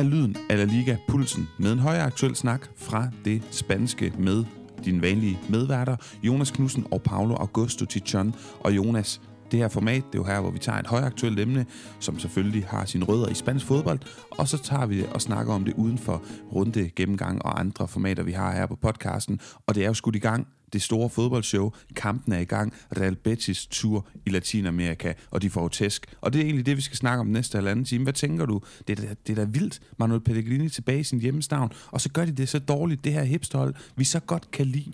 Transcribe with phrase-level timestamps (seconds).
[0.00, 4.44] er lyden af La Liga Pulsen med en højaktuel snak fra det spanske med
[4.84, 8.34] dine vanlige medværter, Jonas Knudsen og Paolo Augusto Tichon.
[8.60, 11.66] Og Jonas, det her format, det er jo her, hvor vi tager et højaktuelt emne,
[11.98, 13.98] som selvfølgelig har sine rødder i spansk fodbold,
[14.30, 16.22] og så tager vi og snakker om det uden for
[16.52, 19.40] runde, gennemgang og andre formater, vi har her på podcasten.
[19.66, 21.72] Og det er jo skudt i gang det store fodboldshow.
[21.96, 22.74] Kampen er i gang.
[23.00, 26.06] Real Betis tur i Latinamerika, og de får tæsk.
[26.20, 28.04] Og det er egentlig det, vi skal snakke om næste halvanden time.
[28.04, 28.60] Hvad tænker du?
[28.88, 29.80] Det er da, det er da vildt.
[29.98, 33.22] Manuel Pellegrini tilbage i sin hjemmestavn, og så gør de det så dårligt, det her
[33.22, 34.92] hipsterhold, vi så godt kan lide.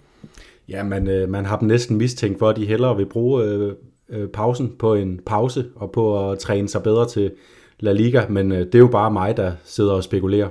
[0.69, 3.73] Ja, man, øh, man har dem næsten mistænkt for, at de hellere vil bruge øh,
[4.09, 7.33] øh, pausen på en pause og på at træne sig bedre til
[7.81, 10.49] La Liga, men øh, det er jo bare mig, der sidder og spekulerer.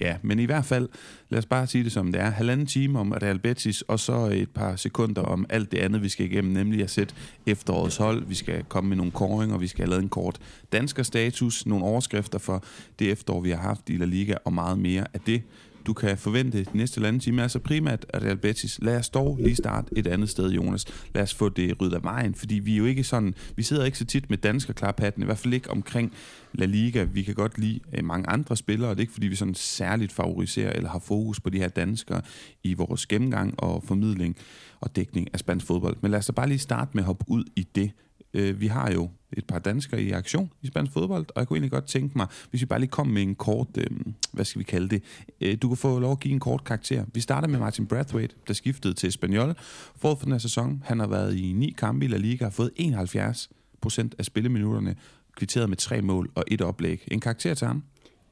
[0.00, 0.88] Ja, men i hvert fald,
[1.30, 2.30] lad os bare sige det som det er.
[2.30, 6.08] Halvanden time om Real Betis, og så et par sekunder om alt det andet, vi
[6.08, 7.14] skal igennem, nemlig at sætte
[7.46, 8.26] efterårets hold.
[8.26, 10.38] Vi skal komme med nogle koringer, vi skal have lavet en kort
[10.72, 12.64] dansker status, nogle overskrifter for
[12.98, 15.42] det efterår, vi har haft i La Liga, og meget mere af det
[15.90, 18.78] du kan forvente de næste lande time, altså primært Real Betis.
[18.82, 20.86] Lad os dog lige starte et andet sted, Jonas.
[21.14, 23.84] Lad os få det ryddet af vejen, fordi vi er jo ikke sådan, vi sidder
[23.84, 26.12] ikke så tit med dansker klarpatten, i hvert fald ikke omkring
[26.52, 27.02] La Liga.
[27.04, 29.54] Vi kan godt lide eh, mange andre spillere, og det er ikke fordi, vi sådan
[29.54, 32.22] særligt favoriserer eller har fokus på de her danskere
[32.64, 34.36] i vores gennemgang og formidling
[34.80, 35.96] og dækning af spansk fodbold.
[36.00, 37.90] Men lad os da bare lige starte med at hoppe ud i det.
[38.34, 41.56] Eh, vi har jo et par danskere i aktion i spansk fodbold, og jeg kunne
[41.56, 43.86] egentlig godt tænke mig, hvis vi bare lige kom med en kort, øh,
[44.32, 45.02] hvad skal vi kalde det,
[45.40, 47.04] øh, du kan få lov at give en kort karakter.
[47.14, 49.54] Vi starter med Martin Brathwaite, der skiftede til Espanyol
[49.96, 50.82] forud for den her sæson.
[50.84, 54.96] Han har været i ni kampe i La Liga, har fået 71 procent af spilleminutterne,
[55.36, 57.04] kvitteret med tre mål og et oplæg.
[57.10, 57.82] En karakter til ham?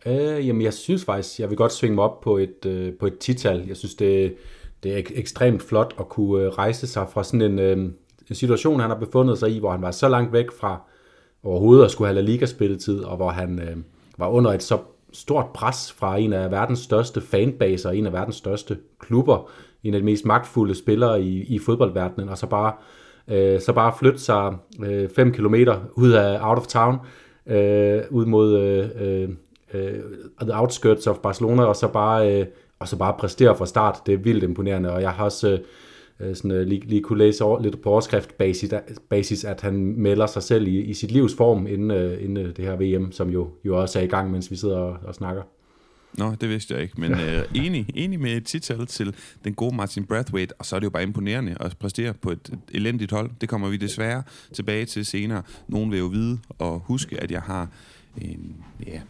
[0.07, 3.07] Øh, jamen, jeg synes faktisk, jeg vil godt svinge mig op på et, øh, på
[3.07, 3.65] et tital.
[3.69, 4.35] Jeg synes, det,
[4.83, 7.93] det er ek- ekstremt flot at kunne øh, rejse sig fra sådan en, øh,
[8.31, 10.81] en situation, han har befundet sig i, hvor han var så langt væk fra
[11.43, 13.77] overhovedet at skulle have La Liga-spilletid, og hvor han øh,
[14.19, 14.79] var under et så
[15.13, 19.51] stort pres fra en af verdens største fanbaser, en af verdens største klubber,
[19.85, 22.73] en af de mest magtfulde spillere i, i fodboldverdenen, og så bare,
[23.29, 24.57] øh, så bare flytte sig
[25.15, 26.99] 5 øh, kilometer ud af out of town,
[27.47, 29.29] øh, ud mod øh,
[29.75, 29.99] øh,
[30.41, 32.47] the outskirts of Barcelona, og så bare, øh,
[32.79, 34.03] og så bare præstere fra start.
[34.07, 35.61] Det er vildt imponerende, og jeg har også øh, øh,
[36.21, 38.75] sådan, øh, lige, lige kunne læse over, lidt på overskriftbasis,
[39.09, 42.65] basis, at han melder sig selv i, i sit livs form inden, øh, inden det
[42.65, 45.43] her VM, som jo, jo også er i gang, mens vi sidder og, og snakker.
[46.13, 49.15] Nå, det vidste jeg ikke, men øh, enig, enig med et tital til
[49.45, 52.51] den gode Martin Brathwaite, og så er det jo bare imponerende at præstere på et,
[52.53, 53.31] et elendigt hold.
[53.41, 55.43] Det kommer vi desværre tilbage til senere.
[55.69, 57.69] Nogen vil jo vide og huske, at jeg har
[58.21, 59.01] en, ja,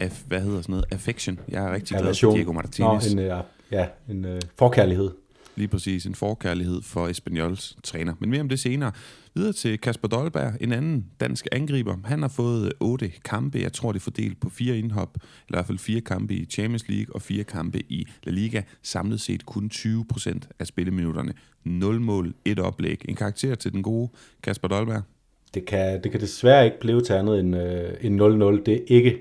[0.00, 1.40] af, hvad hedder sådan noget, affection.
[1.48, 3.14] Jeg er rigtig glad for Diego Martinez.
[3.14, 3.30] Nå, en,
[3.72, 5.10] ja, en uh, forkærlighed
[5.56, 8.14] lige præcis en forkærlighed for Espanyols træner.
[8.18, 8.92] Men mere om det senere.
[9.34, 11.96] Videre til Kasper Dolberg, en anden dansk angriber.
[12.04, 15.56] Han har fået otte kampe, jeg tror det er fordelt på fire indhop, eller i
[15.56, 18.62] hvert fald fire kampe i Champions League og fire kampe i La Liga.
[18.82, 21.32] Samlet set kun 20 procent af spilleminutterne.
[21.64, 23.02] 0 mål, et oplæg.
[23.08, 24.08] En karakter til den gode
[24.42, 25.02] Kasper Dolberg.
[25.54, 28.64] Det kan, det kan desværre ikke blive til andet end, øh, end 0-0.
[28.66, 29.18] Det er, ikke,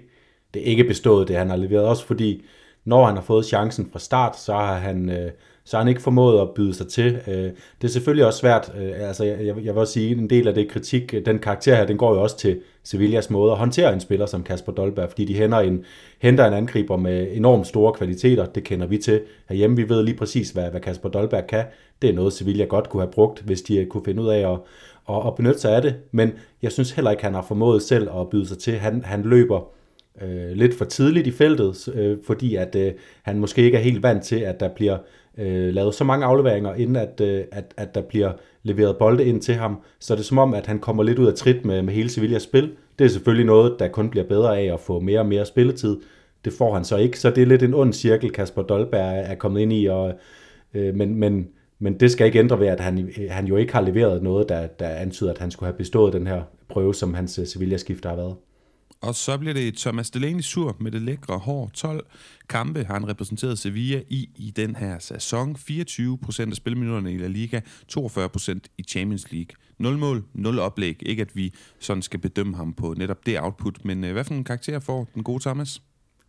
[0.53, 1.85] det er ikke bestået, det han har leveret.
[1.85, 2.43] Også fordi,
[2.85, 5.09] når han har fået chancen fra start, så har han...
[5.09, 5.31] Øh,
[5.63, 7.19] så han ikke formået at byde sig til.
[7.27, 7.33] Øh,
[7.81, 10.53] det er selvfølgelig også svært, øh, altså jeg, jeg vil også sige, en del af
[10.53, 13.93] det kritik, øh, den karakter her, den går jo også til Sevillas måde at håndtere
[13.93, 15.85] en spiller som Kasper Dolberg, fordi de henter en,
[16.19, 20.17] henter en angriber med enormt store kvaliteter, det kender vi til herhjemme, vi ved lige
[20.17, 21.65] præcis, hvad, hvad Kasper Dolberg kan,
[22.01, 24.59] det er noget Sevilla godt kunne have brugt, hvis de kunne finde ud af at,
[25.09, 28.09] at, at benytte sig af det, men jeg synes heller ikke, han har formået selv
[28.19, 29.71] at byde sig til, han, han løber
[30.21, 32.91] øh, lidt for tidligt i feltet, øh, fordi at øh,
[33.23, 34.97] han måske ikke er helt vant til, at der bliver
[35.37, 38.31] øh, lavet så mange afleveringer, inden at, øh, at, at der bliver
[38.63, 39.77] leveret bolde ind til ham.
[39.99, 42.09] Så det er som om, at han kommer lidt ud af trit med, med hele
[42.09, 42.71] Sevillas spil.
[42.99, 45.97] Det er selvfølgelig noget, der kun bliver bedre af at få mere og mere spilletid.
[46.45, 49.35] Det får han så ikke, så det er lidt en ond cirkel, Kasper Dolberg er
[49.35, 49.85] kommet ind i.
[49.85, 50.13] Og,
[50.73, 51.47] øh, men, men,
[51.79, 54.49] men det skal ikke ændre ved, at han, øh, han jo ikke har leveret noget,
[54.49, 58.09] der, der antyder, at han skulle have bestået den her prøve, som hans øh, Sevilla-skifter
[58.09, 58.35] har været.
[59.01, 61.69] Og så bliver det Thomas Delaney sur med det lækre hår.
[61.73, 62.05] 12
[62.49, 65.55] kampe har han repræsenteret Sevilla i i den her sæson.
[65.55, 69.55] 24 procent af spilminutterne i La Liga, 42 procent i Champions League.
[69.77, 70.95] 0 mål, 0 oplæg.
[71.05, 74.33] Ikke at vi sådan skal bedømme ham på netop det output, men øh, hvad for
[74.33, 75.81] en karakter får den gode Thomas?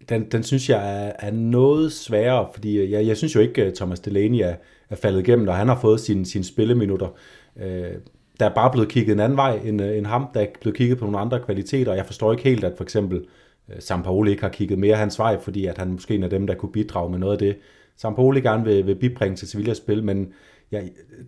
[0.09, 3.65] Den, den synes jeg er, er noget sværere, fordi øh, jeg, jeg synes jo ikke,
[3.65, 4.55] at Thomas Delaney er,
[4.91, 7.09] er faldet igennem, når han har fået sine, sin spilleminutter.
[7.57, 7.93] Øh,
[8.43, 10.27] der er bare blevet kigget en anden vej end, øh, end ham.
[10.35, 12.85] Der er blevet kigget på nogle andre kvaliteter, og jeg forstår ikke helt, at for
[12.85, 13.25] eksempel
[13.69, 16.31] øh, Sampaoli ikke har kigget mere hans vej, fordi at han måske er en af
[16.31, 17.57] dem, der kunne bidrage med noget af det.
[17.97, 20.33] Sampaoli gerne vil, vil bibringe til Sevillas spil, men
[20.73, 20.81] ja,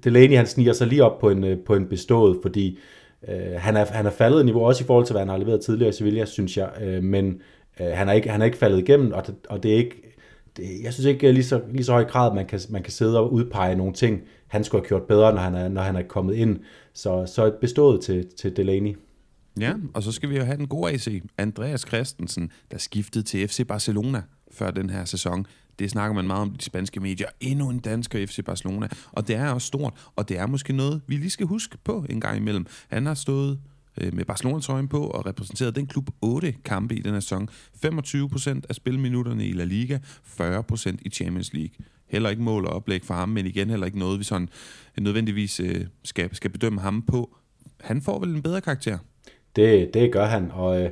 [0.04, 2.78] Delaney han sniger sig lige op på en, øh, på en bestået, fordi
[3.28, 5.36] øh, han, er, han er faldet i niveau, også i forhold til, hvad han har
[5.36, 7.40] leveret tidligere i Sevilla, synes jeg, øh, men
[7.80, 10.16] Øh, han, er ikke, han er ikke faldet igennem, og det, og det er ikke,
[10.56, 13.18] det, jeg synes ikke lige så, lige så høj grad, man kan, man kan sidde
[13.18, 16.02] og udpege nogle ting, han skulle have gjort bedre, når han er, når han er
[16.02, 16.58] kommet ind.
[16.94, 18.96] Så, så et bestået til, til Delaney.
[19.60, 23.48] Ja, og så skal vi jo have den gode AC, Andreas Christensen, der skiftede til
[23.48, 25.46] FC Barcelona før den her sæson.
[25.78, 27.28] Det snakker man meget om i de spanske medier.
[27.40, 28.88] Endnu en dansker i FC Barcelona.
[29.12, 32.06] Og det er også stort, og det er måske noget, vi lige skal huske på
[32.10, 32.66] en gang imellem.
[32.88, 33.60] Han har stået
[34.00, 37.48] øh, med Barcelona-trøjen på og repræsenteret den klub 8 kampe i den her sæson.
[37.84, 39.98] 25% af spilminutterne i La Liga,
[40.40, 41.74] 40% i Champions League.
[42.14, 44.48] Heller ikke mål og oplæg for ham, men igen heller ikke noget, vi sådan
[45.00, 47.36] nødvendigvis øh, skal, skal bedømme ham på.
[47.80, 48.98] Han får vel en bedre karakter?
[49.56, 50.90] Det, det gør han, og øh,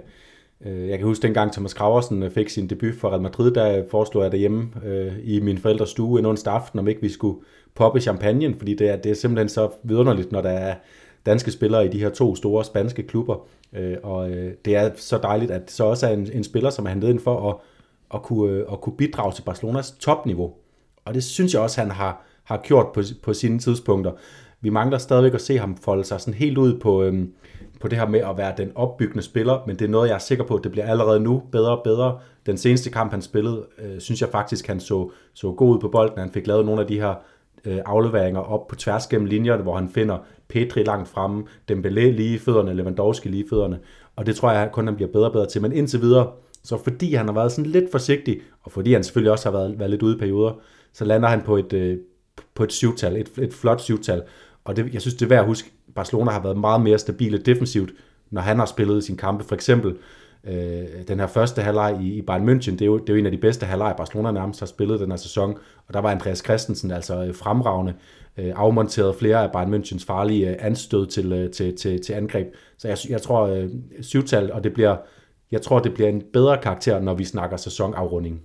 [0.66, 3.84] øh jeg kan huske dengang Thomas Graversen øh, fik sin debut for Real Madrid, der
[3.90, 7.38] foreslog jeg derhjemme øh, i min forældres stue en onsdag aften, om ikke vi skulle
[7.74, 10.74] poppe champagne, fordi det er, det er simpelthen så vidunderligt, når der er
[11.26, 15.18] danske spillere i de her to store spanske klubber, øh, og øh, det er så
[15.18, 17.56] dejligt, at så også er en, en spiller, som er hentet ind for at,
[18.14, 20.54] at, kunne, øh, at kunne bidrage til Barcelonas topniveau.
[21.04, 24.12] Og det synes jeg også, han har, har gjort på, på sine tidspunkter.
[24.60, 27.32] Vi mangler stadigvæk at se ham folde sig sådan helt ud på, øhm,
[27.80, 30.18] på det her med at være den opbyggende spiller, men det er noget, jeg er
[30.18, 32.18] sikker på, at det bliver allerede nu bedre og bedre.
[32.46, 35.88] Den seneste kamp, han spillede, øh, synes jeg faktisk, han så, så god ud på
[35.88, 36.18] bolden.
[36.18, 37.14] Han fik lavet nogle af de her
[37.64, 42.34] øh, afleveringer op på tværs gennem linjerne, hvor han finder Petri langt fremme, Dembélé lige
[42.34, 43.78] i fødderne, Lewandowski lige i fødderne,
[44.16, 45.62] og det tror jeg kun, han bliver bedre og bedre til.
[45.62, 46.30] Men indtil videre,
[46.64, 49.78] så fordi han har været sådan lidt forsigtig, og fordi han selvfølgelig også har været,
[49.78, 50.52] været lidt ude i perioder,
[50.92, 51.98] så lander han på et, øh,
[52.54, 54.22] på et syvtal, et, et flot syvtal.
[54.64, 57.38] Og det, jeg synes, det er værd at huske, Barcelona har været meget mere stabile
[57.38, 57.90] defensivt,
[58.30, 59.44] når han har spillet sin kampe.
[59.44, 59.96] For eksempel
[60.44, 63.18] øh, den her første halvleg i, i Bayern München, det er, jo, det er jo
[63.18, 65.58] en af de bedste halvleg, Barcelona nærmest har spillet den her sæson.
[65.88, 67.94] Og der var Andreas Christensen altså øh, fremragende,
[68.36, 72.46] øh, afmonteret flere af Bayern Münchens farlige øh, anstød til, øh, til, til, til angreb.
[72.78, 74.96] Så jeg, jeg tror øh, syvtal, og det bliver,
[75.50, 78.40] jeg tror, det bliver en bedre karakter, når vi snakker sæsonafrunding.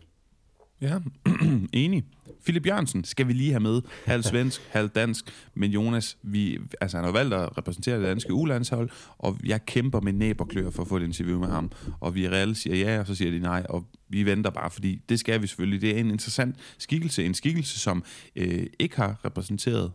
[0.82, 0.94] Ja,
[1.74, 2.06] enig.
[2.48, 3.82] Philip Jørgensen skal vi lige have med.
[4.06, 5.26] Halv svensk, halv dansk.
[5.54, 10.02] Men Jonas, vi, altså han har valgt at repræsentere det danske ulandshold, og jeg kæmper
[10.02, 11.72] med næb og klør for at få et interview med ham.
[12.00, 15.02] Og vi reelt siger ja, og så siger de nej, og vi venter bare, fordi
[15.10, 15.82] det skal vi selvfølgelig.
[15.82, 18.04] Det er en interessant skikkelse, en skikkelse, som
[18.36, 19.92] øh, ikke har repræsenteret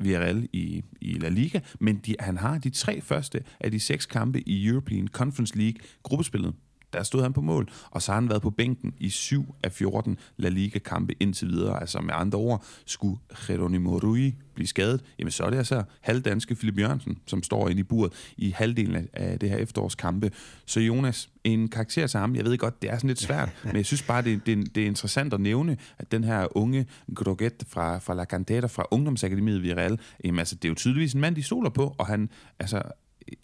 [0.00, 4.06] Villarreal i, i La Liga, men de, han har de tre første af de seks
[4.06, 6.54] kampe i European Conference League gruppespillet
[6.94, 9.72] der stod han på mål, og så har han været på bænken i 7 af
[9.72, 11.80] 14 La Liga-kampe indtil videre.
[11.80, 16.54] Altså med andre ord, skulle Geronimo Rui blive skadet, jamen så er det altså halvdanske
[16.54, 20.30] Philip Jørgensen, som står inde i buret i halvdelen af det her efterårskampe.
[20.66, 23.76] Så Jonas, en karakter til ham, jeg ved godt, det er sådan lidt svært, men
[23.76, 27.64] jeg synes bare, det, det, det er interessant at nævne, at den her unge Groget
[27.68, 31.36] fra, fra La Cantera, fra Ungdomsakademiet Viral, jamen altså, det er jo tydeligvis en mand,
[31.36, 32.82] de stoler på, og han, altså,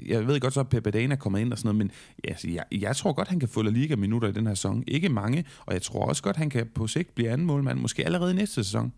[0.06, 1.90] jeg ved godt så, at Pepe Dana kommer ind og sådan noget, men
[2.24, 4.84] altså, jeg, jeg tror godt, han kan få La Liga-minutter i den her sæson.
[4.88, 8.04] Ikke mange, og jeg tror også godt, han kan på sigt blive anden målmand, måske
[8.04, 8.92] allerede næste sæson.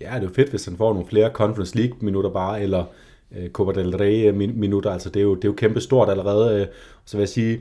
[0.00, 2.84] Ja, det er jo fedt, hvis han får nogle flere Conference League-minutter bare, eller
[3.36, 4.90] øh, Copa del Rey-minutter.
[4.90, 6.60] Øh, altså, det er, jo, det er jo kæmpe stort allerede.
[6.60, 6.66] Øh,
[7.04, 7.60] så vil jeg sige,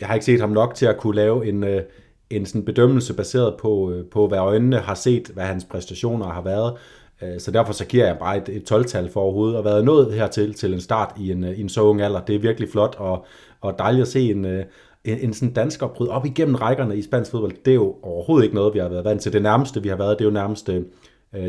[0.00, 1.82] jeg har ikke set ham nok til at kunne lave en, øh,
[2.30, 6.42] en sådan bedømmelse baseret på, øh, på, hvad øjnene har set, hvad hans præstationer har
[6.42, 6.76] været.
[7.22, 10.14] Øh, så derfor så giver jeg bare et, et 12-tal for overhovedet at være nået
[10.14, 12.20] hertil til en start i en, øh, i en så ung alder.
[12.20, 13.26] Det er virkelig flot og,
[13.60, 14.64] og dejligt at se en, øh,
[15.04, 17.52] en, en sådan dansker bryde op igennem rækkerne i spansk fodbold.
[17.64, 19.32] Det er jo overhovedet ikke noget, vi har været vant til.
[19.32, 20.70] Det nærmeste, vi har været, det er jo nærmest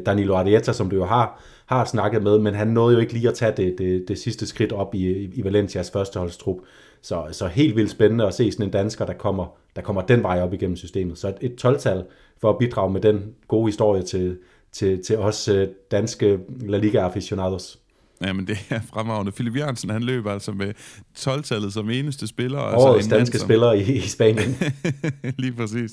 [0.06, 3.28] Danilo Arrieta, som du jo har, har snakket med, men han nåede jo ikke lige
[3.28, 6.58] at tage det, det, det sidste skridt op i, i Valencias førsteholdstrup.
[7.02, 10.24] Så, så helt vildt spændende at se sådan en dansker, der kommer, der kommer den
[10.24, 11.18] vej op igennem systemet.
[11.18, 12.04] Så et, et 12-tal
[12.42, 14.38] for at bidrage med den gode historie til,
[14.72, 17.80] til, til os øh, danske La Liga aficionados.
[18.22, 19.32] Jamen, det er fremragende.
[19.32, 20.74] Philip Jørgensen, han løber altså med
[21.18, 22.60] 12-tallet som eneste spiller.
[22.60, 23.48] Årets altså danske som...
[23.48, 24.56] spiller i, i Spanien.
[25.38, 25.92] Lige præcis.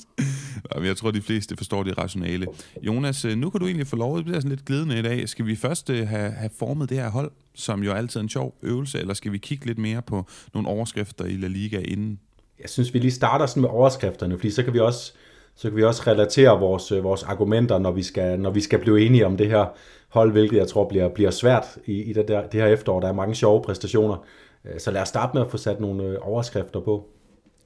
[0.83, 2.47] Jeg tror, de fleste forstår det rationale.
[2.81, 5.29] Jonas, øh, nu kan du egentlig få lov, det bliver sådan lidt glidende i dag.
[5.29, 8.29] Skal vi først øh, have, have formet det her hold, som jo altid er en
[8.29, 12.19] sjov øvelse, eller skal vi kigge lidt mere på nogle overskrifter i La Liga inden?
[12.61, 15.13] Jeg synes, vi lige starter sådan med overskrifterne, fordi så kan vi også
[15.55, 18.79] så kan vi også relatere vores, øh, vores argumenter, når vi, skal, når vi skal
[18.79, 19.65] blive enige om det her
[20.09, 22.99] hold, hvilket jeg tror bliver, bliver svært i, i det, der, det her efterår.
[22.99, 24.25] Der er mange sjove præstationer.
[24.65, 27.09] Øh, så lad os starte med at få sat nogle øh, overskrifter på.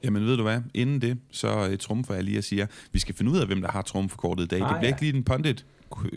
[0.04, 3.32] Jamen ved du hvad, inden det, så trumfer jeg lige at sige, vi skal finde
[3.32, 4.62] ud af, hvem der har trumfkortet i dag.
[4.62, 4.96] Ah, det bliver ja.
[4.96, 5.66] ikke lige en pundit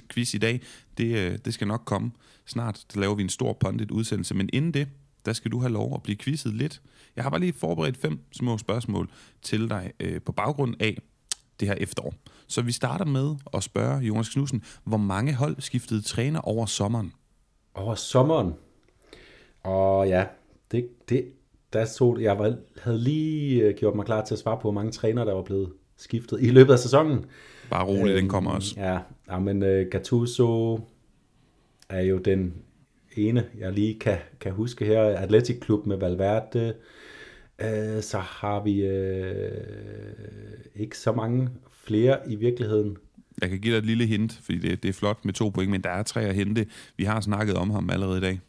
[0.08, 0.60] quiz i dag.
[0.98, 2.10] Det, det skal nok komme
[2.46, 2.84] snart.
[2.94, 4.34] Der laver vi en stor pundit udsendelse.
[4.34, 4.88] Men inden det,
[5.26, 6.82] der skal du have lov at blive quizzet lidt.
[7.16, 9.10] Jeg har bare lige forberedt fem små spørgsmål
[9.42, 10.98] til dig øh, på baggrund af,
[11.62, 12.14] det her efterår.
[12.46, 17.12] Så vi starter med at spørge Jonas Knudsen, hvor mange hold skiftede træner over sommeren?
[17.74, 18.54] Over sommeren?
[19.62, 20.24] Og ja,
[20.72, 21.24] det, det,
[21.72, 24.70] der stod, jeg var, havde lige øh, gjort mig klar til at svare på, hvor
[24.70, 27.24] mange trænere, der var blevet skiftet i løbet af sæsonen.
[27.70, 28.74] Bare roligt, den kommer også.
[28.76, 28.98] Ja,
[29.30, 30.80] ja men uh, Gattuso
[31.88, 32.54] er jo den
[33.16, 35.02] ene, jeg lige kan, kan huske her.
[35.02, 36.68] Atletic Klub med Valverde.
[36.68, 36.82] Uh,
[38.02, 41.48] så har vi uh, ikke så mange
[41.84, 42.96] flere i virkeligheden.
[43.40, 45.70] Jeg kan give dig et lille hint, fordi det, det er flot med to point,
[45.70, 46.66] men der er tre at hente.
[46.96, 48.40] Vi har snakket om ham allerede i dag.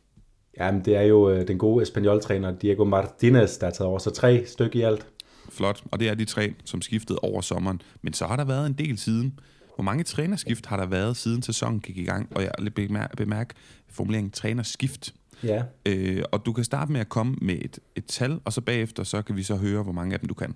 [0.60, 4.00] Jamen, det er jo øh, den gode Espanyol-træner Diego Martinez, der er taget over.
[4.00, 5.08] Så tre stykker i alt.
[5.50, 7.82] Flot, og det er de tre, som skiftede over sommeren.
[8.01, 9.39] Men så har der været en del siden.
[9.75, 12.27] Hvor mange trænerskift har der været, siden sæsonen gik i gang?
[12.36, 13.53] Og jeg vil bemærke, bemærke
[13.89, 15.13] formuleringen trænerskift.
[15.43, 15.63] Ja.
[15.85, 19.03] Øh, og du kan starte med at komme med et, et tal, og så bagefter
[19.03, 20.55] så kan vi så høre, hvor mange af dem du kan.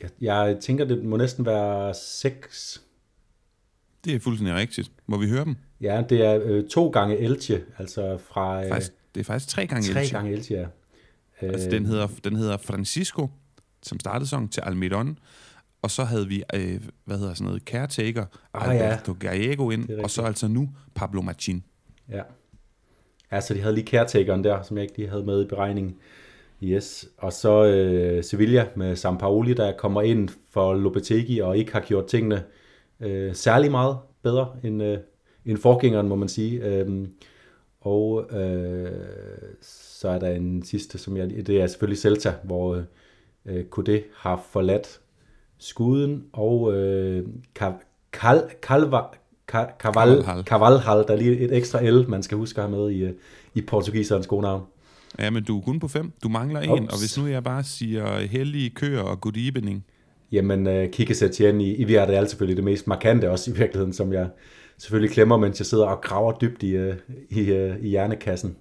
[0.00, 2.82] Jeg, jeg tænker, det må næsten være seks.
[4.04, 4.92] Det er fuldstændig rigtigt.
[5.06, 5.56] Må vi høre dem?
[5.80, 8.62] Ja, det er øh, to gange Elche, altså fra...
[8.64, 10.16] Øh, faktisk, det er faktisk tre gange tre Elche.
[10.16, 10.66] gange Elche, ja.
[11.46, 13.28] Altså, den, hedder, den hedder Francisco,
[13.82, 15.18] som startede sæsonen til Almiron.
[15.82, 18.82] Og så havde vi, øh, hvad hedder sådan noget, caretaker, Ah, ja.
[18.82, 21.64] Alberto Gallego ind, og så altså nu Pablo Machin.
[22.08, 22.22] Ja.
[23.30, 25.96] Altså, de havde lige caretakeren der, som jeg ikke lige havde med i beregningen.
[26.62, 27.08] Yes.
[27.18, 32.06] Og så øh, Sevilla med Sampaoli, der kommer ind for Lopetegi og ikke har gjort
[32.06, 32.44] tingene
[33.00, 34.98] øh, særlig meget bedre end, øh,
[35.46, 36.64] end forgængeren, må man sige.
[36.64, 37.08] Øh,
[37.80, 38.90] og øh,
[39.62, 42.82] så er der en sidste, som jeg, det er selvfølgelig Celta, hvor
[43.46, 45.00] øh, Kudé har forladt
[45.58, 47.26] skuden, og øh,
[48.12, 49.00] Kal, Kalva,
[49.54, 50.96] Ka- Kaval, Carvalhal.
[50.96, 53.12] Der er lige et ekstra L, man skal huske at have med i, øh,
[53.54, 54.62] i portugiserens gode navn.
[55.18, 56.12] Ja, men du er kun på fem.
[56.22, 59.84] Du mangler en, og hvis nu jeg bare siger hellige køer og good evening,
[60.32, 63.92] Jamen, uh, Kike Setien i, i Villarreal er selvfølgelig det mest markante også i virkeligheden,
[63.92, 64.28] som jeg
[64.78, 66.94] selvfølgelig klemmer, mens jeg sidder og graver dybt i, uh,
[67.30, 68.56] i, uh, i hjernekassen.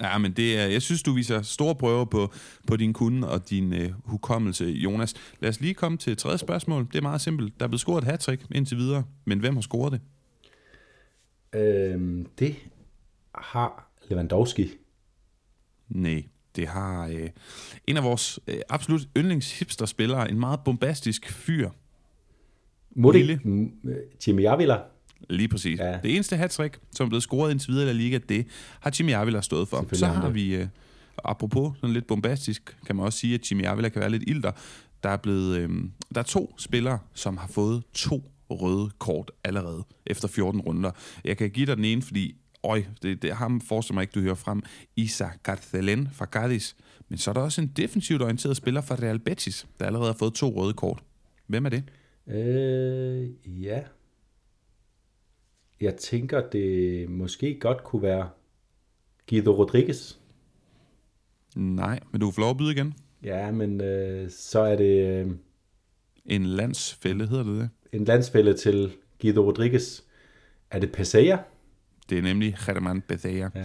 [0.00, 2.32] Ja, men det er, jeg synes, du viser store prøver på,
[2.66, 5.14] på din kunde og din øh, hukommelse, Jonas.
[5.40, 6.86] Lad os lige komme til et tredje spørgsmål.
[6.92, 7.52] Det er meget simpelt.
[7.58, 10.00] Der er blevet scoret et hat indtil videre, men hvem har scoret det?
[11.52, 12.56] Øhm, det
[13.34, 14.70] har Lewandowski.
[15.88, 16.24] Nej,
[16.56, 17.30] det har øh,
[17.86, 21.70] en af vores øh, absolut yndlingshipsterspillere, en meget bombastisk fyr,
[22.90, 23.40] Må det
[24.26, 24.78] Jimmy Avila.
[25.30, 25.78] Lige præcis.
[25.80, 25.98] Ja.
[26.02, 28.46] Det eneste hat som er blevet scoret indtil videre i La Liga, det
[28.80, 29.86] har Jimmy Avila stået for.
[29.92, 30.66] Så har vi, øh,
[31.24, 34.52] apropos sådan lidt bombastisk, kan man også sige, at Jimmy Avila kan være lidt ilter.
[35.02, 35.68] Der er, blevet, øh,
[36.14, 40.90] der er to spillere, som har fået to røde kort allerede efter 14 runder.
[41.24, 44.20] Jeg kan give dig den ene, fordi øj, det, det ham forestiller mig ikke, du
[44.20, 44.62] hører frem.
[44.96, 46.74] Isa Garcelen fra Cadiz.
[47.08, 50.18] Men så er der også en defensivt orienteret spiller fra Real Betis, der allerede har
[50.18, 51.02] fået to røde kort.
[51.46, 51.84] Hvem er det?
[52.26, 53.28] Øh,
[53.64, 53.82] ja.
[55.80, 58.28] Jeg tænker, det måske godt kunne være
[59.28, 60.14] Guido Rodriguez.
[61.56, 62.94] Nej, men du får lov at byde igen.
[63.22, 65.30] Ja, men øh, så er det øh,
[66.24, 67.70] En landsfælde, hedder det det?
[67.96, 70.00] En landsfælde til Guido Rodriguez.
[70.70, 71.38] Er det Pesaya?
[72.10, 73.48] Det er nemlig Germán Bethea.
[73.54, 73.64] Ja.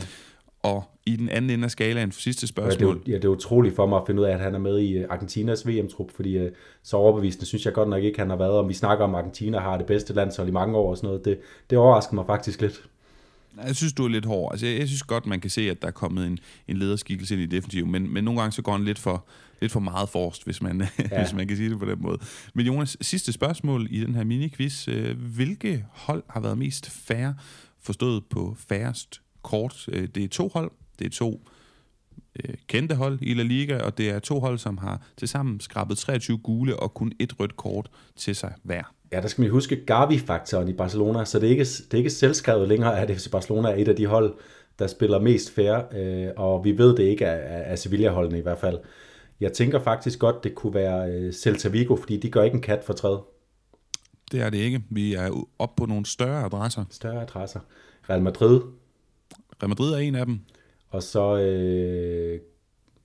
[0.64, 3.26] Og i den anden ende af skalaen, for sidste Ja, det, er, spørgsmål, ja, det
[3.26, 5.68] er utroligt for mig at finde ud af, at han er med i øh, Argentinas
[5.68, 6.52] VM-trup, fordi øh,
[6.84, 8.52] så overbevisende synes jeg godt nok ikke, han har været.
[8.52, 11.26] Om vi snakker om, Argentina har det bedste landshold i mange år og sådan noget,
[11.26, 12.84] det, det overrasker mig faktisk lidt.
[13.66, 14.52] jeg synes, du er lidt hård.
[14.52, 17.34] Altså, jeg, jeg synes godt, man kan se, at der er kommet en, en lederskikkelse
[17.34, 19.26] ind i defensiv, men, men nogle gange så går han lidt for,
[19.62, 21.22] lidt for meget forrest, hvis man, ja.
[21.24, 22.18] hvis man kan sige det på den måde.
[22.54, 24.92] Men Jonas, sidste spørgsmål i den her mini-quiz.
[24.92, 27.36] Øh, Hvilke hold har været mest færre,
[27.82, 29.86] forstået på færrest kort?
[29.92, 31.48] Øh, Det er to hold, det er to
[32.44, 35.98] øh, kendte hold i La Liga, og det er to hold, som har tilsammen skrabet
[35.98, 38.94] 23 gule og kun et rødt kort til sig hver.
[39.12, 42.10] Ja, der skal man huske Gavi-faktoren i Barcelona, så det er ikke, det er ikke
[42.10, 44.34] selvskrevet længere, at FC Barcelona er et af de hold,
[44.80, 48.78] der spiller mest fair, øh, og vi ved det ikke af Sevilla-holdene i hvert fald.
[49.42, 52.62] Jeg tænker faktisk godt, det kunne være øh, Celta Vigo, fordi de gør ikke en
[52.62, 53.18] kat for træd.
[54.32, 54.84] Det er det ikke.
[54.90, 56.86] Vi er oppe på nogle større adresser.
[56.90, 57.60] Større adresser.
[58.10, 58.62] Real Madrid,
[59.62, 60.40] Real Madrid er en af dem.
[60.90, 61.38] og så...
[61.38, 62.40] Øh,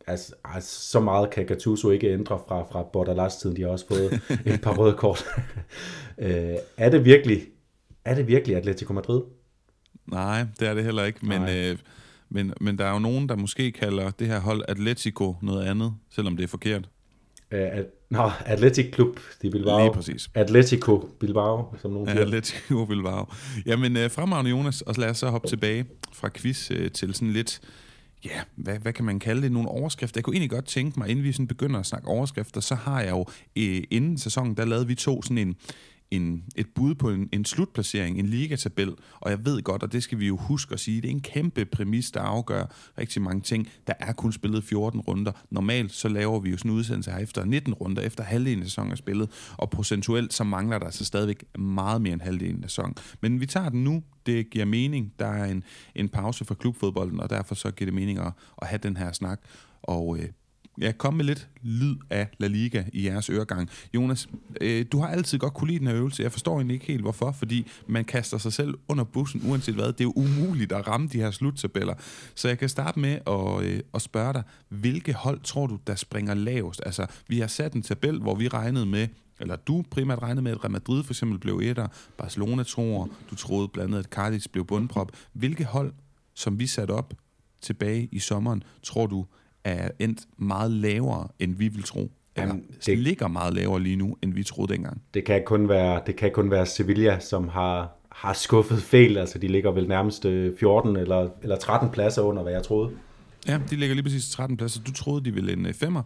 [0.07, 3.57] altså, altså, så meget kan Gattuso ikke ændre fra, fra Bordalas-tiden.
[3.57, 4.13] De har også fået
[4.55, 5.25] et par røde kort.
[6.19, 7.43] øh, er det virkelig...
[8.05, 9.23] Er det virkelig Atletico Madrid?
[10.07, 11.27] Nej, det er det heller ikke.
[11.27, 11.71] Men, Nej.
[11.71, 11.79] øh,
[12.29, 15.95] men, men der er jo nogen, der måske kalder det her hold Atletico noget andet,
[16.11, 16.89] selvom det er forkert.
[17.51, 19.79] Øh, at, nå, Atletic Club de Bilbao.
[19.79, 20.31] Lige præcis.
[20.35, 22.21] Atletico Bilbao, som nogen siger.
[22.21, 23.27] Atletico Bilbao.
[23.67, 27.33] Jamen, øh, fremragende Jonas, og lad os så hoppe tilbage fra quiz øh, til sådan
[27.33, 27.61] lidt,
[28.25, 30.19] ja, hvad, hvad kan man kalde det, nogle overskrifter.
[30.19, 33.01] Jeg kunne egentlig godt tænke mig, inden vi sådan begynder at snakke overskrifter, så har
[33.01, 33.27] jeg jo,
[33.91, 35.57] inden sæsonen, der lavede vi to sådan en,
[36.11, 40.03] en, et bud på en, en slutplacering, en ligatabel, og jeg ved godt, og det
[40.03, 42.65] skal vi jo huske at sige, det er en kæmpe præmis, der afgør
[42.99, 43.69] rigtig mange ting.
[43.87, 45.33] Der er kun spillet 14 runder.
[45.51, 48.69] Normalt så laver vi jo sådan en udsendelse her efter 19 runder, efter halvdelen af
[48.69, 52.71] sæsonen er spillet, og procentuelt så mangler der altså stadigvæk meget mere end halvdelen af
[52.71, 52.95] sæsonen.
[53.21, 55.13] Men vi tager den nu, det giver mening.
[55.19, 58.33] Der er en, en pause for klubfodbolden, og derfor så giver det mening at,
[58.63, 59.41] at have den her snak.
[59.83, 60.29] Og øh,
[60.81, 63.69] ja, kom med lidt lyd af La Liga i jeres øregang.
[63.95, 64.29] Jonas,
[64.61, 66.23] øh, du har altid godt kunne lide den her øvelse.
[66.23, 69.87] Jeg forstår egentlig ikke helt hvorfor, fordi man kaster sig selv under bussen, uanset hvad.
[69.87, 71.95] Det er jo umuligt at ramme de her sluttabeller.
[72.35, 75.95] Så jeg kan starte med at, øh, at spørge dig, hvilke hold tror du, der
[75.95, 76.83] springer lavest?
[76.87, 79.09] Altså, vi har sat en tabel, hvor vi regnede med,
[79.41, 83.35] eller du primært regnede med, at Real Madrid for eksempel blev etter, Barcelona tror, du
[83.35, 85.13] troede blandt andet, at Cardiff blev bundprop.
[85.33, 85.93] Hvilke hold,
[86.35, 87.15] som vi satte op
[87.61, 89.27] tilbage i sommeren, tror du
[89.67, 92.11] er endt meget lavere, end vi vil tro?
[92.37, 95.03] Jamen, det ligger meget lavere lige nu, end vi troede dengang.
[95.15, 99.17] Det kan kun være, det kan kun være Sevilla, som har, har skuffet fejl.
[99.17, 102.91] Altså, de ligger vel nærmest øh, 14 eller, eller 13 pladser under, hvad jeg troede.
[103.49, 104.83] Ja, de ligger lige præcis 13 pladser.
[104.83, 106.03] Du troede, de ville en øh, femmer,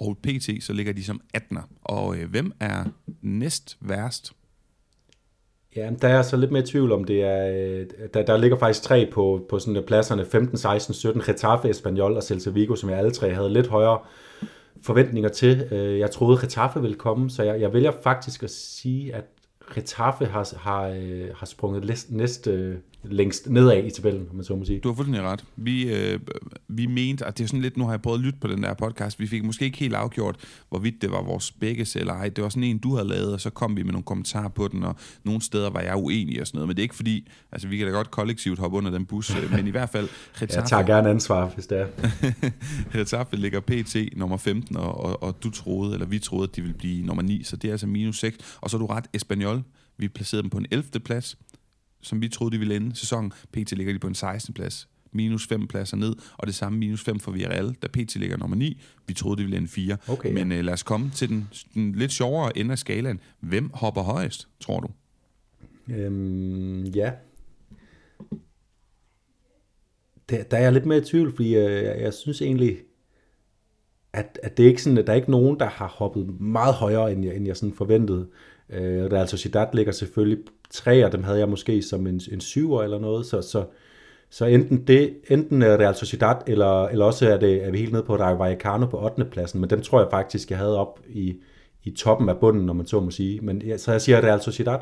[0.00, 1.62] og PT så ligger de som 18'er.
[1.82, 2.84] Og øh, hvem er
[3.22, 4.32] næst værst?
[5.76, 8.82] Ja, der er så lidt mere tvivl om det er, øh, der, der ligger faktisk
[8.82, 12.90] tre på, på sådan øh, pladserne 15, 16, 17, Getafe, Espanyol og Celta Vigo, som
[12.90, 13.98] jeg alle tre havde lidt højere
[14.82, 15.68] forventninger til.
[15.70, 19.24] Øh, jeg troede, Getafe ville komme, så jeg, jeg vælger faktisk at sige, at
[19.74, 20.88] Getafe har, har,
[21.34, 24.80] har sprunget næste længst nedad i tabellen, om man så må sige.
[24.80, 25.44] Du har fuldstændig ret.
[25.56, 26.20] Vi, øh,
[26.68, 28.62] vi mente, at det er sådan lidt, nu har jeg prøvet at lytte på den
[28.62, 30.36] der podcast, vi fik måske ikke helt afgjort,
[30.68, 32.28] hvorvidt det var vores begge eller ej.
[32.28, 34.68] Det var sådan en, du havde lavet, og så kom vi med nogle kommentarer på
[34.68, 36.68] den, og nogle steder var jeg uenig og sådan noget.
[36.68, 39.30] Men det er ikke fordi, altså vi kan da godt kollektivt hoppe under den bus,
[39.30, 40.08] øh, men i hvert fald,
[40.40, 41.86] Jeg tager gerne ansvar, hvis det er.
[42.98, 46.62] Getafe ligger PT nummer 15, og, og, og du troede, eller vi troede, at de
[46.62, 48.58] ville blive nummer 9, så det er altså minus 6.
[48.60, 49.62] Og så er du ret, Espanyol,
[49.98, 51.00] vi placerede dem på en 11.
[51.04, 51.36] plads,
[52.04, 53.32] som vi troede, de ville ende sæsonen.
[53.52, 54.54] PT ligger de på en 16.
[54.54, 58.36] plads, minus 5 pladser ned, og det samme minus 5 for Villarreal, da PT ligger
[58.36, 58.80] nummer 9.
[59.06, 59.96] Vi troede, de ville ende 4.
[60.08, 60.34] Okay, ja.
[60.34, 63.20] Men øh, lad os komme til den, den lidt sjovere ende af skalaen.
[63.40, 64.88] Hvem hopper højest, tror du?
[65.94, 67.12] Øhm, ja.
[70.30, 72.78] Der, der er jeg lidt mere i tvivl, fordi øh, jeg, jeg synes egentlig,
[74.12, 76.74] at, at det er ikke sådan, at der er ikke nogen, der har hoppet meget
[76.74, 78.28] højere, end jeg, end jeg sådan forventede.
[78.70, 82.82] Øh, Real Sociedad ligger selvfølgelig tre af dem havde jeg måske som en, en syver
[82.82, 83.66] eller noget, så, så,
[84.30, 87.92] så enten det, enten er Real Sociedad, eller, eller også er, det, er vi helt
[87.92, 89.24] nede på Rayo Vallecano på 8.
[89.24, 91.36] pladsen, men dem tror jeg faktisk, jeg havde op i,
[91.84, 93.40] i toppen af bunden, når man så må sige.
[93.40, 94.78] Men ja, så jeg siger Real Sociedad.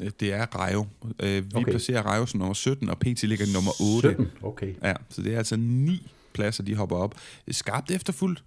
[0.00, 0.86] Øh, Det er Rayo.
[1.22, 1.70] Øh, vi okay.
[1.70, 4.08] Placerer Rayo som nummer 17, og PT ligger nummer 8.
[4.08, 4.74] 17, okay.
[4.82, 7.14] Ja, så det er altså ni pladser, de hopper op.
[7.50, 8.42] Skarpt efterfulgt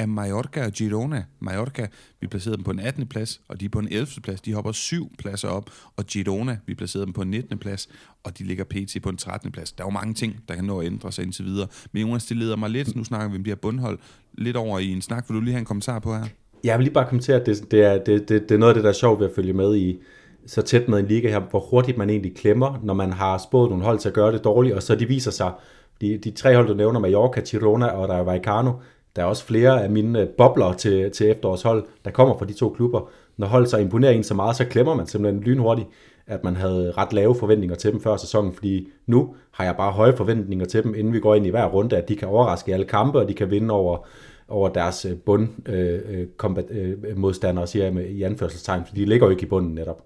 [0.00, 1.24] af Mallorca og Girona.
[1.40, 1.86] Mallorca,
[2.20, 3.06] vi placerede dem på en 18.
[3.06, 4.06] plads, og de er på en 11.
[4.22, 4.40] plads.
[4.40, 7.58] De hopper syv pladser op, og Girona, vi placerede dem på en 19.
[7.58, 7.88] plads,
[8.24, 9.02] og de ligger pt.
[9.02, 9.52] på en 13.
[9.52, 9.72] plads.
[9.72, 11.68] Der er jo mange ting, der kan nå at ændre sig indtil videre.
[11.92, 13.98] Men Jonas, det leder mig lidt, nu snakker vi om de her bundhold,
[14.32, 15.28] lidt over i en snak.
[15.28, 16.24] Vil du lige have en kommentar på her?
[16.64, 18.74] Jeg vil lige bare kommentere, at det, det, er, det, det, det er noget af
[18.74, 19.98] det, der er sjovt ved at følge med i
[20.46, 23.70] så tæt med en liga her, hvor hurtigt man egentlig klemmer, når man har spået
[23.70, 25.52] nogle hold til at gøre det dårligt, og så de viser sig,
[26.00, 28.72] de, de tre hold, du nævner, Mallorca, Girona og Rayo Vallecano,
[29.16, 32.52] der er også flere af mine øh, bobler til, til efterårshold, der kommer fra de
[32.52, 33.10] to klubber.
[33.36, 35.88] Når hold så imponerer en så meget, så klemmer man simpelthen lynhurtigt,
[36.26, 39.92] at man havde ret lave forventninger til dem før sæsonen, fordi nu har jeg bare
[39.92, 42.70] høje forventninger til dem, inden vi går ind i hver runde, at de kan overraske
[42.70, 44.06] i alle kampe, og de kan vinde over,
[44.48, 49.06] over deres bundmodstandere, bund øh, øh, øh, modstandere, siger jeg med, i anførselstegn, fordi de
[49.06, 50.04] ligger jo ikke i bunden netop.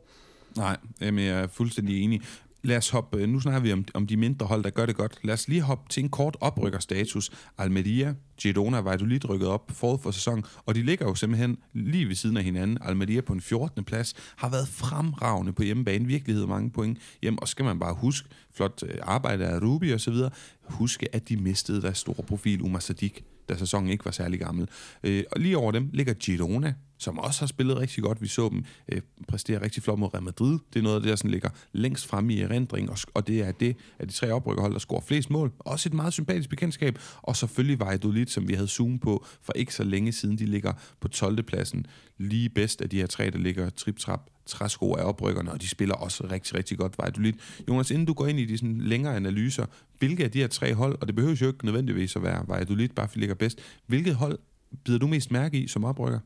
[0.57, 2.21] Nej, jamen, jeg er fuldstændig enig.
[2.65, 4.97] Lad os hoppe, øh, nu snakker vi om, om de mindre hold, der gør det
[4.97, 5.19] godt.
[5.23, 7.31] Lad os lige hoppe til en kort oprykkerstatus.
[7.59, 11.59] Almeria, Girona, var du lige rykket op forud for sæsonen, og de ligger jo simpelthen
[11.73, 12.79] lige ved siden af hinanden.
[12.81, 13.85] Almeria på en 14.
[13.85, 18.29] plads har været fremragende på hjemmebane, virkelig mange point hjem, og skal man bare huske,
[18.55, 20.31] flot øh, arbejde af Rubi og så videre,
[20.63, 24.69] huske, at de mistede deres store profil, Umar Sadik, da sæsonen ikke var særlig gammel.
[25.05, 28.23] Øh, og lige over dem ligger Girona, som også har spillet rigtig godt.
[28.23, 30.59] Vi så dem øh, præstere rigtig flot mod Real Madrid.
[30.73, 33.41] Det er noget af det, der sådan ligger længst fremme i erindring, og, og det
[33.41, 35.53] er det af de tre oprykkerhold, der scorer flest mål.
[35.59, 36.99] Også et meget sympatisk bekendtskab.
[37.23, 40.39] Og selvfølgelig Valladolid, som vi havde zoom på for ikke så længe siden.
[40.39, 41.43] De ligger på 12.
[41.43, 41.87] pladsen.
[42.19, 45.95] Lige bedst af de her tre, der ligger trip-trap træsko af oprykkerne, og de spiller
[45.95, 47.33] også rigtig, rigtig godt Valladolid.
[47.69, 49.67] Jonas, inden du går ind i de sådan længere analyser,
[49.99, 52.89] hvilke af de her tre hold, og det behøver jo ikke nødvendigvis at være Valladolid,
[52.89, 54.39] bare fordi ligger bedst, hvilket hold
[54.85, 56.19] bider du mest mærke i som oprykker?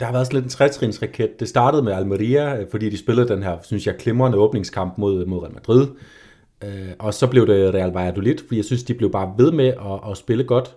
[0.00, 1.40] Der har været sådan lidt en trætrinsraket.
[1.40, 5.26] Det startede med Almeria, øh, fordi de spillede den her, synes jeg, klimrende åbningskamp mod,
[5.26, 5.88] mod Real Madrid.
[6.64, 9.66] Øh, og så blev det Real Valladolid, fordi jeg synes, de blev bare ved med
[9.66, 10.76] at, at spille godt.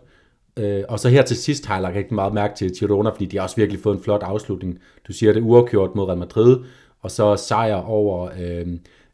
[0.59, 3.25] Øh, og så her til sidst har jeg lagt rigtig meget mærke til Girona, fordi
[3.25, 4.79] de har også virkelig fået en flot afslutning.
[5.07, 6.57] Du siger det uafgjort mod Real Madrid,
[7.01, 8.67] og så sejr over øh,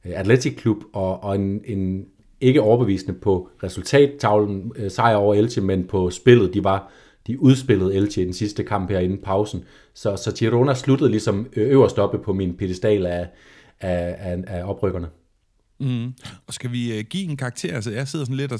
[0.03, 2.05] Atletic Klub, og, og en, en
[2.41, 6.53] ikke overbevisende på resultattavlen øh, sejr over Elche, men på spillet.
[6.53, 6.91] De var
[7.27, 9.63] de udspillede Elche i den sidste kamp her inden pausen.
[9.93, 13.27] Så, så Girona sluttede ligesom øverst oppe på min pedestal af,
[13.81, 15.07] af, af, af oprykkerne.
[15.81, 16.13] Mm.
[16.47, 17.75] Og skal vi uh, give en karakter?
[17.75, 18.59] Altså, jeg sidder sådan lidt og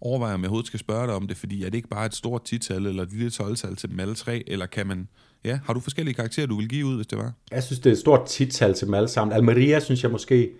[0.00, 2.14] overvejer, om jeg overhovedet skal spørge dig om det, fordi er det ikke bare et
[2.14, 5.08] stort tital eller et lille 12 til dem alle tre, eller kan man...
[5.44, 7.32] Ja, har du forskellige karakterer, du vil give ud, hvis det var?
[7.50, 9.36] Jeg synes, det er et stort tital til dem alle sammen.
[9.36, 10.50] Almeria synes jeg måske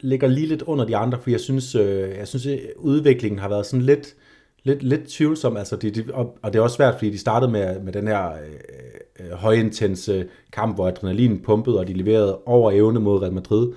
[0.00, 3.66] ligger lige lidt under de andre, for jeg synes, øh, jeg synes udviklingen har været
[3.66, 4.14] sådan lidt,
[4.62, 5.56] lidt, lidt tvivlsom.
[5.56, 8.06] Altså, de, de, og, og det er også svært, fordi de startede med, med den
[8.06, 13.32] her øh, øh, højintense kamp, hvor adrenalin pumpede, og de leverede over evne mod Real
[13.32, 13.72] Madrid.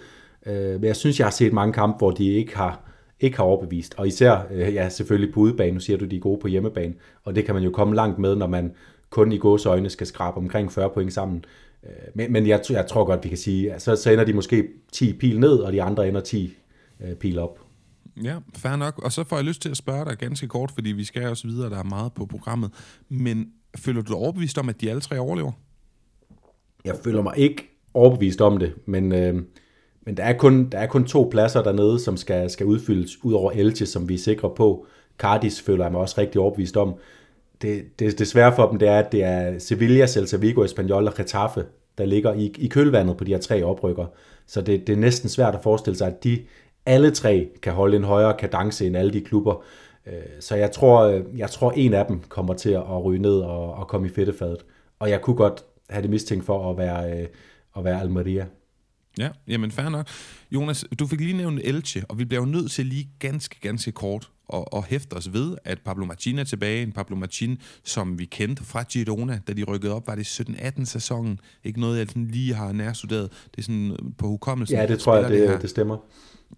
[0.48, 2.82] Øh, men jeg synes, jeg har set mange kampe, hvor de ikke har,
[3.20, 3.96] ikke har overbevist.
[3.98, 5.72] Og især, øh, ja, selvfølgelig på udebane.
[5.72, 6.94] Nu siger du, de er gode på hjemmebane.
[7.24, 8.74] Og det kan man jo komme langt med, når man
[9.10, 11.46] kun i gås øjne skal skrabe omkring 40 point sammen.
[11.84, 14.34] Øh, men, men jeg, jeg tror godt, vi kan sige, at så, så ender de
[14.34, 16.58] måske 10 pil ned, og de andre ender 10
[17.02, 17.60] øh, pil op.
[18.24, 19.00] Ja, fair nok.
[19.04, 21.48] Og så får jeg lyst til at spørge dig ganske kort, fordi vi skal også
[21.48, 22.72] videre, der er meget på programmet.
[23.10, 25.52] Men føler du dig overbevist om, at de alle tre overlever?
[26.86, 29.42] Jeg føler mig ikke overbevist om det, men, øh,
[30.08, 33.34] men der, er kun, der er kun to pladser dernede, som skal, skal udfyldes ud
[33.34, 34.86] over Elche, som vi er sikre på.
[35.18, 36.96] Cardis føler jeg mig også rigtig overbevist om.
[37.62, 41.08] Det, det, det svære for dem, det er, at det er Sevilla, Celta Vigo, Espanyol
[41.08, 41.66] og Getafe,
[41.98, 44.06] der ligger i, i kølvandet på de her tre oprykker.
[44.46, 46.40] Så det, det er næsten svært at forestille sig, at de
[46.86, 49.64] alle tre kan holde en højere kadence end alle de klubber.
[50.06, 53.40] Øh, så jeg tror, øh, jeg tror en af dem kommer til at ryge ned
[53.40, 54.66] og, og komme i fedtefadet.
[55.00, 57.28] Og jeg kunne godt have det mistænkt for at være, øh,
[57.78, 58.46] at være Almeria.
[59.18, 60.08] Ja, jamen fair nok.
[60.52, 63.92] Jonas, du fik lige nævnt Elche, og vi bliver jo nødt til lige ganske, ganske
[63.92, 66.84] kort og, og hæfte os ved, at Pablo Martin er tilbage.
[66.84, 70.86] En Pablo Martin, som vi kendte fra Girona, da de rykkede op, var det 17-18
[70.86, 71.40] sæsonen.
[71.64, 73.32] Ikke noget, jeg sådan lige har nærstuderet.
[73.52, 74.78] Det er sådan på hukommelsen.
[74.78, 75.98] Ja, det tror jeg, det, det, det stemmer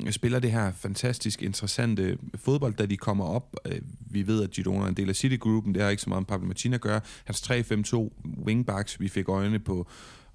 [0.09, 3.55] spiller det her fantastisk interessante fodbold, da de kommer op.
[3.65, 6.21] Øh, vi ved, at Girona er en del af City-gruppen, det har ikke så meget
[6.21, 7.01] med Pablo Martin at gøre.
[7.25, 8.09] Hans 3-5-2
[8.45, 9.87] wingbacks, vi fik øjne på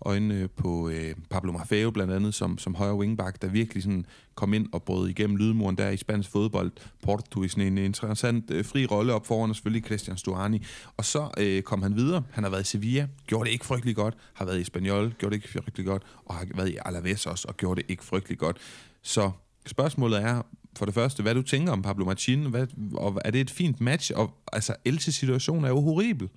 [0.04, 4.54] øjnene på øh, Pablo Maffeo blandt andet, som, som højre wingback, der virkelig sådan kom
[4.54, 6.72] ind og brød igennem lydmuren der i spansk fodbold.
[7.02, 10.62] Porto i sådan en interessant øh, fri rolle op foran, og selvfølgelig Christian Stuani.
[10.96, 12.22] Og så øh, kom han videre.
[12.30, 14.14] Han har været i Sevilla, gjorde det ikke frygtelig godt.
[14.34, 16.02] Har været i Espanyol, gjorde det ikke frygtelig godt.
[16.24, 18.56] Og har været i Alaves også, og gjorde det ikke frygtelig godt.
[19.02, 19.30] Så
[19.66, 20.42] spørgsmålet er,
[20.76, 23.80] for det første, hvad du tænker om Pablo Martin, hvad, og er det et fint
[23.80, 24.12] match?
[24.14, 26.28] Og altså, Elses situation er jo horribel.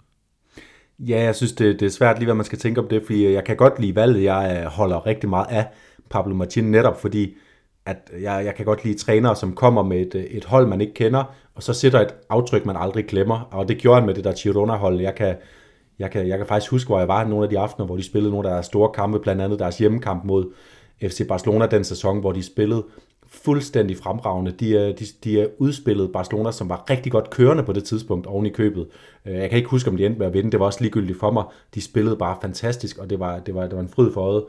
[1.00, 3.34] Ja, jeg synes, det, det er svært lige, hvad man skal tænke om det, fordi
[3.34, 4.24] jeg kan godt lide valget.
[4.24, 5.68] Jeg øh, holder rigtig meget af
[6.10, 7.36] Pablo Martin, netop fordi,
[7.86, 10.68] at øh, jeg, jeg kan godt lide trænere, som kommer med et, øh, et hold,
[10.68, 11.24] man ikke kender,
[11.56, 13.48] og så sætter et aftryk, man aldrig glemmer.
[13.52, 15.02] Og det gjorde han med det der Girona-hold.
[15.02, 15.36] Jeg kan,
[16.00, 18.04] jeg, kan, jeg kan faktisk huske, hvor jeg var nogle af de aftener, hvor de
[18.04, 20.54] spillede nogle af deres store kampe, blandt andet deres hjemmekamp mod
[21.02, 22.86] FC Barcelona den sæson, hvor de spillede
[23.28, 24.52] fuldstændig fremragende.
[24.52, 28.50] De de, de udspillede Barcelona, som var rigtig godt kørende på det tidspunkt oven i
[28.50, 28.88] købet.
[29.28, 30.52] Øh, jeg kan ikke huske, om de endte med at vinde.
[30.52, 31.44] Det var også ligegyldigt for mig.
[31.76, 34.46] De spillede bare fantastisk, og det var, det var, det var en fryd for øjet.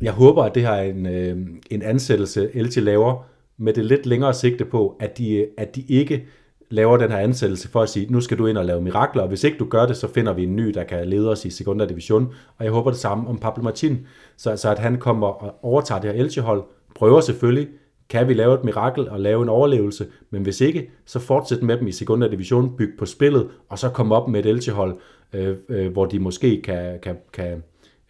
[0.00, 1.38] Jeg håber, at det her er en, øh,
[1.70, 3.26] en ansættelse, Elche laver,
[3.58, 6.26] med det lidt længere sigte på, at de, at de ikke
[6.70, 9.28] laver den her ansættelse for at sige, nu skal du ind og lave mirakler, og
[9.28, 11.64] hvis ikke du gør det, så finder vi en ny, der kan lede os i
[11.64, 11.74] 2.
[11.74, 12.34] division.
[12.58, 16.00] Og jeg håber det samme om Pablo Martin, så, så at han kommer og overtager
[16.00, 17.68] det her Elche-hold, prøver selvfølgelig,
[18.08, 21.78] kan vi lave et mirakel og lave en overlevelse, men hvis ikke, så fortsæt med
[21.78, 24.96] dem i sekundær division, byg på spillet, og så komme op med et Elche-hold,
[25.32, 27.62] øh, øh, hvor de måske kan, kan, kan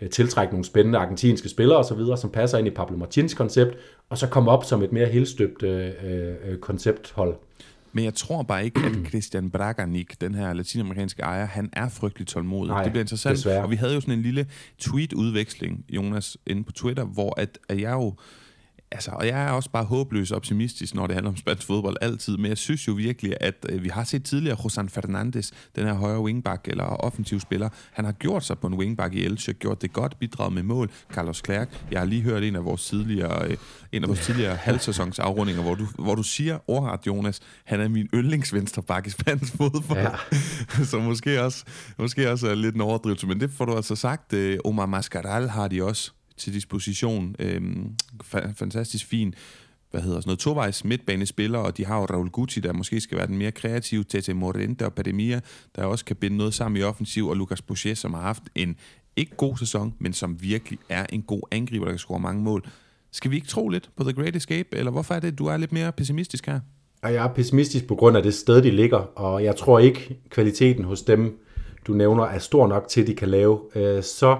[0.02, 3.76] øh, tiltrække nogle spændende argentinske spillere osv., som passer ind i Pablo Martins koncept,
[4.10, 7.36] og så komme op som et mere helstøbt øh, øh, koncepthold.
[7.92, 12.26] Men jeg tror bare ikke, at Christian Bragarnik, den her latinamerikanske ejer, han er frygtelig
[12.26, 12.68] tålmodig.
[12.68, 13.36] Nej, det bliver interessant.
[13.36, 13.62] Desværre.
[13.62, 14.46] Og vi havde jo sådan en lille
[14.78, 18.14] tweet-udveksling, Jonas, inde på Twitter, hvor at, at jeg jo
[18.94, 22.36] altså, og jeg er også bare håbløs optimistisk, når det handler om spansk fodbold altid,
[22.36, 25.94] men jeg synes jo virkelig, at øh, vi har set tidligere Josan Fernandes, den her
[25.94, 29.82] højre wingback eller offensiv spiller, han har gjort sig på en wingback i Elche, gjort
[29.82, 30.90] det godt, bidraget med mål.
[31.12, 33.56] Carlos Clerc, jeg har lige hørt en af vores tidligere, øh,
[33.92, 37.88] en af vores tidligere halvsæsons afrundinger, hvor du, hvor du siger ordret, Jonas, han er
[37.88, 39.98] min yndlingsvenstreback i spansk fodbold.
[39.98, 40.10] Ja.
[40.90, 41.64] Så måske også,
[41.98, 44.32] måske også er lidt en overdrivelse, men det får du altså sagt.
[44.32, 47.36] Øh, Omar Mascaral har de også til disposition.
[47.38, 49.34] Øhm, fa- fantastisk fin
[49.94, 53.18] hvad hedder sådan noget, tovejs midtbanespiller, og de har jo Raul Guti, der måske skal
[53.18, 55.40] være den mere kreative, Tete Morente og Pademia,
[55.76, 58.76] der også kan binde noget sammen i offensiv, og Lucas Boucher, som har haft en
[59.16, 62.64] ikke god sæson, men som virkelig er en god angriber, der kan score mange mål.
[63.12, 65.56] Skal vi ikke tro lidt på The Great Escape, eller hvorfor er det, du er
[65.56, 66.60] lidt mere pessimistisk her?
[67.02, 70.18] Og jeg er pessimistisk på grund af det sted, de ligger, og jeg tror ikke,
[70.30, 71.38] kvaliteten hos dem,
[71.86, 74.38] du nævner, er stor nok til, at de kan lave øh, så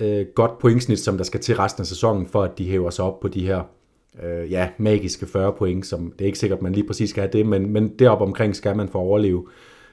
[0.00, 3.04] øh, godt pointsnit, som der skal til resten af sæsonen, for at de hæver sig
[3.04, 3.62] op på de her
[4.22, 7.32] øh, ja, magiske 40 point, som det er ikke sikkert, man lige præcis skal have
[7.32, 9.46] det, men, men deroppe omkring skal man for at overleve.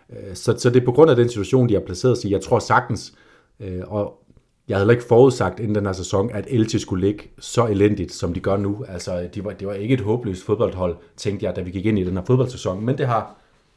[0.09, 2.33] Øh, så, så det er på grund af den situation, de har placeret sig i.
[2.33, 3.13] Jeg tror sagtens,
[3.59, 4.19] øh, og
[4.67, 8.33] jeg havde ikke forudsagt inden den her sæson, at Elche skulle ligge så elendigt, som
[8.33, 8.85] de gør nu.
[8.87, 11.99] Altså, de var, det var ikke et håbløst fodboldhold, tænkte jeg, da vi gik ind
[11.99, 13.35] i den her fodboldsæson, men det har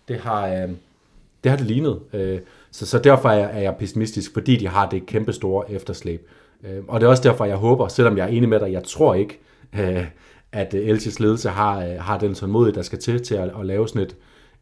[0.08, 0.68] det, har, øh,
[1.44, 2.00] det, har det lignet.
[2.12, 2.38] Øh,
[2.70, 6.28] så, så derfor er jeg, er jeg pessimistisk, fordi de har det kæmpe store efterslæb.
[6.64, 8.84] Øh, og det er også derfor, jeg håber, selvom jeg er enig med dig, jeg
[8.84, 9.40] tror ikke,
[9.78, 10.06] øh,
[10.52, 13.66] at øh, Elches ledelse har, øh, har den tålmodighed, der skal til til at, at
[13.66, 14.16] lave sådan et,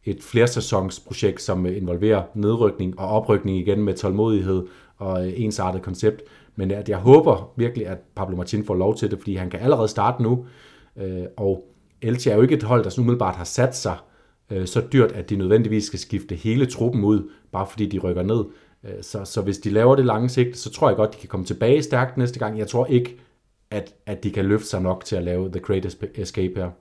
[0.05, 4.65] et flersæsonsprojekt, som øh, involverer nedrykning og oprykning igen med tålmodighed
[4.97, 6.21] og øh, ensartet koncept.
[6.55, 9.59] Men at jeg håber virkelig, at Pablo Martin får lov til det, fordi han kan
[9.59, 10.45] allerede starte nu.
[11.37, 11.67] Og
[12.01, 13.95] Elche er jo ikke et hold, der så umiddelbart har sat sig
[14.49, 18.23] Øh, så dyrt, at de nødvendigvis skal skifte hele truppen ud, bare fordi de rykker
[18.23, 18.45] ned.
[18.83, 21.29] Øh, så, så hvis de laver det lange sigt, så tror jeg godt, de kan
[21.29, 22.59] komme tilbage stærkt næste gang.
[22.59, 23.17] Jeg tror ikke,
[23.71, 26.71] at, at de kan løfte sig nok til at lave The Great Escape her.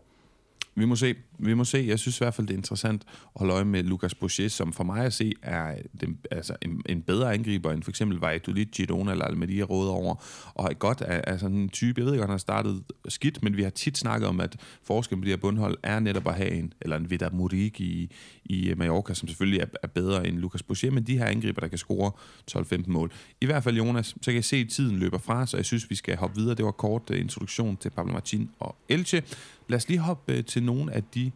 [0.77, 1.15] Vi må se.
[1.39, 1.85] Vi må se.
[1.89, 4.73] Jeg synes i hvert fald, det er interessant at holde øje med Lucas Boucher, som
[4.73, 8.67] for mig at se er den, altså en, en bedre angriber end for eksempel Valladolid,
[8.67, 10.15] Girona eller Almeria råder over,
[10.55, 12.01] og er godt af, af sådan en type.
[12.01, 15.23] Jeg ved godt, han har startet skidt, men vi har tit snakket om, at forskellen
[15.23, 18.11] på de her bundhold er netop at have en, eller en Vida Murik i,
[18.45, 21.61] i øh, Mallorca, som selvfølgelig er, er bedre end Lucas Boucher, men de her angriber,
[21.61, 22.13] der kan score
[22.51, 23.13] 12-15 mål.
[23.41, 25.91] I hvert fald, Jonas, så kan jeg se, at tiden løber fra, så jeg synes,
[25.91, 26.55] vi skal hoppe videre.
[26.55, 29.23] Det var kort øh, introduktion til Pablo Martin og Elche.
[29.68, 31.31] Lad os lige hoppe øh, til nogle af de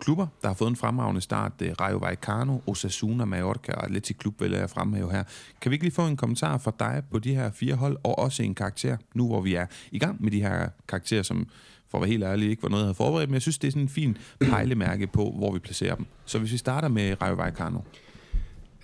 [0.00, 1.52] klubber, der har fået en fremragende start.
[1.80, 5.24] Rayo Vallecano, Osasuna, Mallorca og Atletic Klub, vil jeg fremhæve her.
[5.60, 8.18] Kan vi ikke lige få en kommentar fra dig på de her fire hold, og
[8.18, 11.46] også en karakter, nu hvor vi er i gang med de her karakterer, som
[11.90, 13.68] for at være helt ærlig ikke var noget, jeg havde forberedt, men jeg synes, det
[13.68, 16.06] er sådan en fin pejlemærke på, hvor vi placerer dem.
[16.24, 17.78] Så hvis vi starter med Rayo Vallecano.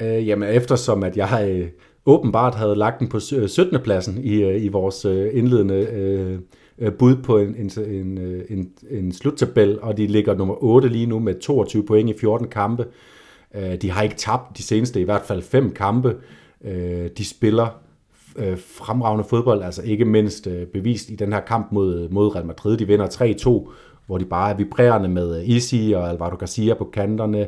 [0.00, 1.68] Øh, jamen, eftersom at jeg øh,
[2.06, 3.74] åbenbart havde lagt den på 17.
[3.74, 6.38] Øh, pladsen i, øh, i vores øh, indledende øh,
[6.78, 10.88] Øh, bud på en, en, en, øh, en, en sluttabel, og de ligger nummer 8
[10.88, 12.86] lige nu med 22 point i 14 kampe.
[13.54, 16.16] Øh, de har ikke tabt de seneste i hvert fald fem kampe.
[17.18, 17.66] De spiller
[18.56, 22.76] fremragende fodbold, altså ikke mindst bevist i den her kamp mod, mod Real Madrid.
[22.76, 23.06] De vinder
[23.68, 23.70] 3-2,
[24.06, 27.46] hvor de bare er vibrerende med Isi og Alvaro Garcia på kanterne.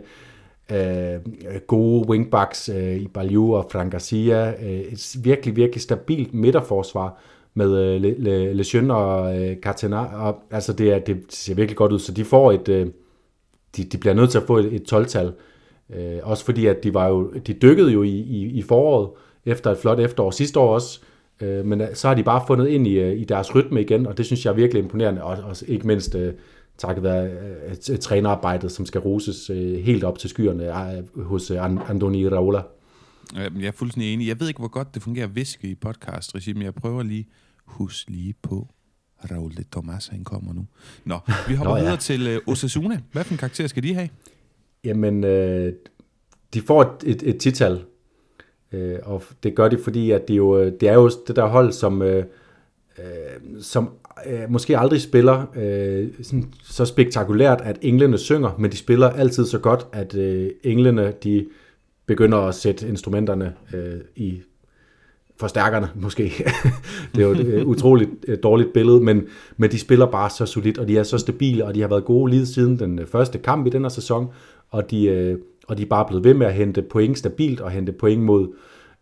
[0.73, 1.21] Øh,
[1.67, 4.51] gode wingbacks øh, i Balju og Fran Garcia.
[4.51, 7.21] Øh, et virkelig, virkelig stabilt midterforsvar
[7.59, 10.05] med øh, Le, Le, Le Jeune og øh, Cartena.
[10.05, 12.69] Og, altså det, er, det ser virkelig godt ud, så de får et...
[12.69, 12.87] Øh,
[13.77, 15.33] de, de bliver nødt til at få et, et 12-tal.
[15.95, 19.11] Øh, også fordi, at de, var jo, de dykkede jo i, i, i foråret,
[19.47, 21.01] efter et flot efterår sidste år også,
[21.41, 24.07] øh, men øh, så har de bare fundet ind i, øh, i deres rytme igen,
[24.07, 26.35] og det synes jeg er virkelig imponerende, og, og ikke mindst øh,
[26.79, 27.31] takket være
[27.91, 32.63] øh, trænerarbejdet, som skal roses øh, helt op til skyerne øh, hos øh, Andoni Raola.
[33.35, 34.29] Jeg er fuldstændig enig.
[34.29, 37.29] Jeg ved ikke, hvor godt det fungerer at viske i podcast men jeg prøver lige,
[37.69, 38.69] husk lige på,
[39.31, 40.67] Raul de Tomas, han kommer nu.
[41.05, 41.83] Nå, vi hopper Nå, ja.
[41.83, 43.01] videre til uh, Osasuna.
[43.13, 44.09] Hvad for en karakter skal de have?
[44.85, 45.73] Jamen, øh,
[46.55, 47.85] de får et, et, et tital,
[48.73, 51.73] øh, og det gør de, fordi at de jo, det er jo det der hold,
[51.73, 52.25] som, øh,
[53.61, 53.91] som
[54.27, 59.47] øh, måske aldrig spiller øh, sådan, så spektakulært, at englene synger, men de spiller altid
[59.47, 61.47] så godt, at øh, englene de
[62.07, 64.43] begynder at sætte instrumenterne øh, i
[65.41, 66.23] forstærkerne måske.
[67.15, 69.23] det er jo et øh, utroligt øh, dårligt billede, men,
[69.57, 72.05] men de spiller bare så solidt, og de er så stabile, og de har været
[72.05, 74.29] gode lige siden den øh, første kamp i den her sæson,
[74.71, 77.93] og de, og de er bare blevet ved med at hente point stabilt, og hente
[77.93, 78.49] point mod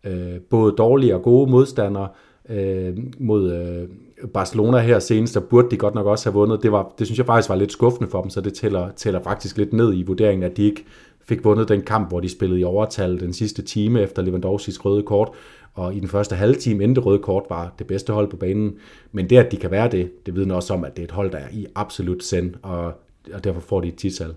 [0.05, 2.07] øh, både dårlige og gode modstandere,
[2.49, 3.87] øh, mod øh,
[4.33, 6.63] Barcelona her senest, der burde de godt nok også have vundet.
[6.63, 9.23] Det, var, det synes jeg faktisk var lidt skuffende for dem, så det tæller, tæller
[9.23, 10.85] faktisk lidt ned i vurderingen, at de ikke
[11.27, 15.03] fik vundet den kamp, hvor de spillede i overtal den sidste time efter Lewandowskis røde
[15.03, 15.29] kort,
[15.77, 18.75] og i den første halve time endte røde kort var det bedste hold på banen.
[19.11, 21.11] Men det, at de kan være det, det vidner også om, at det er et
[21.11, 22.85] hold, der er i absolut send, og,
[23.33, 24.33] og derfor får de et tital.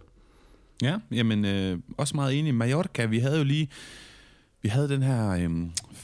[0.82, 2.54] Ja, jamen øh, også meget enig.
[2.54, 3.68] Mallorca, vi havde jo lige
[4.62, 5.50] vi havde den her øh,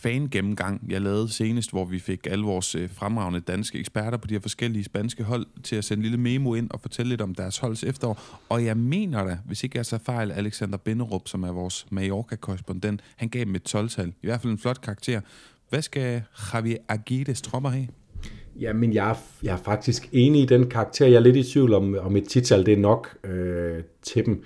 [0.07, 4.35] fangennemgang, jeg lavede senest, hvor vi fik alle vores øh, fremragende danske eksperter på de
[4.35, 7.35] her forskellige spanske hold til at sende en lille memo ind og fortælle lidt om
[7.35, 8.21] deres holds efterår.
[8.49, 13.01] Og jeg mener da, hvis ikke jeg så fejl, Alexander Binderup, som er vores Mallorca-korrespondent,
[13.17, 14.09] han gav dem et 12-tal.
[14.09, 15.21] I hvert fald en flot karakter.
[15.69, 16.23] Hvad skal
[16.55, 17.89] Javier Aguirres tropper have?
[18.61, 21.07] Jamen, jeg er, jeg er faktisk enig i den karakter.
[21.07, 24.43] Jeg er lidt i tvivl om, om et tital det er nok øh, til dem.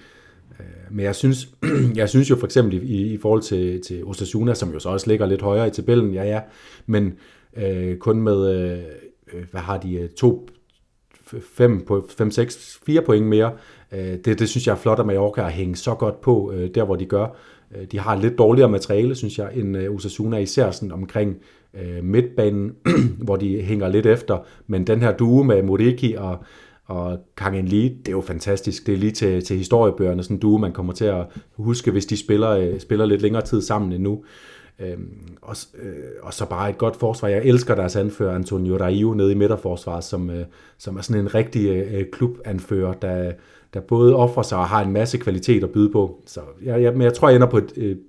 [0.61, 1.49] Øh, men jeg synes,
[2.01, 5.07] jeg synes jo for eksempel i, i forhold til, til Osasuna, som jo så også
[5.11, 6.41] ligger lidt højere i tabellen, ja ja,
[6.87, 7.15] men
[7.57, 8.79] øh, kun med, øh,
[9.33, 10.49] øh hvad har de, øh, to,
[11.57, 13.53] fem, på 5, 6, 4 point mere,
[13.93, 16.71] Øh, det, det synes jeg er flot, at Mallorca har hængt så godt på, øh,
[16.75, 17.37] der hvor de gør.
[17.93, 21.37] De har lidt dårligere materiale, synes jeg, end Osasuna, især sådan omkring
[21.75, 22.73] øh, midtbanen,
[23.25, 24.39] hvor de hænger lidt efter.
[24.67, 26.39] Men den her duo med Moriki og,
[26.91, 28.87] og Kang Lee, det er jo fantastisk.
[28.87, 31.27] Det er lige til, til historiebøgerne, sådan en duo, man kommer til at
[31.57, 34.25] huske, hvis de spiller, øh, spiller lidt længere tid sammen endnu.
[34.79, 37.29] Øhm, og, øh, og så bare et godt forsvar.
[37.29, 40.47] Jeg elsker deres anfører, Antonio Raio, nede i midterforsvaret, som, øh,
[40.79, 43.33] som er sådan en rigtig øh, øh, klubanfører, der,
[43.75, 46.23] der både offrer sig og har en masse kvalitet at byde på.
[46.27, 48.01] Så jeg, jeg, men jeg tror, jeg ender på et, et,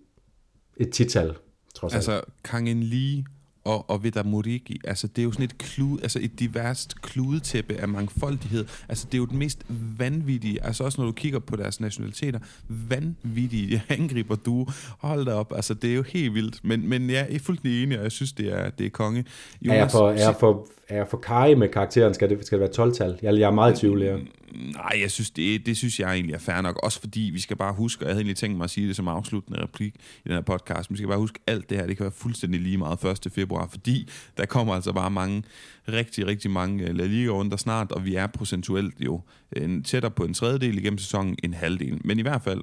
[0.78, 1.34] et tital,
[1.76, 3.24] trods Altså, Kang Lee
[3.64, 7.74] og, og Vedar Morigi, altså det er jo sådan et, klude, altså et diverst kludetæppe
[7.74, 8.66] af mangfoldighed.
[8.90, 9.66] Altså det er jo den mest
[9.98, 14.68] vanvittige, altså også når du kigger på deres nationaliteter, vanvittige angriber du.
[15.00, 16.60] Hold da op, altså det er jo helt vildt.
[16.64, 19.26] Men, men jeg er fuldstændig enig, og jeg synes, det er, det er konge.
[19.62, 22.14] Jonas, er jeg for, er jeg for, er jeg for kaj med karakteren?
[22.14, 23.20] Skal det, skal det være 12-tal?
[23.22, 24.18] Jeg, jeg er meget i tvivl her.
[24.56, 26.80] Nej, jeg synes, det, det synes jeg egentlig er fair nok.
[26.84, 28.96] Også fordi vi skal bare huske, og jeg havde egentlig tænkt mig at sige det
[28.96, 31.88] som afsluttende replik i den her podcast, men vi skal bare huske, alt det her,
[31.88, 33.32] det kan være fuldstændig lige meget 1.
[33.32, 35.44] februar, fordi der kommer altså bare mange,
[35.88, 39.22] rigtig, rigtig mange øh, La Liga-runder snart, og vi er procentuelt jo
[39.56, 42.02] en, tættere på en tredjedel igennem sæsonen, en halvdel.
[42.04, 42.62] Men i hvert fald,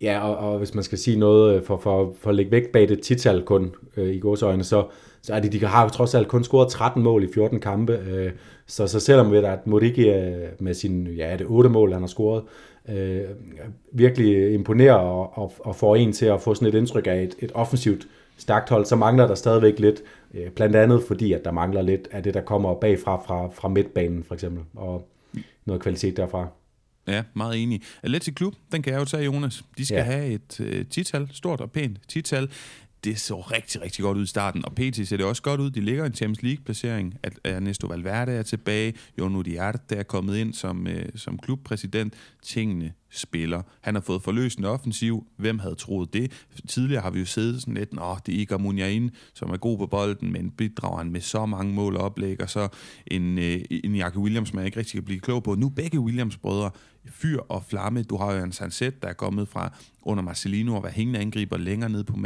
[0.00, 2.68] Ja, og, og hvis man skal sige noget øh, for, for, for at lægge væk
[2.72, 4.86] bag det tital kun øh, i godsøjne, så,
[5.22, 7.92] så er det, de har jo trods alt kun scoret 13 mål i 14 kampe.
[7.92, 8.32] Øh,
[8.70, 12.06] så, så selvom ved at Moriki øh, med sin, ja, det 8 mål, han har
[12.06, 12.42] scoret,
[12.88, 13.22] øh,
[13.92, 17.34] virkelig imponerer og, og, og får en til at få sådan et indtryk af et,
[17.38, 20.02] et offensivt stærkt hold, så mangler der stadigvæk lidt,
[20.34, 23.68] øh, blandt andet fordi, at der mangler lidt af det, der kommer bagfra fra, fra
[23.68, 25.08] midtbanen for eksempel, og
[25.64, 26.48] noget kvalitet derfra.
[27.08, 27.82] Ja, meget enig.
[28.02, 29.64] Atletic Klub, den kan jeg jo tage, Jonas.
[29.78, 30.02] De skal ja.
[30.02, 32.48] have et øh, tital, stort og pænt tital
[33.04, 35.70] det så rigtig, rigtig godt ud i starten, og PT ser det også godt ud.
[35.70, 37.14] De ligger i en Champions League-placering.
[37.22, 38.94] At Ernesto Valverde er tilbage.
[39.18, 42.14] Jono Diarte er kommet ind som, øh, som klubpræsident.
[42.42, 43.62] Tingene spiller.
[43.80, 45.26] Han har fået forløsende offensiv.
[45.36, 46.32] Hvem havde troet det?
[46.68, 49.78] Tidligere har vi jo siddet sådan lidt, åh, det er Iker Muniain, som er god
[49.78, 52.68] på bolden, men bidrager han med så mange mål og oplæg, og så
[53.06, 55.54] en, øh, en Jakke Williams, man ikke rigtig kan blive klog på.
[55.54, 56.70] Nu begge Williams-brødre,
[57.10, 58.02] fyr og flamme.
[58.02, 61.56] Du har jo en Sanset, der er kommet fra under Marcelino og være hængende angriber
[61.56, 62.16] længere ned på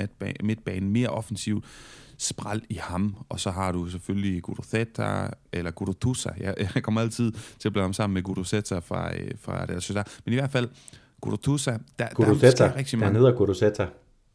[0.43, 1.65] midtbanen, mere offensivt
[2.19, 7.33] spral i ham, og så har du selvfølgelig Gudozeta, eller Gudotusa, jeg, jeg kommer altid
[7.59, 10.51] til at blande ham sammen med Gudozeta fra, øh, fra det, synes men i hvert
[10.51, 10.69] fald,
[11.21, 13.13] Gudotusa, der, Gudozeta, der er rigtig mange...
[13.13, 13.87] Han hedder Gudozeta.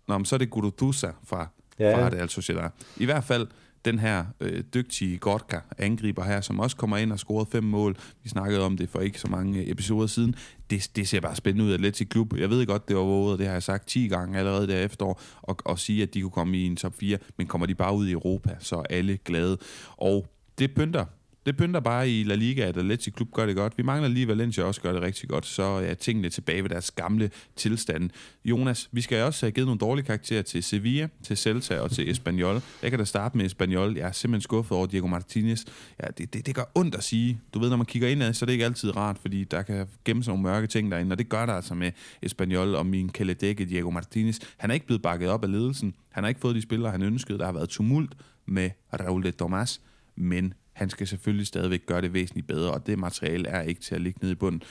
[0.07, 1.47] Nå, men så er det Gudotusa fra,
[1.79, 2.69] ja, fra det Sociedad.
[2.97, 3.47] I hvert fald,
[3.85, 7.97] den her øh, dygtige Godka angriber her, som også kommer ind og scoret fem mål.
[8.23, 10.35] Vi snakkede om det for ikke så mange øh, episoder siden.
[10.69, 12.37] Det, det ser bare spændende ud af Atletic Klub.
[12.37, 15.21] Jeg ved godt, det var våget, det har jeg sagt 10 gange allerede der efterår,
[15.41, 17.95] og, og sige, at de kunne komme i en top 4, men kommer de bare
[17.95, 19.57] ud i Europa, så er alle glade.
[19.97, 20.27] Og
[20.59, 21.05] det pynter
[21.49, 23.77] det pynter bare i La Liga, at Atletico Klub gør det godt.
[23.77, 26.91] Vi mangler lige Valencia også gør det rigtig godt, så er tingene tilbage ved deres
[26.91, 28.09] gamle tilstand.
[28.45, 32.11] Jonas, vi skal også have givet nogle dårlige karakterer til Sevilla, til Celta og til
[32.11, 32.61] Espanyol.
[32.83, 33.97] Jeg kan da starte med Espanyol.
[33.97, 35.65] Jeg er simpelthen skuffet over Diego Martinez.
[36.03, 37.41] Ja, det, det, det gør ondt at sige.
[37.53, 39.87] Du ved, når man kigger indad, så er det ikke altid rart, fordi der kan
[40.05, 43.09] gemme sig nogle mørke ting derinde, og det gør der altså med Espanyol og min
[43.09, 44.39] Kaledække, Diego Martinez.
[44.57, 45.93] Han er ikke blevet bakket op af ledelsen.
[46.11, 47.39] Han har ikke fået de spillere, han ønskede.
[47.39, 48.13] Der har været tumult
[48.45, 49.81] med Raul de Tomas,
[50.15, 53.95] men han skal selvfølgelig stadigvæk gøre det væsentligt bedre, og det materiale er ikke til
[53.95, 54.63] at ligge nede i bunden,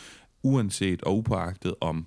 [0.42, 2.06] uanset og upåagtet om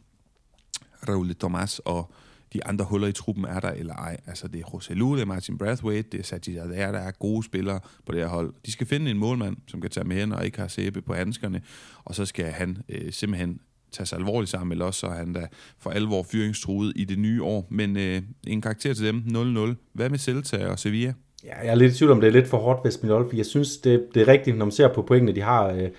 [1.07, 2.13] Raul Thomas og
[2.53, 4.17] de andre huller i truppen er der eller ej.
[4.27, 7.43] Altså det er Roselu, det er Martin Brathwaite, det er Sajid Adair, der er gode
[7.43, 8.53] spillere på det her hold.
[8.65, 11.13] De skal finde en målmand, som kan tage med hen og ikke har sæbe på
[11.13, 11.61] handskerne,
[12.03, 13.59] og så skal han øh, simpelthen
[13.91, 17.19] tage sig alvorligt sammen, eller også så er han da for alvor fyringstruet i det
[17.19, 17.67] nye år.
[17.69, 19.75] Men øh, en karakter til dem, 0-0.
[19.93, 21.13] Hvad med Celta og Sevilla?
[21.43, 23.45] Ja, jeg er lidt i tvivl om, det er lidt for hårdt ved Spinol, jeg
[23.45, 25.67] synes, det, det er rigtigt, når man ser på pointene, de har.
[25.67, 25.89] Øh,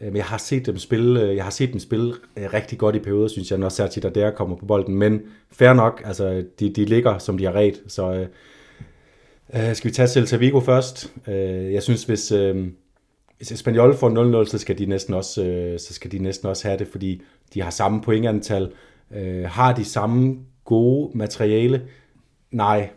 [0.00, 2.96] øh jeg har set dem spille, øh, jeg har set dem spille øh, rigtig godt
[2.96, 4.94] i perioder, synes jeg, når Sergi der kommer på bolden.
[4.94, 7.82] Men fair nok, altså, de, de ligger, som de har ret.
[7.86, 8.26] Så øh,
[9.54, 11.12] øh, skal vi tage Celta Vigo først?
[11.28, 12.66] Øh, jeg synes, hvis, øh,
[13.36, 16.68] hvis Espanyol får 0-0, så skal de næsten også, øh, så skal de næsten også
[16.68, 17.22] have det, fordi
[17.54, 18.72] de har samme pointantal.
[19.14, 21.82] Øh, har de samme gode materiale?
[22.50, 22.90] Nej,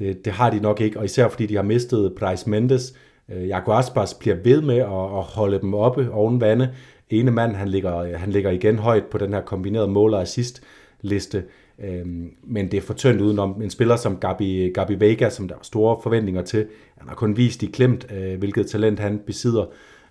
[0.00, 2.94] det, det har de nok ikke, og især fordi de har mistet Price Mendes.
[3.28, 6.70] Øh, Jaco Aspas bliver ved med at, at holde dem oppe oven vande.
[7.10, 10.62] Ene mand, han ligger, han ligger igen højt på den her kombinerede mål- og assist
[11.00, 11.44] liste.
[11.84, 15.54] Øhm, men det er for tyndt udenom en spiller som Gabi, Gabi Vega, som der
[15.54, 16.66] er store forventninger til.
[16.98, 19.64] Han har kun vist i klemt, øh, hvilket talent han besidder.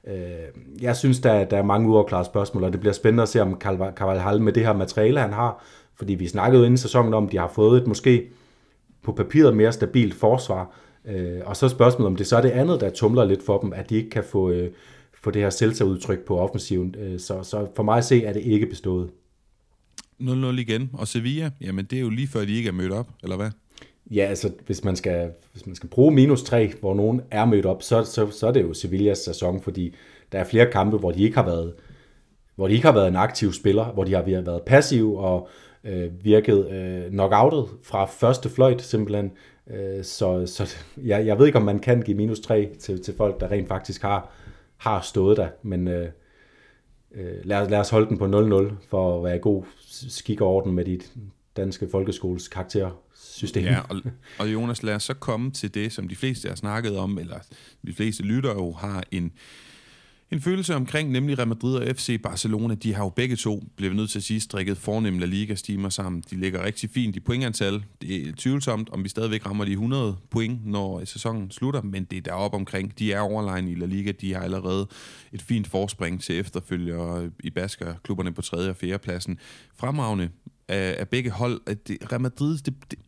[0.08, 0.14] Øh,
[0.82, 3.62] jeg synes, der, der er mange uafklarede spørgsmål, og det bliver spændende at se, om
[3.96, 5.64] Carvalhal med det her materiale, han har,
[5.96, 8.28] fordi vi snakkede inden sæsonen om, at de har fået et måske
[9.04, 10.76] på papiret mere stabilt forsvar.
[11.06, 13.58] Øh, og så er spørgsmålet, om det så er det andet, der tumler lidt for
[13.58, 14.72] dem, at de ikke kan få, øh,
[15.22, 16.96] få det her selvtagsudtryk på offensiven.
[17.00, 19.10] Øh, så, så for mig at se, er det ikke bestået.
[20.22, 20.90] 0-0 igen.
[20.94, 23.50] Og Sevilla, jamen det er jo lige før, de ikke er mødt op, eller hvad?
[24.12, 27.66] Ja, altså hvis man skal, hvis man skal bruge minus 3, hvor nogen er mødt
[27.66, 29.96] op, så, så, så er det jo Sevillas sæson, fordi
[30.32, 31.74] der er flere kampe, hvor de ikke har været,
[32.56, 35.50] hvor de ikke har været en aktiv spiller, hvor de har været passive og
[35.84, 39.32] øh, virket øh, knockoutet fra første fløjt simpelthen.
[39.72, 43.14] Øh, så så ja, jeg ved ikke, om man kan give minus 3 til, til
[43.18, 44.32] folk, der rent faktisk har,
[44.78, 46.10] har stået der, men øh,
[47.12, 49.64] øh, lad, lad os holde den på 0-0 for at være god
[50.10, 51.14] skik og orden med dit
[51.58, 53.64] danske folkeskoles karaktersystem.
[53.64, 54.02] Ja, og,
[54.40, 57.40] og Jonas, lad os så komme til det, som de fleste har snakket om, eller
[57.88, 59.32] de fleste lytter jo har en, øh,
[60.32, 63.96] en følelse omkring nemlig Real Madrid og FC Barcelona, de har jo begge to, blevet
[63.96, 66.24] nødt til at sige, strikket fornemme La Liga-stimer sammen.
[66.30, 67.84] De ligger rigtig fint i pointantal.
[68.02, 72.18] Det er tvivlsomt, om vi stadigvæk rammer de 100 point, når sæsonen slutter, men det
[72.18, 73.00] er deroppe omkring.
[73.00, 74.12] De er overlegen i La Liga.
[74.12, 74.88] De har allerede
[75.32, 78.70] et fint forspring til efterfølger i Basker, klubberne på 3.
[78.70, 79.00] og 4.
[79.00, 79.38] pladsen.
[79.76, 80.30] Fremragende
[80.68, 81.62] af, af begge hold.
[81.68, 83.00] At det, Real Madrid, det, det,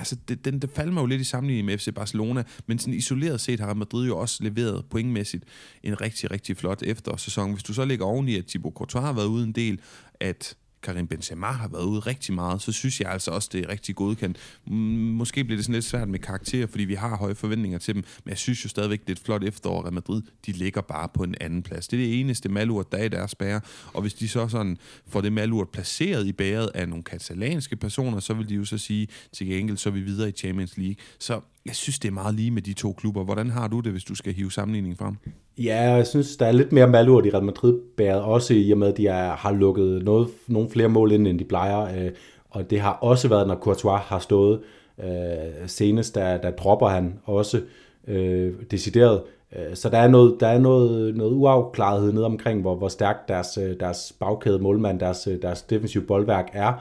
[0.00, 2.94] altså det, den, det falder mig jo lidt i sammenligning med FC Barcelona, men sådan
[2.94, 5.44] isoleret set har Real Madrid jo også leveret pointmæssigt
[5.82, 7.52] en rigtig, rigtig flot eftersæson.
[7.52, 9.80] Hvis du så lægger oveni, at Thibaut Courtois har været ude en del,
[10.20, 13.68] at Karim Benzema har været ude rigtig meget, så synes jeg altså også, det er
[13.68, 14.38] rigtig godkendt.
[14.66, 18.04] Måske bliver det sådan lidt svært med karakterer, fordi vi har høje forventninger til dem,
[18.24, 21.08] men jeg synes jo stadigvæk, det er et flot efterår, at Madrid, de ligger bare
[21.14, 21.88] på en anden plads.
[21.88, 23.60] Det er det eneste malurt, der er i deres bære,
[23.92, 24.78] og hvis de så sådan
[25.08, 28.78] får det malurt placeret i bæret af nogle katalanske personer, så vil de jo så
[28.78, 30.96] sige, til gengæld så er vi videre i Champions League.
[31.18, 33.24] Så jeg synes, det er meget lige med de to klubber.
[33.24, 35.16] Hvordan har du det, hvis du skal hive sammenligningen frem?
[35.64, 38.78] Ja, jeg synes, der er lidt mere malurt i Real Madrid bæret, også i og
[38.78, 42.04] med, at de er, har lukket noget, nogle flere mål ind, end de plejer.
[42.04, 42.10] Øh,
[42.50, 44.60] og det har også været, når Courtois har stået.
[45.04, 45.08] Øh,
[45.66, 47.60] senest, der, der dropper han også
[48.08, 49.22] øh, decideret.
[49.56, 53.28] Øh, så der er noget, der er noget, noget uafklarethed ned omkring, hvor, hvor stærkt
[53.28, 56.72] deres, øh, deres bagkæde målmand, deres, øh, deres defensive boldværk er.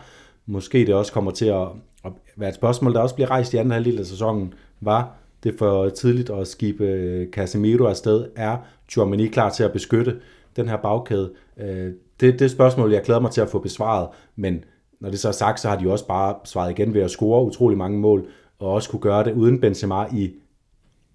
[0.46, 1.68] Måske det også kommer til at,
[2.06, 5.56] at være et spørgsmål, der også bliver rejst i anden halvdel af sæsonen, var det
[5.58, 8.28] for tidligt at skibe øh, Casemiro afsted?
[8.36, 8.58] Er
[8.90, 10.20] Chouameni klar til at beskytte
[10.56, 11.32] den her bagkæde?
[11.58, 14.64] Øh, det det, det spørgsmål, jeg glæder mig til at få besvaret, men
[15.00, 17.46] når det så er sagt, så har de også bare svaret igen ved at score
[17.46, 18.28] utrolig mange mål,
[18.60, 20.34] og også kunne gøre det uden Benzema i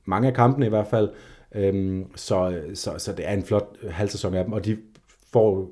[0.05, 1.09] mange af kampene i hvert fald.
[1.55, 4.77] Øhm, så, så, så det er en flot øh, halvsæson af dem, og de
[5.33, 5.70] får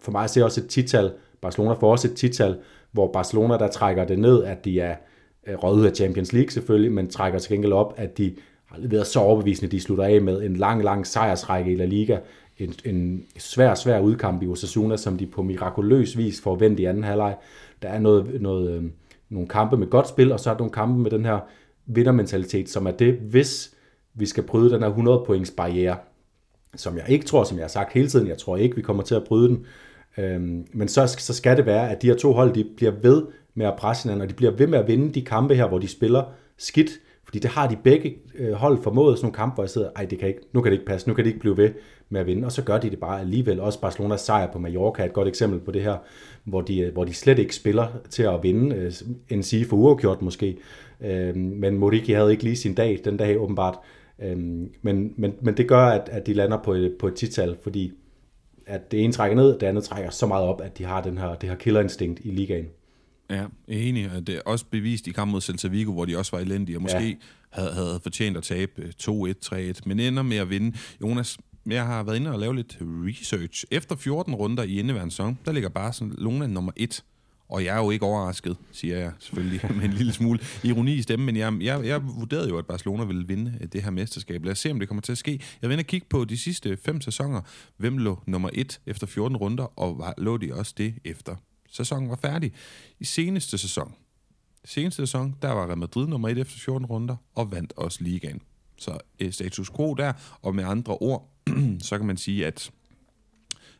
[0.00, 1.12] for mig at se også et tital.
[1.40, 2.58] Barcelona får også et tital,
[2.92, 4.96] hvor Barcelona der trækker det ned, at de er
[5.46, 8.34] Øh, røget ud af Champions League selvfølgelig, men trækker til gengæld op, at de
[8.66, 12.18] har leveret så overbevisende, de slutter af med en lang, lang sejrsrække i La Liga.
[12.58, 16.84] En, en svær, svær udkamp i Osasuna, som de på mirakuløs vis får vendt i
[16.84, 17.36] anden halvleg.
[17.82, 18.92] Der er noget, noget, øhm,
[19.28, 21.38] nogle kampe med godt spil, og så er der nogle kampe med den her
[21.86, 23.74] vindermentalitet, som er det, hvis
[24.14, 25.96] vi skal bryde den her 100 points barriere,
[26.76, 29.02] som jeg ikke tror, som jeg har sagt hele tiden, jeg tror ikke, vi kommer
[29.02, 29.66] til at bryde den,
[30.18, 33.22] øhm, men så, så skal det være, at de her to hold, de bliver ved
[33.54, 35.78] med at presse hinanden, og de bliver ved med at vinde de kampe her, hvor
[35.78, 36.24] de spiller
[36.56, 36.90] skidt,
[37.24, 40.04] fordi det har de begge øh, hold formået, sådan nogle kampe, hvor jeg sidder, ej,
[40.04, 41.70] det kan ikke, nu kan det ikke passe, nu kan det ikke blive ved
[42.08, 43.60] med at vinde, og så gør de det bare alligevel.
[43.60, 45.96] Også Barcelonas sejr på Mallorca er et godt eksempel på det her,
[46.44, 48.92] hvor de, øh, hvor de slet ikke spiller til at vinde, øh,
[49.28, 50.58] end sige for uafgjort måske.
[51.34, 53.78] men Moriki havde ikke lige sin dag, den dag åbenbart.
[54.82, 57.92] men, men, men det gør, at, at de lander på et, på et tital, fordi
[58.66, 61.18] at det ene trækker ned, det andet trækker så meget op, at de har den
[61.18, 62.66] her, det her killerinstinkt i ligaen.
[63.32, 64.26] Ja, enig.
[64.26, 66.82] Det er også bevist i kampen mod Celta Vigo, hvor de også var elendige, og
[66.82, 67.14] måske ja.
[67.50, 70.76] havde, havde fortjent at tabe 2-1, øh, 3-1, men ender med at vinde.
[71.00, 73.64] Jonas, jeg har været inde og lavet lidt research.
[73.70, 77.04] Efter 14 runder i indeværende sæson, der ligger Barcelona nummer 1.
[77.48, 81.02] Og jeg er jo ikke overrasket, siger jeg selvfølgelig med en lille smule ironi i
[81.02, 84.44] stemmen, men jeg, jeg, jeg vurderede jo, at Barcelona ville vinde det her mesterskab.
[84.44, 85.40] Lad os se, om det kommer til at ske.
[85.62, 87.40] Jeg vil kigge på de sidste fem sæsoner.
[87.76, 91.36] Hvem lå nummer 1 efter 14 runder, og lå de også det efter
[91.72, 92.52] sæsonen var færdig.
[93.00, 93.94] I seneste sæson,
[94.64, 98.40] seneste sæson, der var Real Madrid nummer 1 efter 14 runder, og vandt også ligaen.
[98.78, 100.12] Så øh, status quo der,
[100.42, 101.32] og med andre ord,
[101.88, 102.72] så kan man sige, at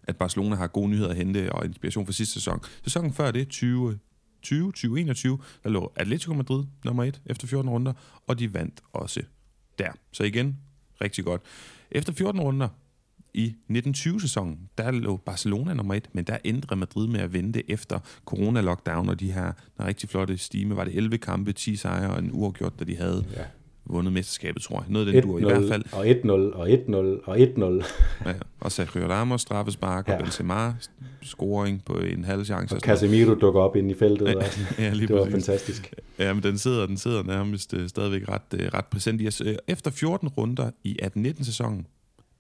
[0.03, 2.61] at Barcelona har gode nyheder at hente og inspiration for sidste sæson.
[2.85, 3.99] Sæsonen før det, 20,
[4.43, 7.93] 20, 2021, der lå Atletico Madrid nummer 1 efter 14 runder,
[8.27, 9.23] og de vandt også
[9.79, 9.93] der.
[10.13, 10.59] Så igen,
[11.01, 11.43] rigtig godt.
[11.91, 12.69] Efter 14 runder,
[13.35, 17.99] i 1920-sæsonen, der lå Barcelona nummer et, men der endte Madrid med at vente efter
[18.25, 20.77] corona-lockdown, og de her der rigtig flotte stime.
[20.77, 23.43] Var det 11 kampe, 10 sejre og en uafgjort, da de havde ja.
[23.85, 24.85] vundet mesterskabet, tror jeg.
[24.89, 25.85] Noget af den dur i hvert fald.
[25.93, 27.87] Og 1-0, og 1-0, og 1-0.
[28.29, 30.13] ja, og Sergio Ramos straffespark, ja.
[30.13, 30.75] og Benzema
[31.23, 32.75] scoring på en halv chance.
[32.75, 34.27] Og Casemiro dukker op ind i feltet.
[34.29, 34.35] Ja,
[34.85, 35.47] ja, lige det var præcis.
[35.47, 35.95] fantastisk.
[36.19, 39.43] Ja, men den sidder, den sidder nærmest uh, stadigvæk ret, uh, ret præsent i os.
[39.69, 41.87] Efter 14 runder i 18-19-sæsonen,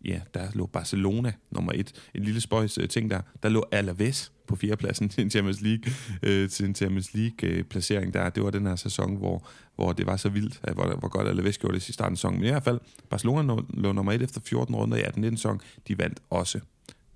[0.04, 1.92] ja, der lå Barcelona nummer et.
[2.14, 3.20] En lille spøjs øh, ting der.
[3.42, 5.92] Der lå Alaves på fjerdepladsen til en Champions League,
[6.22, 8.30] øh, til en Champions League øh, placering der.
[8.30, 11.28] Det var den her sæson, hvor, hvor det var så vildt, at, hvor, hvor godt
[11.28, 12.38] Alaves gjorde det i starten af sæsonen.
[12.40, 12.80] Men i hvert fald,
[13.10, 15.60] Barcelona lå nummer et efter 14 runder i 18-19 sæson.
[15.88, 16.60] De vandt også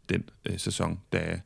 [0.09, 1.41] den øh, sæson, da,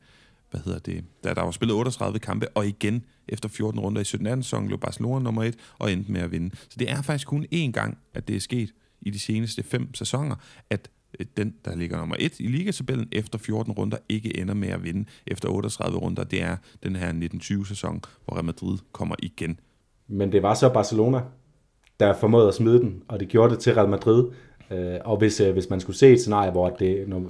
[0.51, 4.05] hvad hedder det, da der var spillet 38 kampe, og igen efter 14 runder i
[4.05, 4.43] 17.
[4.43, 6.55] sæson lå Barcelona nummer et og endte med at vinde.
[6.55, 9.93] Så det er faktisk kun én gang, at det er sket i de seneste fem
[9.93, 10.35] sæsoner,
[10.69, 10.89] at
[11.19, 14.83] Øh, den, der ligger nummer et i ligatabellen efter 14 runder, ikke ender med at
[14.83, 16.23] vinde efter 38 runder.
[16.23, 19.59] Det er den her 1920-sæson, hvor Real Madrid kommer igen.
[20.07, 21.21] Men det var så Barcelona,
[21.99, 24.25] der formåede at smide den, og det gjorde det til Real Madrid.
[24.71, 27.23] Øh, og hvis, øh, hvis man skulle se et scenarie, hvor det, når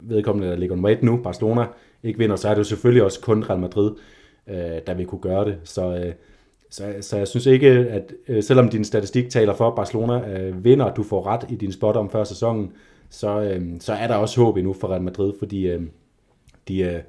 [0.00, 1.66] vedkommende, der ligger nummer et nu, Barcelona,
[2.02, 3.90] ikke vinder, så er det jo selvfølgelig også kun Real Madrid,
[4.48, 4.56] øh,
[4.86, 5.58] der vil kunne gøre det.
[5.64, 6.12] Så,
[6.70, 8.12] så, så jeg synes ikke, at
[8.44, 12.10] selvom din statistik taler for, at Barcelona vinder, du får ret i din spot om
[12.10, 12.72] før sæsonen,
[13.12, 15.82] så, øh, så er der også håb endnu for Real Madrid, fordi øh,
[16.68, 17.00] de, øh,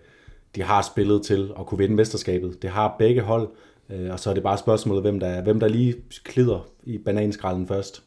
[0.56, 2.62] de har spillet til at kunne vinde mesterskabet.
[2.62, 3.50] Det har begge hold,
[3.90, 7.68] øh, og så er det bare spørgsmålet, hvem der, hvem der lige klider i bananskralden
[7.68, 8.04] først.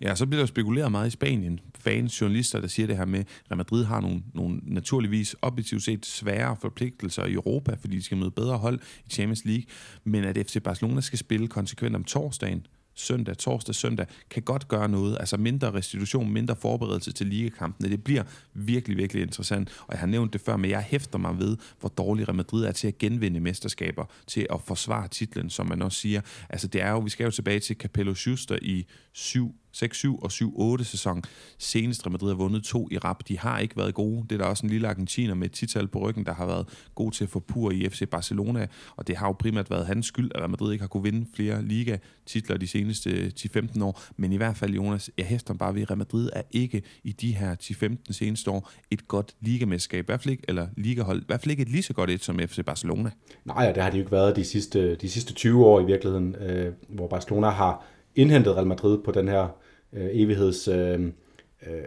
[0.00, 1.60] Ja, så bliver der spekuleret meget i Spanien.
[1.78, 5.82] Fans, journalister, der siger det her med, at Real Madrid har nogle, nogle naturligvis objektivt
[5.82, 9.64] set svære forpligtelser i Europa, fordi de skal møde bedre hold i Champions League,
[10.04, 12.66] men at FC Barcelona skal spille konsekvent om torsdagen,
[12.96, 15.16] søndag, torsdag, søndag, kan godt gøre noget.
[15.20, 17.90] Altså mindre restitution, mindre forberedelse til ligakampene.
[17.90, 18.22] Det bliver
[18.54, 19.68] virkelig, virkelig interessant.
[19.80, 22.64] Og jeg har nævnt det før, men jeg hæfter mig ved, hvor dårlig Real Madrid
[22.64, 26.20] er til at genvinde mesterskaber, til at forsvare titlen, som man også siger.
[26.48, 30.30] Altså det er jo, vi skal jo tilbage til Capello Schuster i 7 6-7 og
[30.80, 31.22] 7-8 sæson.
[31.58, 33.28] Senest Real Madrid har vundet to i rap.
[33.28, 34.22] De har ikke været gode.
[34.30, 36.68] Det er der også en lille argentiner med et tital på ryggen, der har været
[36.94, 38.66] god til at få pur i FC Barcelona.
[38.96, 41.26] Og det har jo primært været hans skyld, at Real Madrid ikke har kunne vinde
[41.34, 44.02] flere liga-titler de seneste øh, 10-15 år.
[44.16, 47.12] Men i hvert fald, Jonas, jeg hæfter bare ved, at Real Madrid er ikke i
[47.12, 50.04] de her 10-15 seneste år et godt ligamesterskab.
[50.04, 51.22] I hvert fald ikke, eller ligahold.
[51.22, 53.10] I hvert fald ikke et lige så godt et som FC Barcelona.
[53.44, 56.34] Nej, det har de jo ikke været de sidste, de sidste 20 år i virkeligheden,
[56.34, 59.48] øh, hvor Barcelona har indhentet Real Madrid på den her
[59.96, 61.00] øh, evigheds øh,
[61.66, 61.80] øh,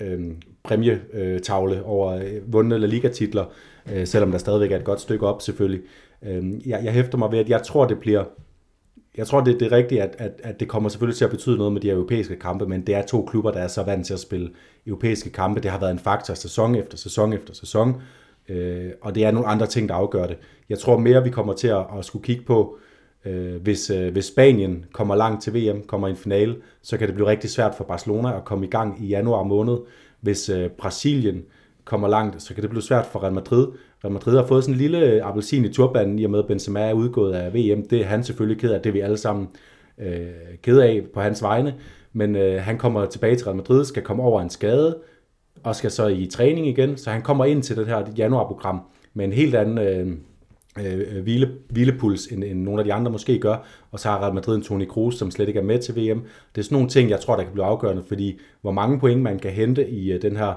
[0.00, 0.20] øh
[0.64, 3.44] præmietavle over øh, vundne La Liga-titler,
[3.92, 5.82] øh, selvom der stadigvæk er et godt stykke op selvfølgelig.
[6.22, 8.24] Øh, jeg, jeg hæfter mig ved, at jeg tror, det bliver
[9.16, 11.56] jeg tror, det, det er rigtigt, at, at, at det kommer selvfølgelig til at betyde
[11.56, 14.14] noget med de europæiske kampe, men det er to klubber, der er så vant til
[14.14, 14.50] at spille
[14.86, 15.60] europæiske kampe.
[15.60, 18.02] Det har været en faktor sæson efter sæson efter sæson,
[18.48, 20.38] øh, og det er nogle andre ting, der afgør det.
[20.68, 22.78] Jeg tror mere, vi kommer til at, at skulle kigge på,
[23.26, 27.06] Øh, hvis, øh, hvis Spanien kommer langt til VM, kommer i en finale, så kan
[27.06, 29.76] det blive rigtig svært for Barcelona at komme i gang i januar måned.
[30.20, 31.42] Hvis øh, Brasilien
[31.84, 33.66] kommer langt, så kan det blive svært for Real Madrid.
[34.04, 36.80] Real Madrid har fået sådan en lille appelsin i turbanen, i og med at Benzema
[36.80, 37.88] er udgået af VM.
[37.88, 39.48] Det er han selvfølgelig ked af, det er vi alle sammen
[39.98, 40.26] øh,
[40.62, 41.74] ked af på hans vegne.
[42.12, 44.98] Men øh, han kommer tilbage til Real Madrid, skal komme over en skade,
[45.62, 46.96] og skal så i træning igen.
[46.96, 48.80] Så han kommer ind til det her januarprogram
[49.14, 49.78] med en helt anden...
[49.78, 50.16] Øh,
[50.78, 53.56] øh, øh hvile, hvilepuls, end, end nogle af de andre måske gør.
[53.90, 56.22] Og så har Real Madrid en Toni Kroos, som slet ikke er med til VM.
[56.54, 59.22] Det er sådan nogle ting, jeg tror, der kan blive afgørende, fordi hvor mange point
[59.22, 60.54] man kan hente i øh, den her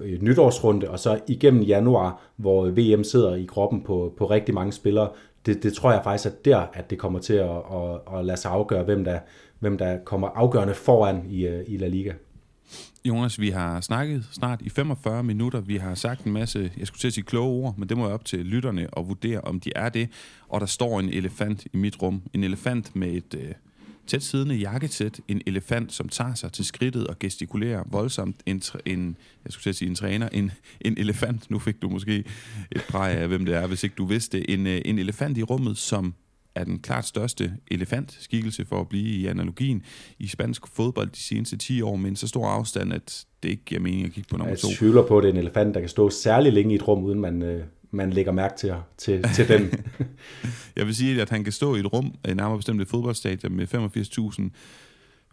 [0.00, 4.72] øh, nytårsrunde, og så igennem januar, hvor VM sidder i kroppen på, på rigtig mange
[4.72, 5.08] spillere,
[5.46, 8.36] det, det tror jeg faktisk er der, at det kommer til at, at, at lade
[8.36, 9.18] sig afgøre, hvem der,
[9.58, 12.12] hvem der kommer afgørende foran i, øh, i La Liga.
[13.04, 15.60] Jonas, vi har snakket snart i 45 minutter.
[15.60, 18.04] Vi har sagt en masse, jeg skulle til at sige kloge ord, men det må
[18.04, 20.08] jeg op til lytterne og vurdere, om de er det.
[20.48, 22.22] Og der står en elefant i mit rum.
[22.32, 23.54] En elefant med et øh,
[24.06, 25.20] tæt siddende jakkesæt.
[25.28, 28.36] En elefant, som tager sig til skridtet og gestikulerer voldsomt.
[28.46, 30.28] En, en jeg skulle til at sige en træner.
[30.32, 32.24] En, en elefant, nu fik du måske
[32.72, 34.54] et præg af, hvem det er, hvis ikke du vidste det.
[34.54, 36.14] En, øh, en elefant i rummet, som
[36.60, 39.82] er den klart største elefantskikkelse for at blive i analogien
[40.18, 43.80] i spansk fodbold de seneste 10 år, men så stor afstand, at det ikke giver
[43.80, 44.68] mening at kigge på nummer to.
[44.68, 46.88] Jeg tvivler på, at det er en elefant, der kan stå særlig længe i et
[46.88, 49.72] rum, uden man, øh, man lægger mærke til, til, til den.
[50.76, 53.74] jeg vil sige, at han kan stå i et rum, nærmere bestemt et fodboldstadion med
[53.74, 54.50] 85.000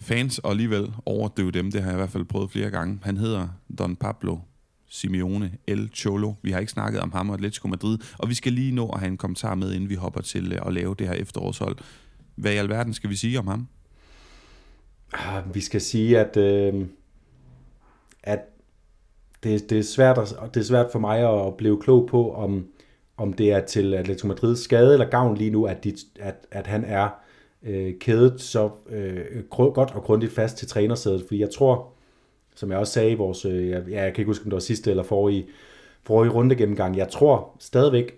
[0.02, 1.72] fans, og alligevel overdøve dem.
[1.72, 3.00] Det har jeg i hvert fald prøvet flere gange.
[3.04, 3.48] Han hedder
[3.80, 4.38] Don Pablo
[4.96, 6.34] Simeone El Cholo.
[6.42, 9.00] Vi har ikke snakket om ham og Atletico Madrid, og vi skal lige nå at
[9.00, 11.78] have en kommentar med, inden vi hopper til øh, at lave det her efterårshold.
[12.36, 13.68] Hvad i alverden skal vi sige om ham?
[15.14, 16.86] Ah, vi skal sige, at, øh,
[18.24, 18.40] at
[19.44, 22.68] det, det, er svært at, det er svært for mig at blive klog på, om,
[23.18, 26.68] om det er til Atletico Madrids skade eller gavn lige nu, at, de, at, at
[26.68, 27.10] han er
[27.64, 31.24] øh, kædet så øh, godt og grundigt fast til trænersædet.
[31.28, 31.95] Fordi jeg tror,
[32.56, 34.60] som jeg også sagde i vores, øh, ja, jeg kan ikke huske, om det var
[34.60, 35.48] sidste eller forrige,
[36.04, 38.16] forrige runde gennemgang, jeg tror stadigvæk,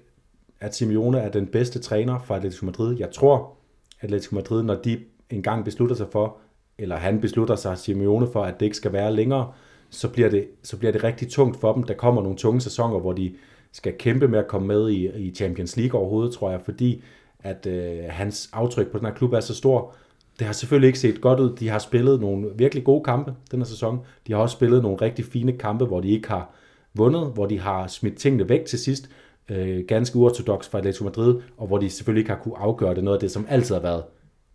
[0.60, 2.98] at Simeone er den bedste træner for Atletico Madrid.
[3.00, 3.58] Jeg tror,
[4.00, 6.38] at Atletico Madrid, når de engang beslutter sig for,
[6.78, 9.52] eller han beslutter sig, Simeone, for, at det ikke skal være længere,
[9.90, 11.84] så bliver, det, så bliver det rigtig tungt for dem.
[11.84, 13.36] Der kommer nogle tunge sæsoner, hvor de
[13.72, 17.04] skal kæmpe med at komme med i, i Champions League overhovedet, tror jeg, fordi
[17.40, 19.96] at øh, hans aftryk på den her klub er så stor.
[20.40, 21.56] Det har selvfølgelig ikke set godt ud.
[21.56, 24.00] De har spillet nogle virkelig gode kampe den her sæson.
[24.28, 26.54] De har også spillet nogle rigtig fine kampe, hvor de ikke har
[26.94, 29.10] vundet, hvor de har smidt tingene væk til sidst,
[29.50, 33.04] øh, ganske uortodox fra Atletico Madrid, og hvor de selvfølgelig ikke har kunne afgøre det.
[33.04, 34.04] Noget af det, som altid har været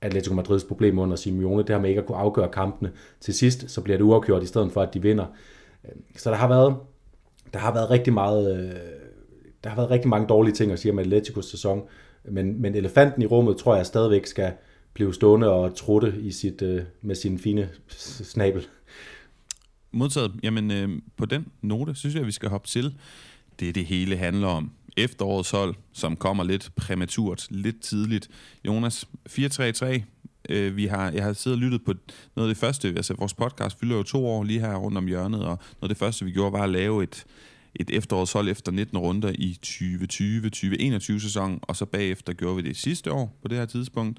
[0.01, 3.71] Atletico Madrids problem under Simeone, det har med ikke at kunne afgøre kampene til sidst,
[3.71, 5.27] så bliver det uafgjort i stedet for, at de vinder.
[5.85, 6.77] Øh, så der har været,
[7.53, 8.73] der har været rigtig meget, øh,
[9.65, 11.83] der har været rigtig mange dårlige ting at sige om Atleticos sæson,
[12.25, 14.53] men, men elefanten i rummet tror jeg stadigvæk skal
[14.95, 18.67] blev stående og trutte i sit, øh, med sin fine snabel.
[19.93, 20.33] Modtaget.
[20.43, 22.95] Jamen, øh, på den note, synes jeg, at vi skal hoppe til
[23.61, 24.71] det, det hele handler om.
[24.97, 28.29] Efterårets hold, som kommer lidt præmaturt, lidt tidligt.
[28.67, 30.05] Jonas, 4-3-3.
[30.49, 31.95] Øh, vi har, jeg har siddet og lyttet på
[32.37, 35.07] noget af det første, altså vores podcast fylder jo to år lige her rundt om
[35.07, 37.25] hjørnet, og noget af det første, vi gjorde, var at lave et,
[37.75, 43.13] et efterårshold efter 19 runder i 2020-2021 sæson, og så bagefter gjorde vi det sidste
[43.13, 44.19] år på det her tidspunkt.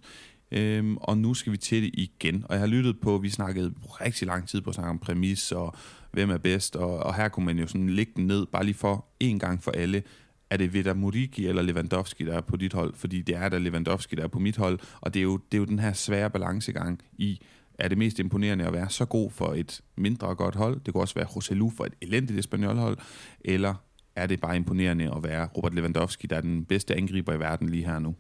[0.54, 2.44] Øhm, og nu skal vi til det igen.
[2.46, 5.52] Og jeg har lyttet på, vi snakkede rigtig lang tid på at snakke om præmis
[5.52, 5.76] og
[6.12, 8.76] hvem er bedst, og, og her kunne man jo sådan lægge den ned, bare lige
[8.76, 10.04] for en gang for alle.
[10.50, 12.94] Er det Vedder Muriki eller Lewandowski, der er på dit hold?
[12.96, 15.58] Fordi det er der Lewandowski, der er på mit hold, og det er jo, det
[15.58, 17.42] er jo den her svære balancegang i,
[17.80, 20.82] er det mest imponerende at være så god for et mindre godt hold?
[20.86, 22.98] Det kunne også være José for et elendigt espanjolhold,
[23.46, 23.74] eller
[24.16, 27.70] er det bare imponerende at være Robert Lewandowski, der er den bedste angriber i verden
[27.70, 28.16] lige her nu?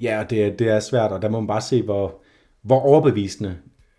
[0.00, 2.20] Ja, det, det er svært, og der må man bare se, hvor,
[2.62, 3.56] hvor overbevisende.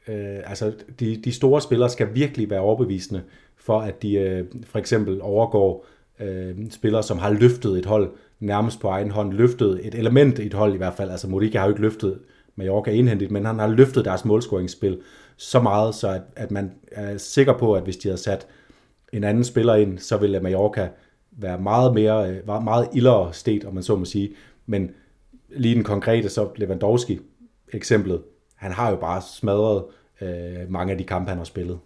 [0.08, 3.22] Øh, altså, de, de store spillere skal virkelig være overbevisende,
[3.58, 5.86] for at de øh, for eksempel overgår
[6.20, 10.46] øh, spillere, som har løftet et hold nærmest på egen hånd, løftet et element i
[10.46, 11.12] et hold i hvert fald.
[11.12, 12.20] Altså, Modica har jo ikke løftet
[12.56, 15.00] Mallorca indhentet, men han har løftet deres målscoringsspil
[15.38, 18.48] så meget, så at, at man er sikker på, at hvis de havde sat
[19.14, 20.90] en anden spiller ind, så ville Mallorca
[21.32, 24.30] være meget mere, øh, meget ildere sted, om man så må sige.
[24.66, 24.92] Men
[25.56, 27.20] lige den konkrete, så Lewandowski
[27.74, 28.22] eksemplet,
[28.56, 29.84] han har jo bare smadret
[30.22, 31.80] øh, mange af de kampe, han har spillet.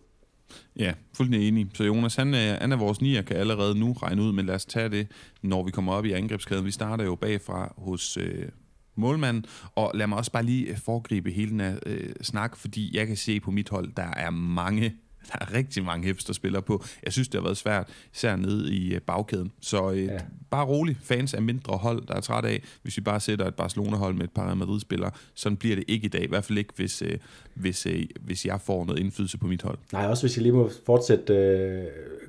[0.75, 1.67] Ja, fuldstændig enig.
[1.73, 4.55] Så Jonas, han øh, han er vores nier, kan allerede nu regne ud, men lad
[4.55, 5.07] os tage det,
[5.41, 6.65] når vi kommer op i angrebskæden.
[6.65, 8.49] Vi starter jo bagfra hos øh,
[8.95, 9.45] målmanden,
[9.75, 13.07] og lad mig også bare lige øh, foregribe hele den her øh, snak, fordi jeg
[13.07, 14.95] kan se på mit hold, der er mange
[15.31, 16.83] der er rigtig mange hipster-spillere på.
[17.05, 19.51] Jeg synes, det har været svært, især nede i øh, bagkæden.
[19.61, 20.17] Så øh, ja.
[20.49, 20.97] bare rolig.
[21.03, 24.23] Fans er mindre hold, der er træt af, hvis vi bare sætter et Barcelona-hold med
[24.23, 25.11] et par Madrid-spillere.
[25.33, 26.23] Sådan bliver det ikke i dag.
[26.23, 27.17] I hvert fald ikke, hvis, øh,
[27.53, 29.77] hvis, øh, hvis jeg får noget indflydelse på mit hold.
[29.93, 31.33] Nej, også hvis jeg lige må fortsætte,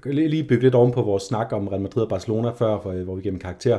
[0.05, 2.93] øh, lige bygge lidt oven på vores snak om Real Madrid og Barcelona før, for,
[2.93, 3.79] hvor vi gennem karakter.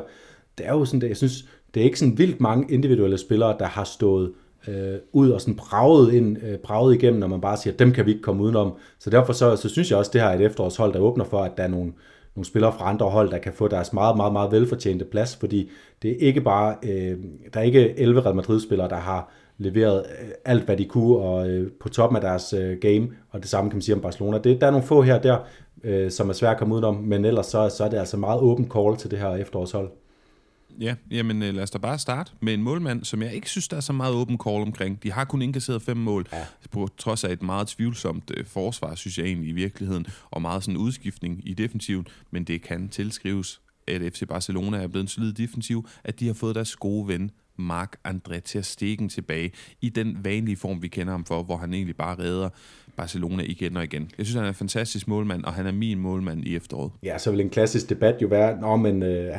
[0.58, 3.56] Det er jo sådan, det, jeg synes, det er ikke sådan vildt mange individuelle spillere,
[3.60, 4.34] der har stået
[4.68, 8.06] øh, ud og sådan braget, ind, øh, braget igennem, når man bare siger, dem kan
[8.06, 8.74] vi ikke komme udenom.
[9.00, 11.26] Så derfor så, så synes jeg også, at det her er et efterårshold, der åbner
[11.26, 11.94] for, at der er nogle,
[12.36, 15.70] nogle spillere fra andre hold, der kan få deres meget, meget, meget velfortjente plads, fordi
[16.02, 17.18] det er ikke bare, øh,
[17.54, 21.50] der er ikke 11 Real Madrid-spillere, der har leveret øh, alt, hvad de kunne, og
[21.50, 24.38] øh, på toppen af deres øh, game, og det samme kan man sige om Barcelona.
[24.38, 25.38] Det, der er nogle få her og der,
[25.84, 28.42] øh, som er svært at komme udenom, men ellers så, så er det altså meget
[28.42, 29.90] åben call til det her efterårshold.
[30.80, 33.68] Ja, jamen øh, lad os da bare starte med en målmand, som jeg ikke synes,
[33.68, 35.04] der er så meget åben call omkring.
[35.04, 36.46] De har kun indkasseret fem mål, ja.
[36.72, 40.64] på trods af et meget tvivlsomt øh, forsvar, synes jeg egentlig i virkeligheden, og meget
[40.64, 45.34] sådan udskiftning i defensiven, men det kan tilskrives, at FC Barcelona er blevet en solid
[45.34, 49.52] defensiv, at de har fået deres gode ven, Mark André til at stikke tilbage
[49.82, 52.50] i den vanlige form, vi kender ham for, hvor han egentlig bare redder
[52.98, 54.12] Barcelona igen og igen.
[54.18, 56.92] Jeg synes, han er en fantastisk målmand, og han er min målmand i efteråret.
[57.04, 59.36] Ja, så vil en klassisk debat jo være, Nå, men øh,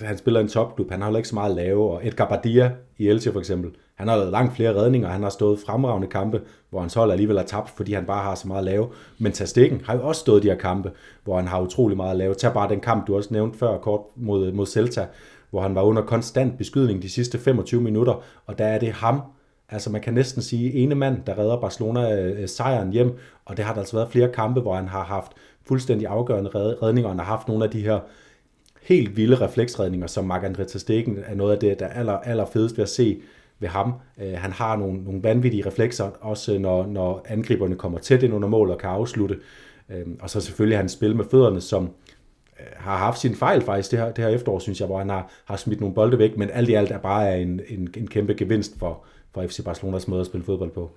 [0.00, 2.72] han spiller en topklub, han har heller ikke så meget at lave, og Edgar Badia
[2.98, 6.40] i Elche for eksempel, han har lavet langt flere redninger, han har stået fremragende kampe,
[6.70, 8.88] hvor hans hold alligevel er tabt, fordi han bare har så meget at lave.
[9.18, 10.90] Men Tastikken har jo også stået de her kampe,
[11.24, 12.34] hvor han har utrolig meget at lave.
[12.34, 15.06] Tag bare den kamp, du også nævnte før, kort mod, mod Celta,
[15.50, 19.22] hvor han var under konstant beskydning de sidste 25 minutter, og der er det ham,
[19.68, 23.56] Altså man kan næsten sige ene mand, der redder Barcelona øh, øh, sejren hjem, og
[23.56, 25.32] det har der altså været flere kampe, hvor han har haft
[25.68, 28.00] fuldstændig afgørende redninger, og han har haft nogle af de her
[28.86, 32.76] helt vilde refleksredninger, som Marc-André Stegen er noget af det, der er aller, aller fedest
[32.76, 33.22] ved at se
[33.58, 33.92] ved ham.
[34.22, 38.48] Øh, han har nogle, nogle vanvittige reflekser, også når, når angriberne kommer tæt ind under
[38.48, 39.38] mål og kan afslutte.
[39.90, 41.84] Øh, og så selvfølgelig hans spil med fødderne, som
[42.60, 45.08] øh, har haft sin fejl faktisk det her, det her efterår, synes jeg, hvor han
[45.08, 48.06] har, har smidt nogle bolde væk, men alt i alt er bare en, en, en
[48.06, 50.90] kæmpe gevinst for, for FC Barcelonas måde at spille fodbold på.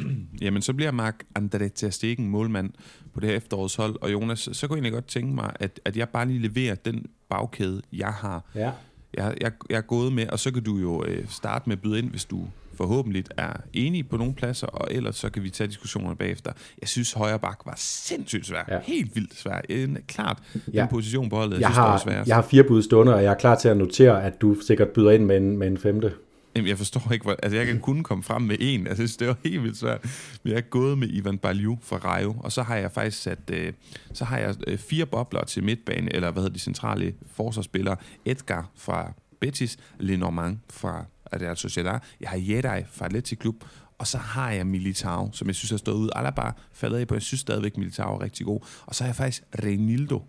[0.42, 2.70] Jamen, så bliver Mark André Ter Stegen målmand
[3.14, 3.96] på det her efterårshold.
[4.00, 6.74] Og Jonas, så kunne jeg egentlig godt tænke mig, at, at jeg bare lige leverer
[6.74, 8.44] den bagkæde, jeg har.
[8.54, 8.70] Ja.
[9.16, 11.82] jeg, jeg, jeg er gået med, og så kan du jo øh, starte med at
[11.82, 15.50] byde ind, hvis du forhåbentlig er enig på nogle pladser, og ellers så kan vi
[15.50, 16.52] tage diskussionerne bagefter.
[16.80, 18.64] Jeg synes, højre bak var sindssygt svær.
[18.68, 18.78] Ja.
[18.82, 19.60] Helt vildt svær.
[19.68, 20.38] En, klart
[20.72, 20.80] ja.
[20.80, 23.30] den position på holdet, jeg, jeg synes, har, Jeg har fire bud stående, og jeg
[23.30, 26.12] er klar til at notere, at du sikkert byder ind med en, med en femte.
[26.56, 27.36] Jamen, jeg forstår ikke, hvor...
[27.42, 28.86] Altså, jeg kan kun komme frem med en.
[28.86, 30.02] Altså, det var helt vildt svært.
[30.42, 33.38] Men jeg er gået med Ivan Balju fra Rayo, og så har jeg faktisk sat...
[33.50, 33.72] Øh,
[34.12, 37.96] så har jeg øh, fire bobler til midtbane, eller hvad hedder de centrale forsvarsspillere.
[38.24, 41.98] Edgar fra Betis, Lenormand fra Real Sociedad.
[42.20, 43.64] Jeg har Jedi fra Atletic Klub,
[43.98, 46.10] og så har jeg Militao, som jeg synes har stået ud.
[46.16, 48.60] Alaba faldet af på, jeg synes stadigvæk, Militao er rigtig god.
[48.86, 50.22] Og så har jeg faktisk Reinildo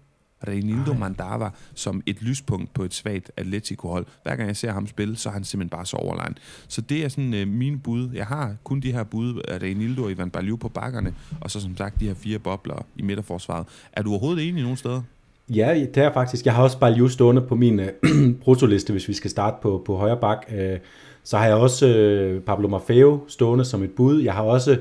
[0.48, 4.06] Reinildo Mandava som et lyspunkt på et svagt Atletico-hold.
[4.24, 6.38] Hver gang jeg ser ham spille, så er han simpelthen bare så overlegen.
[6.68, 8.10] Så det er sådan øh, min bud.
[8.14, 11.62] Jeg har kun de her bud af Reinildo og Ivan Baliu på bakkerne, og så
[11.62, 13.68] som sagt de her fire bobler i midterforsvaret.
[13.94, 15.02] Er du overhovedet enig nogen steder?
[15.50, 16.46] Ja, det er faktisk.
[16.46, 17.90] Jeg har også Baliu stående på min øh,
[18.44, 20.46] brutoliste, hvis vi skal starte på, på højre bak.
[20.52, 20.80] Øh,
[21.24, 24.22] så har jeg også øh, Pablo Maffeo stående som et bud.
[24.22, 24.78] Jeg har også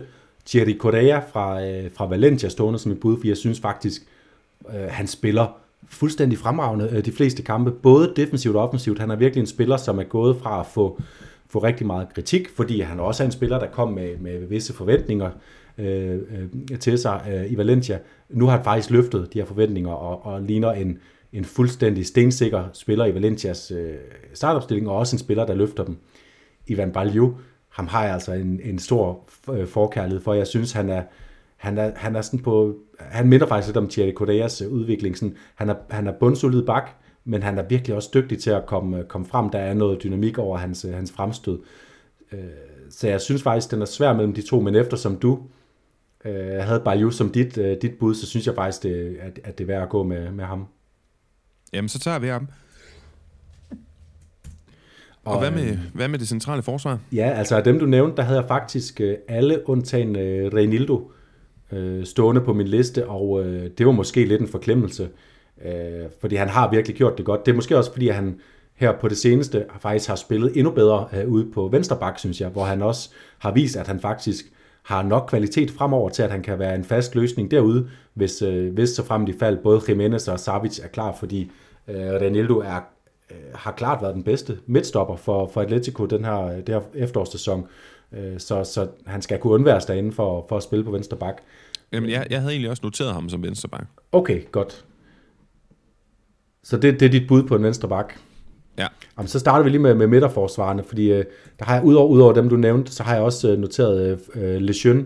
[0.46, 4.08] Thierry Correa fra, øh, fra Valencia stående som et bud, for jeg synes faktisk, øh,
[4.74, 5.56] Øh, han spiller
[5.88, 8.98] fuldstændig fremragende øh, de fleste kampe, både defensivt og offensivt.
[8.98, 11.00] Han er virkelig en spiller, som er gået fra at få,
[11.50, 14.74] få rigtig meget kritik, fordi han også er en spiller, der kom med, med visse
[14.74, 15.30] forventninger
[15.78, 17.98] øh, øh, til sig øh, i Valencia.
[18.30, 20.98] Nu har han faktisk løftet de her forventninger og, og ligner en,
[21.32, 23.94] en fuldstændig stensikker spiller i Valencias øh,
[24.34, 25.96] startopstilling, og også en spiller, der løfter dem.
[26.66, 27.34] Ivan Baljo,
[27.68, 30.34] ham har jeg altså en, en stor øh, forkærlighed for.
[30.34, 31.02] Jeg synes, han er,
[31.58, 35.18] han er, han er sådan på, han minder faktisk lidt om Thierry Correas øh, udvikling.
[35.18, 36.90] Sådan, han, er, han er bundsolid bak,
[37.24, 39.50] men han er virkelig også dygtig til at komme, komme frem.
[39.50, 41.58] Der er noget dynamik over hans, øh, hans fremstød.
[42.32, 42.40] Øh,
[42.90, 45.38] så jeg synes faktisk, den er svær mellem de to, men eftersom du
[46.24, 49.58] øh, havde Bayou som dit, øh, dit bud, så synes jeg faktisk, det, at, at
[49.58, 50.66] det er værd at gå med, med ham.
[51.72, 52.48] Jamen, så tager vi ham.
[55.24, 56.98] Og, og hvad, med, hvad med det centrale forsvar?
[57.12, 61.10] Ja, altså af dem du nævnte, der havde jeg faktisk alle undtagen øh, Reinildo
[61.72, 65.08] øh, stående på min liste, og øh, det var måske lidt en forklemmelse,
[65.64, 67.46] øh, fordi han har virkelig gjort det godt.
[67.46, 68.40] Det er måske også, fordi han
[68.74, 72.48] her på det seneste faktisk har spillet endnu bedre øh, ude på Vensterbak, synes jeg,
[72.48, 74.44] hvor han også har vist, at han faktisk
[74.82, 78.74] har nok kvalitet fremover til, at han kan være en fast løsning derude, hvis, øh,
[78.74, 81.50] hvis så frem de fald både Jimenez og Savic er klar, fordi
[81.88, 82.80] øh, Renildo er,
[83.30, 86.80] øh, har klart været den bedste midtstopper for, for Atletico den her, øh, det her
[86.94, 87.66] efterårssæson.
[88.12, 91.42] Øh, så, så han skal kunne undværes derinde for, for at spille på venstre bak.
[91.92, 93.86] Jamen, jeg, jeg havde egentlig også noteret ham som venstre bak.
[94.12, 94.84] Okay, godt.
[96.62, 98.14] Så det, det er dit bud på en venstre bak.
[98.78, 98.86] Ja.
[99.18, 101.24] Jamen, så starter vi lige med, med midterforsvarerne, fordi øh,
[101.58, 104.60] der har jeg, udover, udover dem, du nævnte, så har jeg også øh, noteret øh,
[104.60, 105.04] Lejeune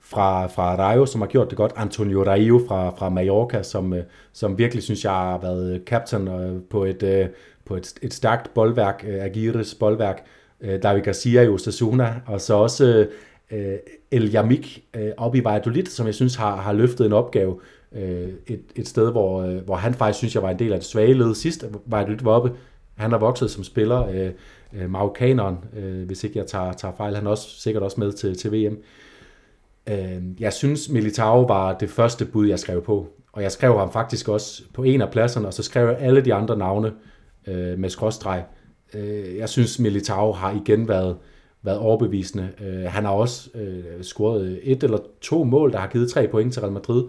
[0.00, 1.72] fra, fra Rayo, som har gjort det godt.
[1.76, 6.62] Antonio Rayo fra, fra Mallorca, som, øh, som virkelig synes jeg har været captain øh,
[6.70, 7.26] på et, øh,
[7.64, 10.24] på et, et stærkt boldværk, øh, Aguirres boldværk
[10.60, 13.06] øh, David Garcia i Osasuna, og så også
[13.50, 13.74] øh,
[14.10, 17.60] El Yamik øh, op i Valladolid, som jeg synes har, har løftet en opgave
[17.92, 20.78] øh, et, et sted, hvor, øh, hvor han faktisk synes, jeg var en del af
[20.78, 21.64] det svage led sidst.
[21.86, 22.52] Valladolid var oppe.
[22.96, 24.06] Han har vokset som spiller.
[24.06, 24.30] Øh,
[24.72, 28.12] øh, Marokkaneren, øh, hvis ikke jeg tager, tager fejl, han er også, sikkert også med
[28.12, 28.78] til, til VM.
[29.88, 33.08] Øh, jeg synes, Militao var det første bud, jeg skrev på.
[33.32, 36.20] Og jeg skrev ham faktisk også på en af pladserne, og så skrev jeg alle
[36.20, 36.92] de andre navne
[37.46, 38.42] øh, med skråstreg.
[38.94, 41.16] Øh, jeg synes, Militao har igen været,
[41.62, 42.50] været overbevisende.
[42.60, 46.52] Øh, han har også øh, scoret et eller to mål, der har givet tre point
[46.52, 47.04] til Real Madrid.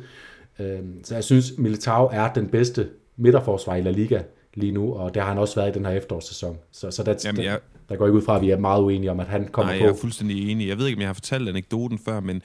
[0.60, 4.22] Øh, så jeg synes, Militao er den bedste midterforsvar i La Liga
[4.54, 6.58] lige nu, og det har han også været i den her efterårssæson.
[6.72, 7.60] Så, så der, Jamen, jeg...
[7.90, 9.80] der, går ikke ud fra, at vi er meget uenige om, at han kommer Nej,
[9.80, 9.86] på.
[9.86, 10.68] jeg er fuldstændig enig.
[10.68, 12.42] Jeg ved ikke, om jeg har fortalt anekdoten før, men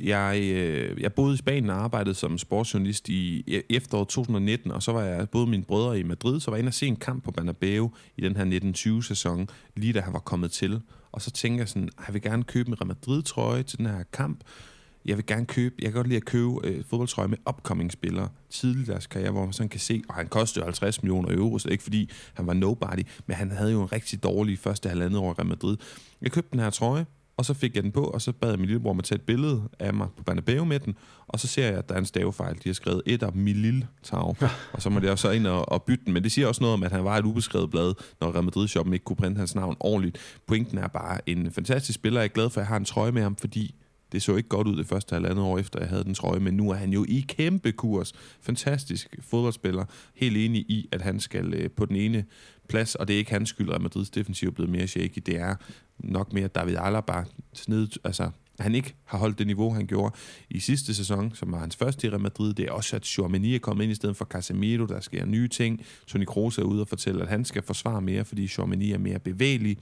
[0.00, 4.82] jeg, øh, jeg boede i Spanien og arbejdede som sportsjournalist i e-, efteråret 2019, og
[4.82, 6.96] så var jeg både mine brødre i Madrid, så var jeg inde og se en
[6.96, 10.80] kamp på Bernabeu i den her 1920-sæson, lige da han var kommet til.
[11.12, 13.86] Og så tænker jeg sådan, ah, jeg vil gerne købe en Real Madrid-trøje til den
[13.86, 14.40] her kamp.
[15.04, 18.88] Jeg vil gerne købe, jeg kan godt lide at købe øh, fodboldtrøje med upcoming-spillere tidligt
[18.88, 21.68] i deres karriere, hvor man sådan kan se, og han kostede 50 millioner euro, så
[21.68, 25.30] ikke fordi han var nobody, men han havde jo en rigtig dårlig første halvandet år
[25.30, 25.76] i Real Madrid.
[26.22, 27.06] Jeg købte den her trøje,
[27.38, 29.16] og så fik jeg den på, og så bad jeg min lillebror om at tage
[29.16, 31.98] et billede af mig på Banabeo med den, og så ser jeg, at der er
[31.98, 32.54] en stavefejl.
[32.54, 34.36] De har skrevet et af Milil Tau,
[34.72, 36.12] og så må jeg så ind og, og bytte den.
[36.12, 38.92] Men det siger også noget om, at han var et ubeskrevet blad, når Real Madrid-shoppen
[38.92, 40.18] ikke kunne printe hans navn ordentligt.
[40.46, 42.20] Pointen er bare en fantastisk spiller.
[42.20, 43.74] Jeg er glad for, at jeg har en trøje med ham, fordi
[44.12, 46.54] det så ikke godt ud det første halvandet år efter, jeg havde den trøje, men
[46.54, 48.12] nu er han jo i kæmpe kurs.
[48.40, 49.84] Fantastisk fodboldspiller.
[50.14, 52.24] Helt enig i, at han skal øh, på den ene
[52.68, 55.22] plads, og det er ikke hans skyld, at Madrids defensiv er blevet mere shaky.
[55.26, 55.54] Det er
[55.98, 60.14] nok mere David Alaba sned, altså han ikke har holdt det niveau, han gjorde
[60.50, 62.54] i sidste sæson, som var hans første i Real Madrid.
[62.54, 64.86] Det er også, at Chouameni er kommet ind i stedet for Casemiro.
[64.86, 65.80] Der sker nye ting.
[66.06, 69.18] Toni Kroos er ude og fortælle, at han skal forsvare mere, fordi Chouameni er mere
[69.18, 69.78] bevægelig.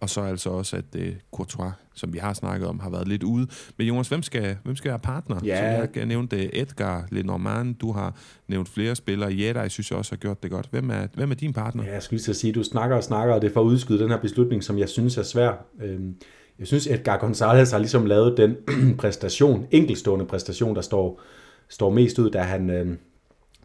[0.00, 3.22] Og så altså også, at uh, Courtois, som vi har snakket om, har været lidt
[3.22, 3.46] ude.
[3.78, 5.40] Men Jonas, hvem skal, hvem skal være partner?
[5.44, 5.80] Ja.
[5.80, 8.16] Som jeg nævnte Edgar Lenormand, du har
[8.48, 9.30] nævnt flere spillere.
[9.38, 10.68] Jetta, jeg synes jeg også har gjort det godt.
[10.70, 11.84] Hvem er, hvem er din partner?
[11.84, 13.64] Ja, jeg skulle lige at sige, du snakker og snakker, og det er for at
[13.64, 15.64] udskyde den her beslutning, som jeg synes er svær.
[15.82, 16.14] Øhm,
[16.58, 18.56] Jeg synes, Edgar Gonzalez har ligesom lavet den
[19.00, 21.20] præstation, enkelstående præstation, der står,
[21.68, 22.96] står mest ud, da han, øh,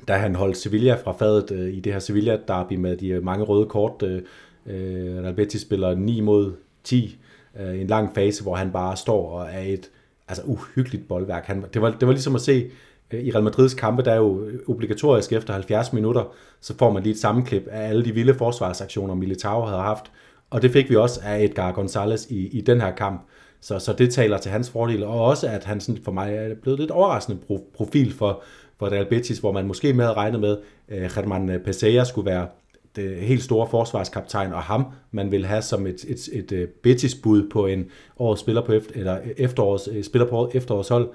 [0.08, 3.44] da han holdt Sevilla fra fadet øh, i det her Sevilla-derby med de øh, mange
[3.46, 4.04] røde kort.
[4.04, 4.22] Øh,
[4.66, 6.53] øh, Real Betis spiller 9 mod
[6.84, 7.18] 10
[7.59, 9.89] øh, en lang fase, hvor han bare står og er et
[10.28, 11.45] altså, uhyggeligt boldværk.
[11.45, 12.72] Han, det, var, det var ligesom at se
[13.12, 16.91] øh, i Real Madrids kampe, der er jo øh, obligatorisk efter 70 minutter, så får
[16.91, 20.12] man lige et sammenklip af alle de vilde forsvarsaktioner, Militao havde haft.
[20.49, 23.22] Og det fik vi også af Edgar Gonzalez i, i den her kamp.
[23.62, 26.55] Så, så det taler til hans fordel, og også at han sådan for mig er
[26.55, 27.39] blevet lidt overraskende
[27.76, 28.43] profil for,
[28.80, 30.57] for Real Betis, hvor man måske med havde regnet med,
[30.89, 32.47] øh, at uh, German Pesea skulle være
[32.96, 36.70] det øh, helt store forsvarskaptajn, og ham man vil have som et, et, et, et
[36.70, 37.86] Betis-bud på en
[38.20, 41.10] årets spiller på efter, eller øh, efterårs, spiller på efterårshold.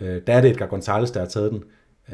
[0.00, 1.64] Uh, der er det Edgar Gonzalez, der har taget den.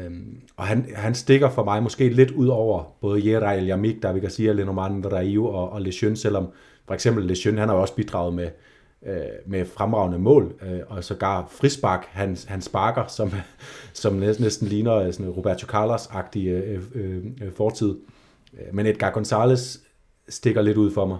[0.05, 4.01] Um, og han, han stikker for mig måske lidt ud over både Jera El Yamik,
[4.01, 6.47] der vi kan sige, Lenormand, Raiu og, og Lejeune, selvom
[6.89, 8.49] for eksempel Lejeune, han har jo også bidraget med,
[9.05, 13.31] øh, med fremragende mål, øh, og sågar frispark, han, han sparker, som,
[13.93, 17.23] som næsten, ligner sådan Roberto Carlos-agtig øh, øh,
[17.55, 17.95] fortid.
[18.53, 19.77] Øh, men Edgar Gonzalez
[20.29, 21.17] stikker lidt ud for mig.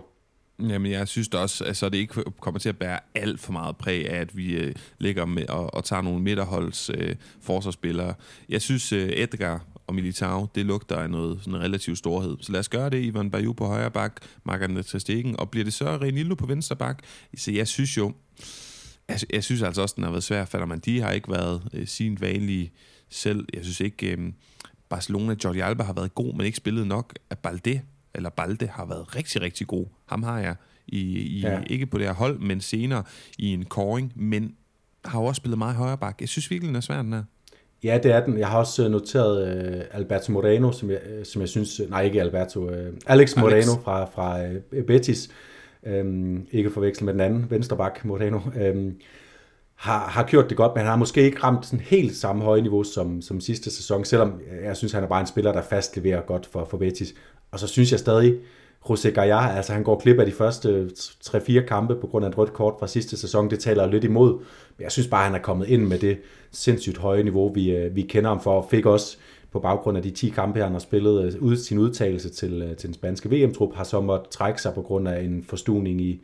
[0.60, 3.52] Jamen, jeg synes da også, at så det ikke kommer til at bære alt for
[3.52, 8.14] meget præg af, at vi øh, ligger med og, og tager nogle midterholds øh, forsvarsspillere.
[8.50, 12.38] Jeg synes, øh, Edgar og Militao, det lugter af noget sådan relativ storhed.
[12.42, 13.04] Så lad os gøre det.
[13.04, 17.04] Ivan Bayou på højre bak, Markerne Tastikken, og bliver det så Renildo på venstre bak?
[17.38, 18.14] Så jeg synes jo,
[19.08, 21.62] jeg, jeg synes altså også, den har været svær, for man de har ikke været
[21.74, 22.72] øh, sin vanlige
[23.10, 23.48] selv.
[23.54, 24.32] Jeg synes ikke, øh,
[24.90, 27.14] Barcelona, Jordi Alba har været god, men ikke spillet nok.
[27.30, 27.82] At Balde,
[28.16, 29.86] eller Balde har været rigtig, rigtig god.
[30.06, 30.56] Ham har jeg
[30.88, 31.62] i, i ja.
[31.68, 33.04] ikke på det her hold, men senere
[33.38, 34.56] i en coring, men
[35.06, 36.18] har jo også spillet meget højre bak.
[36.22, 37.24] Jeg synes virkelig, den er svær, den her.
[37.84, 38.38] Ja, det er den.
[38.38, 41.82] Jeg har også noteret uh, Alberto Moreno, som jeg, som jeg synes...
[41.90, 42.64] Nej, ikke Alberto.
[42.64, 42.74] Uh,
[43.06, 43.84] Alex Moreno Alex.
[43.84, 45.30] fra, fra uh, Betis.
[46.02, 48.38] Um, ikke forvekslet med den anden, vensterbak Moreno.
[48.38, 48.96] Um,
[49.80, 52.62] har, har gjort det godt, men han har måske ikke ramt sådan helt samme høje
[52.62, 55.96] niveau som, som sidste sæson, selvom jeg synes, han er bare en spiller, der fast
[55.96, 57.14] leverer godt for, for Betis.
[57.52, 58.36] Og så synes jeg stadig,
[58.90, 60.90] José Gallar, altså han går klip af de første
[61.26, 63.50] 3-4 kampe på grund af et rødt kort fra sidste sæson.
[63.50, 64.34] Det taler lidt imod.
[64.78, 66.18] Men jeg synes bare, han er kommet ind med det
[66.52, 68.62] sindssygt høje niveau, vi, øh, vi kender ham for.
[68.62, 69.18] Og fik også
[69.52, 72.76] på baggrund af de 10 kampe, han har spillet, øh, ud sin udtalelse til, øh,
[72.76, 76.22] til den spanske VM-trup, har så måttet trække sig på grund af en forstuning i,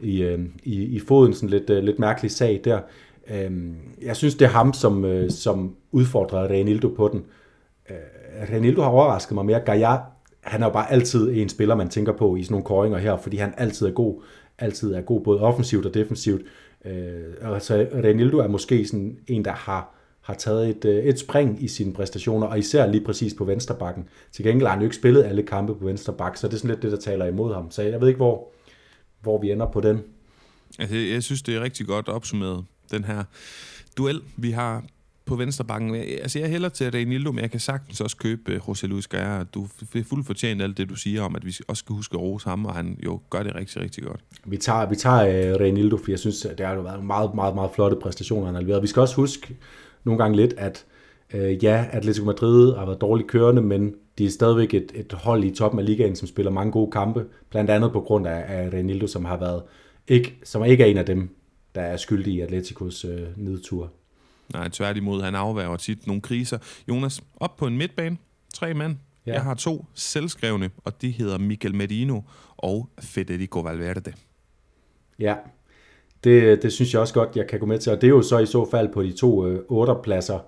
[0.00, 1.34] i, øh, i, i foden.
[1.34, 2.80] Sådan lidt, øh, lidt mærkelig sag der.
[3.30, 7.24] Øhm, jeg synes, det er ham, som, øh, som udfordrede Renildo på den.
[8.52, 9.60] Renildo har overrasket mig mere.
[9.60, 9.96] Gaia,
[10.40, 13.16] han er jo bare altid en spiller, man tænker på i sådan nogle koringer her,
[13.16, 14.22] fordi han altid er god,
[14.58, 16.42] altid er god både offensivt og defensivt.
[16.84, 21.68] Øh, altså Renildo er måske sådan en, der har, har taget et, et spring i
[21.68, 24.08] sine præstationer, og især lige præcis på vensterbakken.
[24.32, 26.70] Til gengæld har han jo ikke spillet alle kampe på vensterbak, så det er sådan
[26.70, 27.70] lidt det, der taler imod ham.
[27.70, 28.48] Så jeg ved ikke, hvor,
[29.26, 30.02] hvor vi ender på den.
[30.78, 33.24] Altså, jeg synes, det er rigtig godt opsummeret, den her
[33.96, 34.84] duel, vi har
[35.24, 35.94] på venstre bakken.
[35.94, 39.44] Altså, jeg hælder til Renildo, men jeg kan sagtens også købe uh, José Luis Guerra.
[39.44, 42.20] Du er fuldt fortjent alt det, du siger om, at vi også skal huske at
[42.20, 44.20] rose ham, og han jo gør det rigtig, rigtig godt.
[44.44, 47.54] Vi tager, vi tager uh, Renildo, for jeg synes, det har jo været meget, meget,
[47.54, 48.82] meget flotte præstationer, han har leveret.
[48.82, 49.56] Vi skal også huske
[50.04, 50.84] nogle gange lidt, at
[51.34, 55.44] uh, ja, Atletico Madrid har været dårligt kørende, men de er stadigvæk et, et hold
[55.44, 58.72] i toppen af ligaen, som spiller mange gode kampe, blandt andet på grund af, af
[58.72, 59.62] Renildo, som har været
[60.08, 61.36] ikke, som ikke er en af dem,
[61.74, 63.92] der er skyldig i Atleticos uh, nedtur.
[64.52, 66.58] Nej, tværtimod, han afværger tit nogle kriser.
[66.88, 68.16] Jonas, op på en midtbane,
[68.54, 68.96] tre mand.
[69.26, 69.32] Ja.
[69.32, 72.20] Jeg har to selvskrevne, og de hedder Michael Medino
[72.56, 74.12] og Federico Valverde.
[75.18, 75.34] Ja,
[76.24, 77.92] det, det synes jeg også godt, jeg kan gå med til.
[77.92, 80.38] Og det er jo så i så fald på de to øh, otterpladser.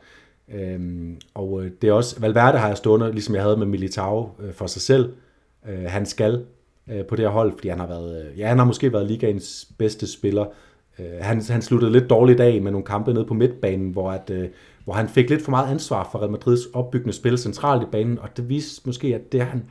[0.55, 4.30] Øhm, og øh, det er også, Valverde har jeg stående, ligesom jeg havde med Militao
[4.40, 5.12] øh, for sig selv.
[5.68, 6.44] Øh, han skal
[6.90, 9.07] øh, på det her hold, fordi han har været, øh, ja, han har måske været
[9.07, 10.46] ligaens bedste spiller,
[10.99, 14.30] Øh, han, han sluttede lidt dårligt af med nogle kampe nede på midtbanen, hvor, at,
[14.30, 14.49] øh,
[14.84, 18.18] hvor han fik lidt for meget ansvar for Real Madrids opbyggende spil centralt i banen,
[18.18, 19.64] og det viste måske, at det er han,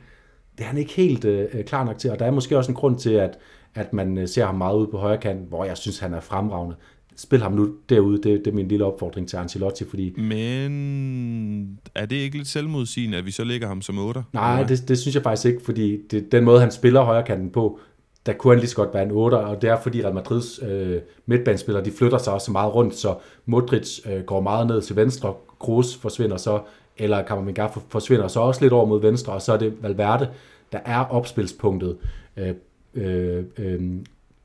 [0.58, 2.70] det er han ikke helt øh, øh klar nok til, og der er måske også
[2.70, 3.38] en grund til, at,
[3.74, 6.20] at man øh, ser ham meget ude på højre kant, hvor jeg synes, han er
[6.20, 6.76] fremragende.
[7.20, 10.20] Spil ham nu derude, det, det er min lille opfordring til Ancelotti, fordi...
[10.20, 14.24] Men er det ikke lidt selvmodsigende, at vi så lægger ham som 8?
[14.32, 17.50] Nej, det, det synes jeg faktisk ikke, fordi det, den måde, han spiller højre kanten
[17.50, 17.80] på,
[18.26, 20.60] der kunne han lige så godt være en 8, og det er fordi Real Madrids
[20.62, 23.14] øh, midtbanespillere, de flytter sig også meget rundt, så
[23.46, 26.60] Modric øh, går meget ned til venstre, Kroos forsvinder så,
[26.96, 30.28] eller Kammermenga forsvinder så også lidt over mod venstre, og så er det Valverde,
[30.72, 31.96] der er opspilspunktet
[32.36, 32.54] øh,
[32.94, 33.80] øh, øh,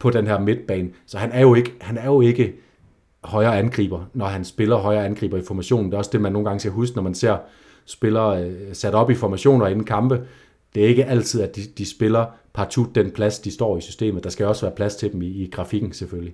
[0.04, 0.90] på den her midtbane.
[1.06, 2.54] Så han er jo ikke, han er jo ikke
[3.24, 5.86] højre angriber, når han spiller højre angriber i formationen.
[5.86, 7.38] Det er også det, man nogle gange skal huske, når man ser
[7.86, 10.22] spillere øh, sat op i formationer inden kampe.
[10.76, 14.24] Det er ikke altid, at de, de spiller partout den plads, de står i systemet.
[14.24, 16.34] Der skal også være plads til dem i, i grafikken selvfølgelig.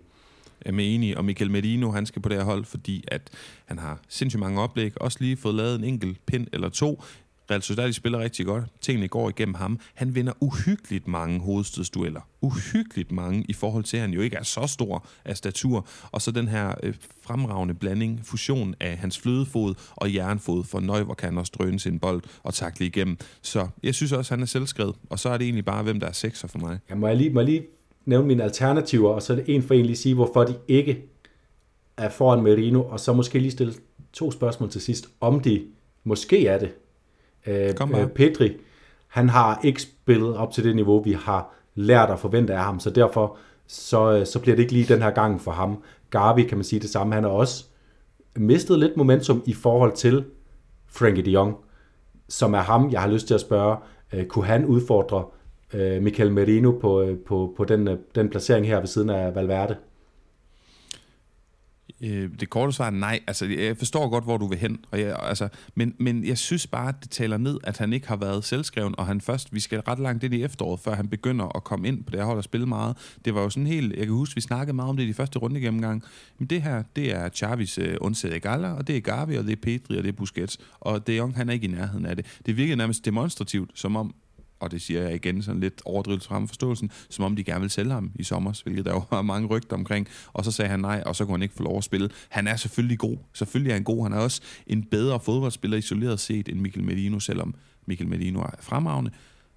[0.65, 3.22] Jeg er enig, og Michael Merino, han skal på det her hold, fordi at
[3.65, 7.03] han har sindssygt mange oplæg, også lige fået lavet en enkelt pind eller to.
[7.52, 8.64] Real Sociedad spiller rigtig godt.
[8.82, 9.80] Tingene går igennem ham.
[9.93, 12.22] Han vinder uhyggeligt mange hovedstødsdueller.
[12.41, 15.88] Uhyggeligt mange i forhold til, at han jo ikke er så stor af statur.
[16.12, 21.14] Og så den her øh, fremragende blanding, fusion af hans flødefod og jernfod, for Neuver
[21.14, 23.18] kan også drøne sin bold og takle igennem.
[23.41, 24.95] Så jeg synes også, at han er selvskrevet.
[25.10, 26.80] Og så er det egentlig bare, hvem der er sekser for mig.
[26.89, 27.64] Ja, må, jeg lige, må jeg lige
[28.06, 31.06] nævne mine alternativer, og så det en for en lige sige, hvorfor de ikke
[31.97, 33.74] er foran Merino, og så måske lige stille
[34.14, 35.66] to spørgsmål til sidst, om de
[36.04, 36.72] måske er det.
[37.50, 38.02] Øh, Kom bare.
[38.02, 38.58] øh, Pedri,
[39.08, 42.80] han har ikke spillet op til det niveau, vi har lært at forvente af ham,
[42.80, 43.38] så derfor
[43.68, 45.84] så, øh, så bliver det ikke lige den her gang for ham.
[46.10, 47.66] Gavi kan man sige det samme, han har også
[48.36, 50.26] mistet lidt momentum i forhold til
[50.88, 51.56] Frankie de Jong,
[52.30, 53.78] som er ham, jeg har lyst til at spørge,
[54.14, 55.26] øh, kunne han udfordre
[55.74, 59.36] øh, Michael Merino på, øh, på, på den, øh, den placering her ved siden af
[59.36, 59.76] Valverde?
[62.02, 63.20] Øh, det korte svar er nej.
[63.28, 64.80] Altså, jeg forstår godt, hvor du vil hen.
[64.91, 68.08] Og jeg, altså, men, men jeg synes bare, at det taler ned, at han ikke
[68.08, 71.08] har været selvskreven, og han først, vi skal ret langt ind i efteråret, før han
[71.08, 72.97] begynder at komme ind på det her hold og spille meget.
[73.26, 75.14] Det var jo sådan helt, jeg kan huske, vi snakkede meget om det i de
[75.14, 76.04] første runde gennemgang.
[76.38, 79.62] Men det her, det er Chavis øh, undsætte og det er Gavi, og det er
[79.62, 80.58] Pedri, og det er Busquets.
[80.80, 82.26] Og De Jong, han er ikke i nærheden af det.
[82.45, 84.16] Det virker nærmest demonstrativt, som om
[84.60, 87.70] og det siger jeg igen sådan lidt overdrivelse frem forståelsen, som om de gerne vil
[87.70, 90.80] sælge ham i sommer, hvilket der jo var mange rygter omkring, og så sagde han
[90.80, 92.10] nej, og så kunne han ikke få lov at spille.
[92.30, 96.20] Han er selvfølgelig god, selvfølgelig er han god, han er også en bedre fodboldspiller isoleret
[96.20, 97.55] set end Michael Medino, selvom
[97.86, 99.12] Michael Medino er fremragende,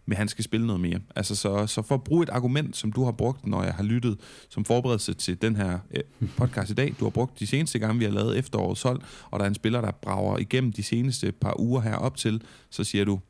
[0.07, 1.01] men han skal spille noget mere.
[1.17, 3.83] Altså, så, så for at bruge et argument, som du har brugt, når jeg har
[3.83, 7.79] lyttet som forberedelse til den her øh, podcast i dag, du har brugt de seneste
[7.79, 9.01] gange, vi har lavet efterårets hold,
[9.31, 12.43] og der er en spiller, der brager igennem de seneste par uger her op til,
[12.71, 13.21] så siger du,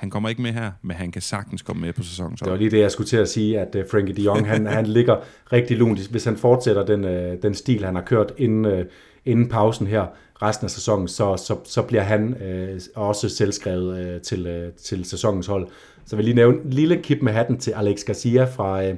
[0.00, 2.36] han kommer ikke med her, men han kan sagtens komme med på sæsonen.
[2.36, 4.66] Det var lige det, jeg skulle til at sige, at uh, Frankie de Jong, han,
[4.66, 5.16] han ligger
[5.52, 8.80] rigtig lunt, hvis han fortsætter den, uh, den stil, han har kørt inden, uh,
[9.24, 10.06] inden pausen her,
[10.42, 12.36] resten af sæsonen, så, så, så bliver han
[12.94, 15.68] uh, også selvskrevet uh, til, uh, til sæsonens hold.
[16.06, 18.94] Så vil jeg lige nævne en lille kip med hatten til Alex Garcia fra, uh,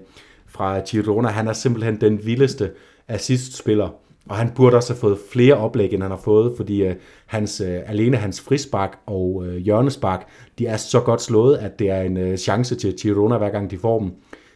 [0.46, 1.28] fra Girona.
[1.28, 2.70] Han er simpelthen den vildeste
[3.08, 3.88] assistspiller
[4.28, 6.94] og han burde også have fået flere oplæg, end han har fået, fordi øh,
[7.26, 11.90] hans, øh, alene hans frispark og øh, hjørnespark, de er så godt slået, at det
[11.90, 14.10] er en øh, chance til Girona, hver gang de får dem.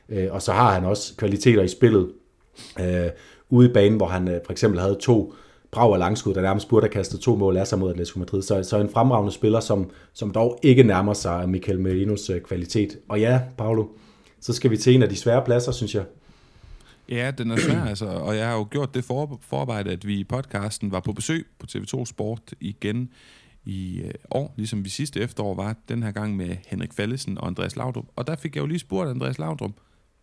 [0.09, 2.09] Øh, og så har han også kvaliteter i spillet
[2.81, 3.07] øh,
[3.51, 5.35] ude i banen, hvor han øh, for eksempel havde to
[5.71, 8.43] brav og langskud, der nærmest burde have kastet to mål af sig mod Atletico Madrid.
[8.43, 12.99] Så, så en fremragende spiller, som, som dog ikke nærmer sig Michael Merinos øh, kvalitet.
[13.09, 13.85] Og ja, Paolo,
[14.41, 16.05] så skal vi til en af de svære pladser, synes jeg.
[17.09, 18.07] Ja, den er svær, altså.
[18.07, 21.47] Og jeg har jo gjort det for, forarbejde, at vi i podcasten var på besøg
[21.59, 23.11] på TV2 Sport igen
[23.65, 27.47] i øh, år, ligesom vi sidste efterår var, den her gang med Henrik Fallesen og
[27.47, 28.07] Andreas Laudrup.
[28.17, 29.73] Og der fik jeg jo lige spurgt Andreas Laudrup,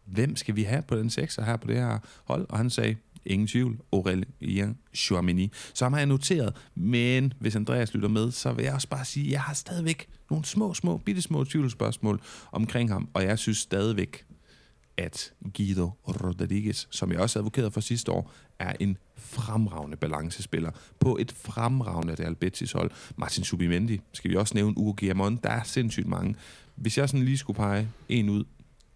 [0.05, 2.45] hvem skal vi have på den sekser her på det her hold?
[2.49, 5.51] Og han sagde, ingen tvivl, Aurelien Chouameni.
[5.73, 9.25] Så har jeg noteret, men hvis Andreas lytter med, så vil jeg også bare sige,
[9.25, 12.21] at jeg har stadigvæk nogle små, små, bitte små tvivlsspørgsmål
[12.51, 14.25] omkring ham, og jeg synes stadigvæk,
[14.97, 21.17] at Guido Rodriguez, som jeg også advokerede for sidste år, er en fremragende balancespiller på
[21.19, 22.91] et fremragende Real Betis hold.
[23.17, 26.35] Martin Subimendi, skal vi også nævne Ugo Guillamon, der er sindssygt mange.
[26.75, 28.43] Hvis jeg sådan lige skulle pege en ud,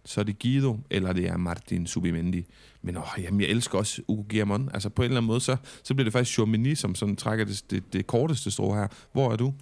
[0.06, 2.46] så er det Guido, eller det er Martin Subimendi.
[2.82, 4.70] Men åh, jamen, jeg elsker også Ugo Guillamon.
[4.74, 7.46] Altså på en eller anden måde, så, så bliver det faktisk Chomini, som sådan trækker
[7.46, 8.88] det, det, det korteste strå her.
[9.12, 9.54] Hvor er du?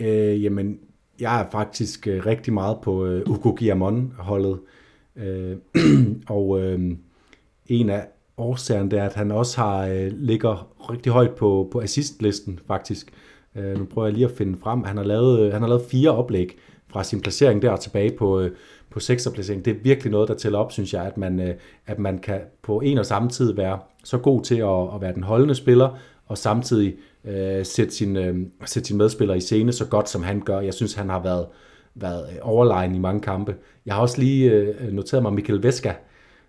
[0.00, 0.78] Øh, jamen,
[1.20, 4.52] jeg er faktisk øh, rigtig meget på øh, Ugo Guillamon-holdet.
[4.52, 4.73] Øh,
[5.16, 5.56] Øh,
[6.28, 6.80] og øh,
[7.66, 8.06] en af
[8.36, 13.12] årsagerne er, at han også har øh, ligger rigtig højt på, på assistlisten faktisk.
[13.56, 14.84] Øh, nu prøver jeg lige at finde frem.
[14.84, 16.58] Han har lavet, øh, han har lavet fire oplæg
[16.88, 18.50] fra sin placering der tilbage på, øh,
[18.90, 19.64] på sekserplacering.
[19.64, 21.54] Det er virkelig noget, der tæller op, synes jeg, at man, øh,
[21.86, 25.14] at man kan på en og samme tid være så god til at, at være
[25.14, 26.94] den holdende spiller, og samtidig
[27.24, 30.60] øh, sætte, sin, øh, sætte sin medspiller i scene så godt, som han gør.
[30.60, 31.46] Jeg synes, han har været,
[31.94, 33.56] været øh, overlegen i mange kampe.
[33.86, 35.92] Jeg har også lige øh, noteret mig Michael Veska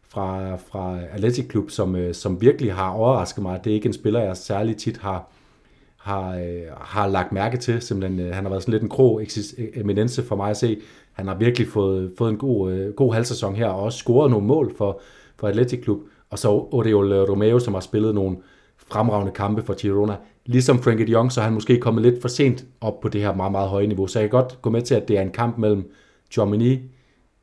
[0.08, 3.64] fra, fra Athletic Club, som, øh, som virkelig har overrasket mig.
[3.64, 5.30] Det er ikke en spiller, jeg særlig tit har,
[5.98, 7.82] har, øh, har lagt mærke til.
[7.82, 9.22] Simpelthen, øh, han har været sådan lidt en krog
[9.58, 10.82] øh, eminence for mig at se.
[11.14, 14.48] Han har virkelig fået, fået en god, øh, god halvsæson her, og også scoret nogle
[14.48, 15.02] mål for,
[15.40, 16.00] for Atletic Klub.
[16.30, 18.38] Og så Oriol Romeo, som har spillet nogle
[18.78, 20.16] fremragende kampe for Girona.
[20.46, 23.22] Ligesom Frankie de Jong, så er han måske kommet lidt for sent op på det
[23.22, 24.08] her meget, meget høje niveau.
[24.08, 25.92] Så jeg kan godt gå med til, at det er en kamp mellem
[26.38, 26.80] Jomini,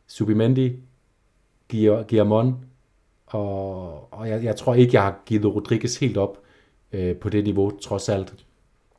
[0.07, 0.73] Subimendi,
[1.71, 2.57] Guillermon,
[3.27, 6.39] og, og jeg, jeg tror ikke, jeg har givet Rodriguez helt op
[6.93, 8.35] øh, på det niveau, trods alt.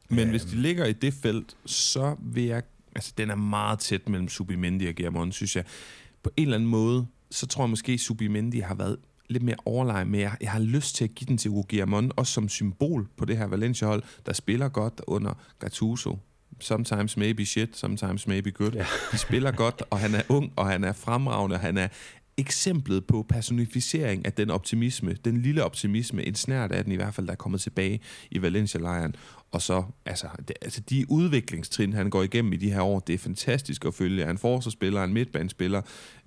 [0.10, 2.64] Men hvis de ligger i det felt, så vil jeg...
[2.96, 5.64] Altså, den er meget tæt mellem Subimendi og Guillermon, synes jeg.
[6.24, 8.98] På en eller anden måde, så tror jeg måske, Subimendi har været
[9.30, 12.12] lidt mere overlegen, men jeg, jeg har lyst til at give den til Hugo Guillermon,
[12.16, 16.20] også som symbol på det her Valencia-hold, der spiller godt under Gattuso.
[16.60, 18.72] Sometimes maybe shit, sometimes maybe good.
[18.72, 18.86] Ja.
[19.12, 21.88] De spiller godt, og han er ung, og han er fremragende, og han er
[22.38, 27.14] eksemplet på personificering af den optimisme, den lille optimisme, en snært af den i hvert
[27.14, 28.00] fald, der er kommet tilbage
[28.32, 29.16] i Valencia-lejren.
[29.54, 33.14] Og så, altså, det, altså de udviklingstrin, han går igennem i de her år, det
[33.14, 34.26] er fantastisk at følge.
[34.26, 35.82] Han forsvarsspiller, en midtbanespiller,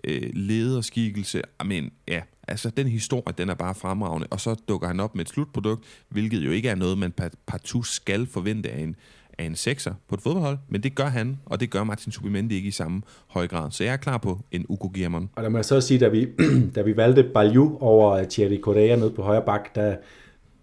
[0.05, 1.43] øh, lederskikkelse.
[1.65, 4.27] Men ja, altså den historie, den er bare fremragende.
[4.31, 7.13] Og så dukker han op med et slutprodukt, hvilket jo ikke er noget, man
[7.47, 8.97] partout skal forvente af en,
[9.39, 12.55] af en sekser på et fodboldhold, men det gør han, og det gør Martin Subimendi
[12.55, 13.71] ikke i samme høj grad.
[13.71, 15.31] Så jeg er klar på en Ugo Giermann.
[15.37, 16.27] Og der må jeg så sige, da vi,
[16.75, 19.97] da vi valgte Balju over øh, Thierry Correa ned på højre bak, der,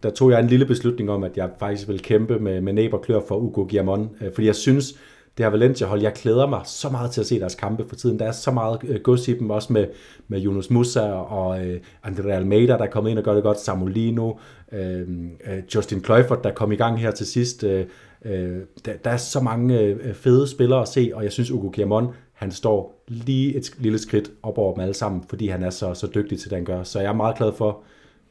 [0.04, 2.94] der tog jeg en lille beslutning om, at jeg faktisk vil kæmpe med, med næb
[2.94, 4.94] og klør for Ugo Giamon, øh, fordi jeg synes,
[5.38, 8.20] det her Valencia-hold, jeg klæder mig så meget til at se deres kampe for tiden.
[8.20, 9.88] Der er så meget øh, gods i dem, også med,
[10.28, 14.34] med Jonas Musa og øh, Andrea Almeida, der kommer ind og gør det godt, Samolino,
[14.72, 15.02] øh,
[15.48, 17.86] øh, Justin Kluivert, der kom i gang her til sidst, øh,
[18.26, 21.70] Øh, der, der er så mange øh, fede spillere at se, og jeg synes, Ugo
[21.70, 25.70] Kiamon, han står lige et lille skridt op over dem alle sammen, fordi han er
[25.70, 26.84] så, så dygtig til det, han gør.
[26.84, 27.84] Så jeg er meget glad for,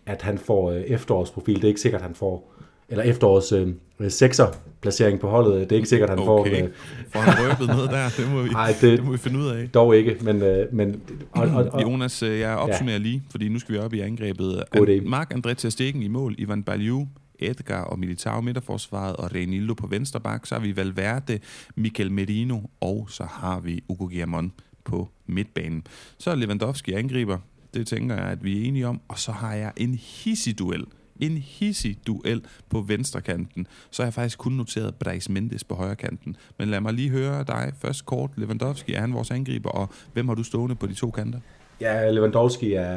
[0.06, 1.56] at han får øh, efterårsprofil.
[1.56, 2.52] Det er ikke sikkert, at han får
[2.88, 3.68] eller efterårs øh,
[4.08, 4.46] sekser
[4.80, 5.60] placering på holdet.
[5.60, 6.26] Det er ikke sikkert, han okay.
[6.26, 6.64] får...
[6.64, 6.68] Øh,
[7.12, 8.08] får han røbet noget der?
[8.16, 9.68] Det må, vi, Ej, det, det må vi finde ud af.
[9.74, 10.42] Dog ikke, men...
[10.42, 11.00] Øh, men
[11.32, 13.02] og, og, og, Jonas, øh, jeg opsummerer ja.
[13.02, 14.64] lige, fordi nu skal vi op i angrebet.
[14.70, 19.74] God Mark André til Stegen i mål, Ivan Baliu, Edgar og Militao midterforsvaret, og Renildo
[19.74, 20.46] på venstre bak.
[20.46, 21.38] Så har vi Valverde,
[21.74, 24.52] Michael Merino, og så har vi Ugo Guillamon
[24.84, 25.86] på midtbanen.
[26.18, 27.38] Så er Lewandowski angriber.
[27.74, 29.00] Det tænker jeg, at vi er enige om.
[29.08, 30.84] Og så har jeg en hissig duel
[31.20, 33.66] en hissig duel på venstrekanten.
[33.90, 36.36] Så har jeg faktisk kun noteret Brais Mendes på højre kanten.
[36.58, 38.30] Men lad mig lige høre dig først kort.
[38.36, 41.38] Lewandowski, er han vores angriber, og hvem har du stående på de to kanter?
[41.80, 42.94] Ja, Lewandowski er,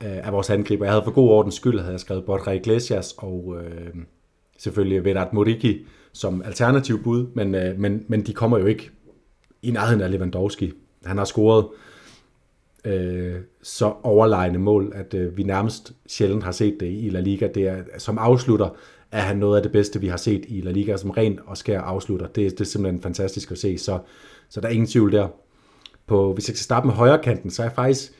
[0.00, 0.84] øh, er vores angriber.
[0.84, 3.94] Jeg havde for god ordens skyld, havde jeg skrevet Borja Iglesias og øh,
[4.58, 8.90] selvfølgelig Vedat Moriki som alternativ bud, men, øh, men, men de kommer jo ikke
[9.62, 10.72] i nærheden af Lewandowski.
[11.04, 11.66] Han har scoret
[12.84, 17.48] øh, så overlegne mål, at øh, vi nærmest sjældent har set det i La Liga.
[17.54, 18.68] Det er, som afslutter
[19.12, 21.56] er han noget af det bedste, vi har set i La Liga, som rent og
[21.56, 22.26] skær afslutter.
[22.26, 23.98] Det, det er simpelthen fantastisk at se, så,
[24.48, 25.28] så der er ingen tvivl der.
[26.06, 28.12] På, hvis jeg skal starte med højre kanten, så er jeg faktisk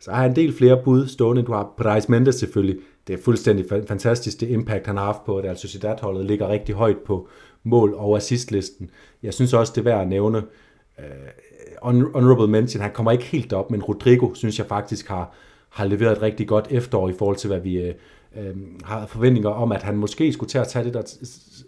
[0.00, 1.42] så har jeg en del flere bud stående.
[1.42, 2.78] Du har Paris Mendes selvfølgelig.
[3.06, 6.74] Det er fuldstændig fantastisk, det impact, han har haft på, at Altså Sociedad-holdet ligger rigtig
[6.74, 7.28] højt på
[7.62, 8.90] mål- og assistlisten.
[9.22, 10.38] Jeg synes også, det er værd at nævne
[10.98, 11.04] uh,
[11.82, 12.82] honorable mention.
[12.82, 15.34] Han kommer ikke helt op, men Rodrigo synes jeg faktisk har,
[15.68, 17.94] har leveret et rigtig godt efterår i forhold til, hvad vi, øh,
[18.36, 21.02] øh har forventninger om, at han måske skulle til at tage det der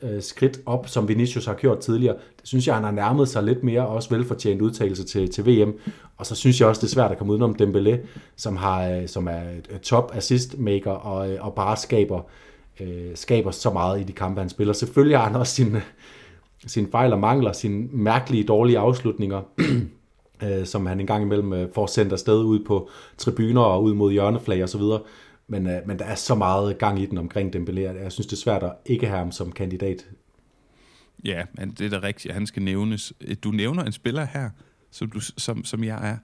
[0.03, 2.15] øh, skridt op, som Vinicius har gjort tidligere.
[2.15, 5.47] Det synes jeg, han har nærmet sig lidt mere, og også velfortjent udtalelse til, til
[5.47, 5.73] VM.
[6.17, 7.97] Og så synes jeg også, det er svært at komme udenom Dembélé,
[8.37, 9.43] som, har, øh, som er
[9.83, 12.21] top assist maker og, og bare skaber,
[12.81, 14.73] øh, skaber så meget i de kampe, han spiller.
[14.73, 15.83] Selvfølgelig har han også sine,
[16.67, 19.41] sin fejl og mangler, sine mærkelige, dårlige afslutninger,
[20.43, 24.65] øh, som han engang imellem får sendt afsted ud på tribuner og ud mod hjørneflag
[24.65, 24.83] osv.,
[25.51, 28.27] men, øh, men der er så meget gang i den omkring Dembélé, at jeg synes,
[28.27, 30.09] det er svært at ikke have ham som kandidat.
[31.25, 33.13] Ja, men det er da rigtigt, han skal nævnes.
[33.45, 34.51] Du nævner en spiller her,
[34.91, 36.17] som, du, som, som jeg er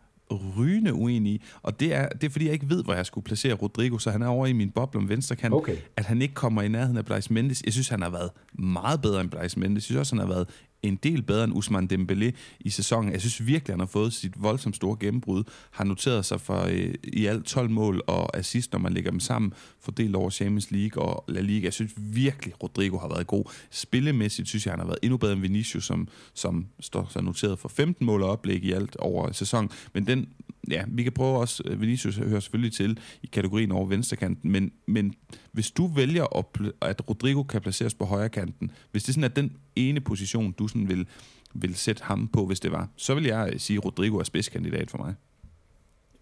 [0.58, 1.42] rygende uenig i.
[1.62, 4.10] Og det er, det er, fordi jeg ikke ved, hvor jeg skulle placere Rodrigo, så
[4.10, 5.54] han er over i min boble om venstre kant.
[5.54, 5.76] Okay.
[5.96, 7.62] At han ikke kommer i nærheden af Blaise Mendes.
[7.64, 9.76] Jeg synes, han har været meget bedre end Blaise Mendes.
[9.76, 10.48] Jeg synes også, han har været
[10.82, 12.30] en del bedre end Usman Dembélé
[12.60, 13.12] i sæsonen.
[13.12, 15.44] Jeg synes virkelig, han har fået sit voldsomt store gennembrud.
[15.70, 19.20] Har noteret sig for øh, i alt 12 mål og assist, når man lægger dem
[19.20, 21.64] sammen, fordelt over Champions League og La Liga.
[21.64, 23.44] Jeg synes virkelig, Rodrigo har været god.
[23.70, 27.58] Spillemæssigt synes jeg, han har været endnu bedre end Vinicius, som, som står så noteret
[27.58, 29.70] for 15 mål og oplæg i alt over sæsonen.
[29.92, 30.28] Men den
[30.70, 34.72] ja, vi kan prøve også, øh, Vinicius hører selvfølgelig til i kategorien over venstrekanten, men,
[34.86, 35.14] men
[35.52, 39.34] hvis du vælger, at, at Rodrigo kan placeres på højre kanten, hvis det sådan er
[39.34, 41.06] den ene position, du sådan vil,
[41.54, 44.24] vil sætte ham på, hvis det var, så vil jeg øh, sige, at Rodrigo er
[44.24, 45.14] spidskandidat for mig.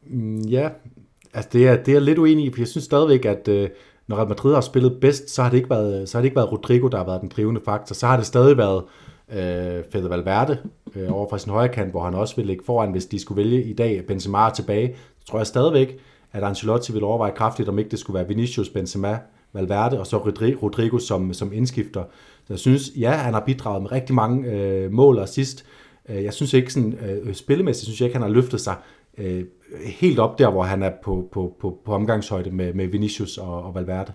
[0.07, 0.69] Mm, ja,
[1.35, 3.69] altså det er, det er lidt uenig i, for jeg synes stadigvæk, at, øh,
[4.07, 6.37] når Real Madrid har spillet bedst, så har det ikke været, så har det ikke
[6.37, 7.95] været Rodrigo, der har været den drivende faktor.
[7.95, 8.85] Så har det stadig været
[9.33, 10.59] øh, Fede Valverde
[10.95, 13.45] øh, over fra sin højre kant, hvor han også vil ligge foran, hvis de skulle
[13.45, 14.95] vælge i dag Benzema tilbage.
[15.21, 15.99] Så tror jeg stadigvæk,
[16.33, 19.19] at Ancelotti vil overveje kraftigt, om ikke det skulle være Vinicius, Benzema,
[19.53, 20.17] Valverde og så
[20.63, 22.05] Rodrigo som, som indskifter.
[22.47, 25.65] Så jeg synes, ja, han har bidraget med rigtig mange øh, mål og sidst.
[26.09, 28.75] Øh, jeg synes ikke sådan, øh, spillemæssigt, synes jeg ikke, han har løftet sig
[29.19, 29.45] øh,
[29.85, 33.63] helt op der, hvor han er på, på, på, på omgangshøjde med, med Vinicius og,
[33.63, 34.13] og Valverde.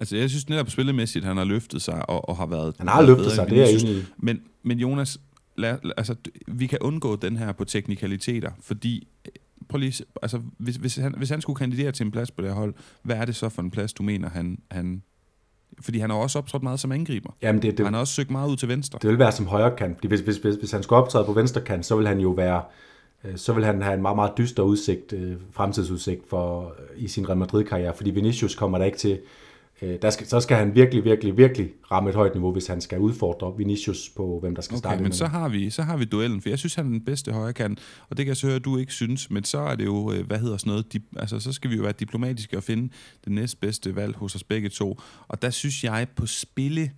[0.00, 3.02] Altså, jeg synes netop spillemæssigt, han har løftet sig og, og har været Han har
[3.02, 5.18] løftet sig, det er jeg enig Men, men Jonas,
[5.56, 6.14] lad, altså,
[6.46, 9.08] vi kan undgå den her på teknikaliteter, fordi
[9.68, 12.50] prøv lige, altså, hvis, hvis, han, hvis han skulle kandidere til en plads på det
[12.50, 15.02] her hold, hvad er det så for en plads, du mener, han, han
[15.80, 17.30] fordi han har også optrådt meget som angriber.
[17.42, 18.98] Jamen det, det, han har også søgt meget ud til venstre.
[19.02, 19.96] Det vil være som højre kant.
[19.96, 22.30] Fordi hvis, hvis, hvis, hvis han skulle optræde på venstre kant, så vil han jo
[22.30, 22.62] være
[23.24, 27.08] øh, så vil han have en meget, meget dyster udsigt, øh, fremtidsudsigt for, øh, i
[27.08, 29.18] sin Real Madrid-karriere, fordi Vinicius kommer der ikke til
[29.82, 32.80] øh, der skal, så skal han virkelig, virkelig, virkelig ramme et højt niveau, hvis han
[32.80, 35.02] skal udfordre Vinicius på, hvem der skal okay, starte.
[35.02, 37.32] men så har, vi, så har vi duellen, for jeg synes, han er den bedste
[37.32, 37.76] højre kan,
[38.08, 40.12] og det kan jeg så høre, at du ikke synes, men så er det jo,
[40.12, 42.92] øh, hvad hedder sådan noget, de, altså så skal vi jo være diplomatiske og finde
[43.24, 46.90] det næstbedste valg hos os begge to, og der synes jeg på spille,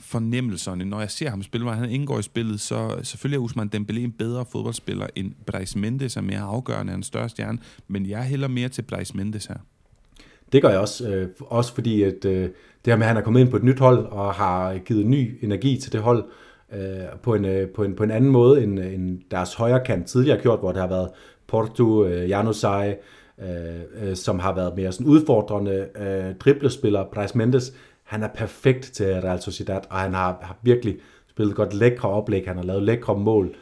[0.00, 3.70] fornemmelserne, når jeg ser ham spille, hvor han indgår i spillet, så selvfølgelig er Usman
[3.74, 7.58] Dembélé en bedre fodboldspiller end Brais Mendes, er mere afgørende end en større stjerne,
[7.88, 9.56] men jeg hælder mere til Brais Mendes her.
[10.52, 12.42] Det gør jeg også, øh, også fordi at, øh,
[12.84, 15.06] det her med, at han er kommet ind på et nyt hold og har givet
[15.06, 16.24] ny energi til det hold
[16.72, 19.84] øh, på, en, øh, på, en, på en anden måde, end, øh, end deres højre
[19.84, 21.08] kant tidligere har gjort, hvor det har været
[21.46, 22.96] Porto, øh, Janusaj,
[23.42, 27.04] øh, øh, som har været mere sådan udfordrende øh, driblespiller.
[27.04, 27.72] Price Mendes,
[28.04, 30.96] han er perfekt til Real Sociedad, og han har, har virkelig
[31.30, 33.54] spillet godt lækre oplæg, han har lavet lækre mål,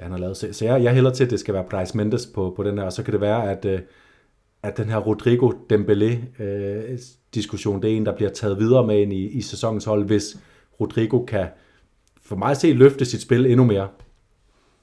[0.00, 0.36] han har lavet.
[0.36, 2.78] Så, så jeg, jeg hælder til, at det skal være Price Mendes på, på den
[2.78, 3.80] her, og så kan det være, at øh,
[4.62, 9.12] at den her Rodrigo Dembélé-diskussion, øh, det er en, der bliver taget videre med ind
[9.12, 10.38] i, i sæsonens hold, hvis
[10.80, 11.48] Rodrigo kan
[12.22, 13.88] for mig at se løfte sit spil endnu mere.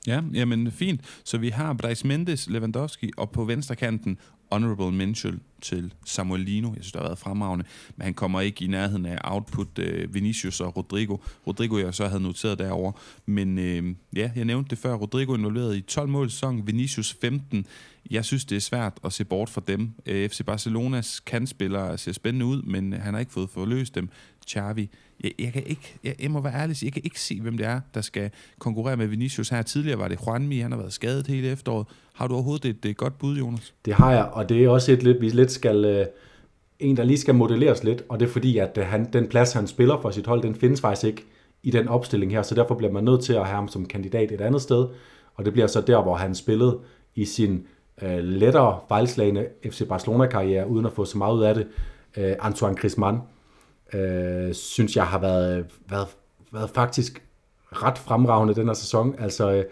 [0.07, 1.01] Ja, jamen fint.
[1.23, 4.17] Så vi har Brais Mendes, Lewandowski, og på venstre kanten
[4.51, 6.67] honorable mention til Samuelino.
[6.67, 7.65] Jeg synes, det har været fremragende,
[7.97, 11.17] men han kommer ikke i nærheden af output øh, Vinicius og Rodrigo.
[11.47, 12.91] Rodrigo, jeg så havde noteret derover,
[13.25, 14.93] men øh, ja, jeg nævnte det før.
[14.93, 17.65] Rodrigo involveret i 12 mål sæson, Vinicius 15.
[18.11, 19.91] Jeg synes, det er svært at se bort fra dem.
[20.05, 24.09] Øh, FC Barcelonas kandspillere ser spændende ud, men han har ikke fået forløst dem.
[24.49, 24.89] Xavi,
[25.23, 27.65] jeg, jeg, kan ikke, jeg, jeg må være ærlig, jeg kan ikke se, hvem det
[27.65, 29.61] er, der skal konkurrere med Vinicius her.
[29.61, 31.87] Tidligere var det Juanmi, han har været skadet hele efteråret.
[32.13, 33.73] Har du overhovedet et, et godt bud, Jonas?
[33.85, 36.05] Det har jeg, og det er også et lidt, vi lidt skal, øh,
[36.79, 39.53] en, der lige skal modelleres lidt, og det er fordi, at øh, han, den plads,
[39.53, 41.25] han spiller for sit hold, den findes faktisk ikke
[41.63, 44.31] i den opstilling her, så derfor bliver man nødt til at have ham som kandidat
[44.31, 44.87] et andet sted,
[45.35, 46.79] og det bliver så der, hvor han spillede
[47.15, 47.67] i sin
[48.01, 51.67] øh, lettere fejlslagende FC Barcelona-karriere, uden at få så meget ud af det.
[52.17, 53.19] Øh, Antoine Griezmann,
[53.93, 56.07] øh, synes jeg har været, været,
[56.51, 57.23] været faktisk
[57.71, 59.15] ret fremragende den her sæson.
[59.19, 59.63] Altså, øh,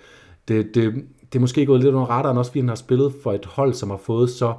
[0.47, 0.93] det, det,
[1.33, 3.73] det er måske gået lidt under radaren også, fordi han har spillet for et hold,
[3.73, 4.53] som har fået så,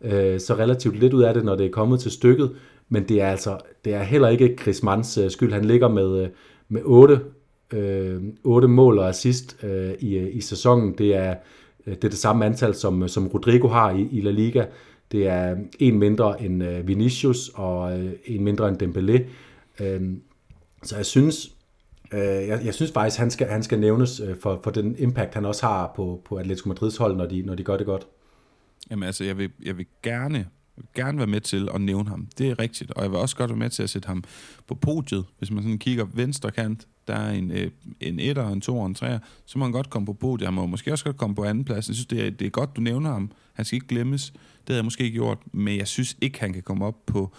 [0.00, 2.56] øh, så relativt lidt ud af det, når det er kommet til stykket.
[2.88, 5.52] Men det er altså det er heller ikke Chris Manns øh, skyld.
[5.52, 6.28] Han ligger med, øh,
[6.68, 7.20] med 8,
[7.72, 10.98] øh, 8 mål og assist øh, i, øh, i sæsonen.
[10.98, 11.34] Det er,
[11.86, 14.64] Øh, det er det samme antal, som, øh, som Rodrigo har i, i La Liga.
[15.12, 19.22] Det er en mindre end øh, Vinicius og en mindre end Dembélé.
[19.84, 20.22] Øhm,
[20.82, 21.50] så jeg synes,
[22.12, 25.66] jeg, jeg synes faktisk, han skal, han skal nævnes for, for den impact, han også
[25.66, 28.06] har på, på Atletico Madrids hold, når de, når de gør det godt.
[28.90, 30.38] Jamen altså, jeg vil, jeg vil gerne
[30.76, 32.28] jeg vil gerne være med til at nævne ham.
[32.38, 32.90] Det er rigtigt.
[32.90, 34.24] Og jeg vil også godt være med til at sætte ham
[34.66, 35.24] på podiet.
[35.38, 37.70] Hvis man sådan kigger venstre kant, der er en, øh,
[38.00, 40.46] en etter, en to og en tre, så må han godt komme på podiet.
[40.46, 41.88] Han må måske også godt komme på anden plads.
[41.88, 43.30] Jeg synes, det er, det er godt, du nævner ham.
[43.52, 44.30] Han skal ikke glemmes.
[44.30, 45.38] Det havde jeg måske ikke gjort.
[45.52, 47.32] Men jeg synes ikke, han kan komme op på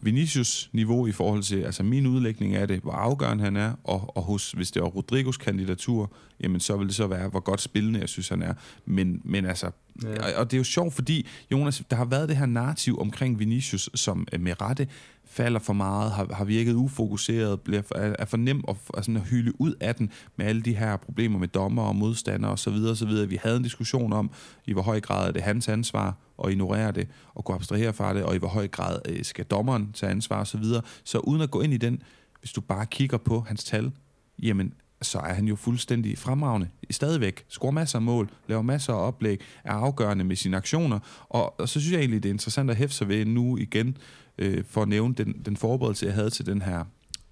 [0.00, 4.16] Vinicius niveau i forhold til, altså min udlægning af det, hvor afgørende han er, og,
[4.16, 7.60] og hos, hvis det er Rodrigos kandidatur, jamen så vil det så være, hvor godt
[7.60, 8.54] spillende jeg synes, han er.
[8.86, 9.70] Men, men altså,
[10.02, 10.08] ja.
[10.08, 13.38] og, og det er jo sjovt, fordi, Jonas, der har været det her narrativ omkring
[13.38, 14.88] Vinicius, som øh, med rette
[15.36, 19.22] falder for meget, har, har virket ufokuseret, bliver, er, for nem at, at, sådan at
[19.22, 22.74] hylde ud af den med alle de her problemer med dommer og modstandere osv.
[22.90, 23.30] osv.
[23.30, 24.30] Vi havde en diskussion om,
[24.66, 28.14] i hvor høj grad er det hans ansvar at ignorere det og gå abstrahere fra
[28.14, 30.64] det, og i hvor høj grad øh, skal dommeren tage ansvar osv.
[30.64, 32.02] Så, så uden at gå ind i den,
[32.40, 33.92] hvis du bare kigger på hans tal,
[34.42, 34.72] jamen
[35.06, 36.68] så er han jo fuldstændig fremragende.
[36.90, 41.60] Stadigvæk scorer masser af mål, laver masser af oplæg, er afgørende med sine aktioner, og,
[41.60, 43.96] og så synes jeg egentlig, det er interessant at hæfte sig ved nu igen,
[44.38, 46.84] øh, for at nævne den, den forberedelse, jeg havde til den her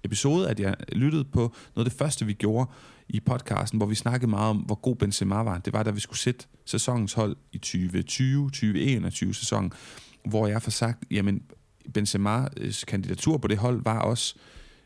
[0.03, 1.39] episode, at jeg lyttede på
[1.75, 2.69] noget af det første, vi gjorde
[3.09, 5.57] i podcasten, hvor vi snakkede meget om, hvor god Benzema var.
[5.57, 9.71] Det var, da vi skulle sætte sæsonens hold i 2020-2021 sæsonen,
[10.25, 11.41] hvor jeg får sagt, jamen,
[11.97, 14.35] Benzema's kandidatur på det hold var også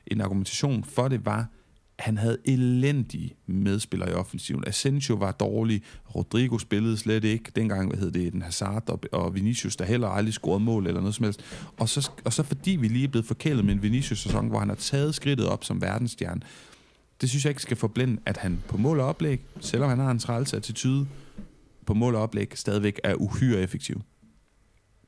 [0.07, 1.47] en argumentation for det var,
[1.99, 4.63] han havde elendige medspillere i offensiven.
[4.67, 5.81] Asensio var dårlig,
[6.15, 7.51] Rodrigo spillede slet ikke.
[7.55, 11.01] Dengang hvad hed det, den Hazard og, og Vinicius, der heller aldrig scorede mål eller
[11.01, 11.41] noget som helst.
[11.77, 14.69] Og så, og så fordi vi lige er blevet forkælet med en Vinicius-sæson, hvor han
[14.69, 16.41] har taget skridtet op som verdensstjerne,
[17.21, 20.11] det synes jeg ikke skal forblænde, at han på mål og oplæg, selvom han har
[20.11, 21.07] en træls attitude,
[21.85, 24.01] på mål og oplæg stadigvæk er uhyre effektiv.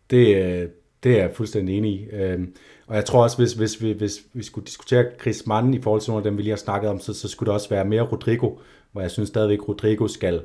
[0.09, 0.69] Det, øh,
[1.03, 2.05] det er jeg fuldstændig enig i.
[2.11, 2.55] Øhm,
[2.87, 6.01] og jeg tror også, hvis, hvis, hvis, hvis vi skulle diskutere Chris Mann i forhold
[6.01, 7.85] til nogle af dem, vi lige har snakket om, så, så skulle det også være
[7.85, 8.51] mere Rodrigo,
[8.91, 10.41] hvor jeg synes stadigvæk, Rodrigo skal,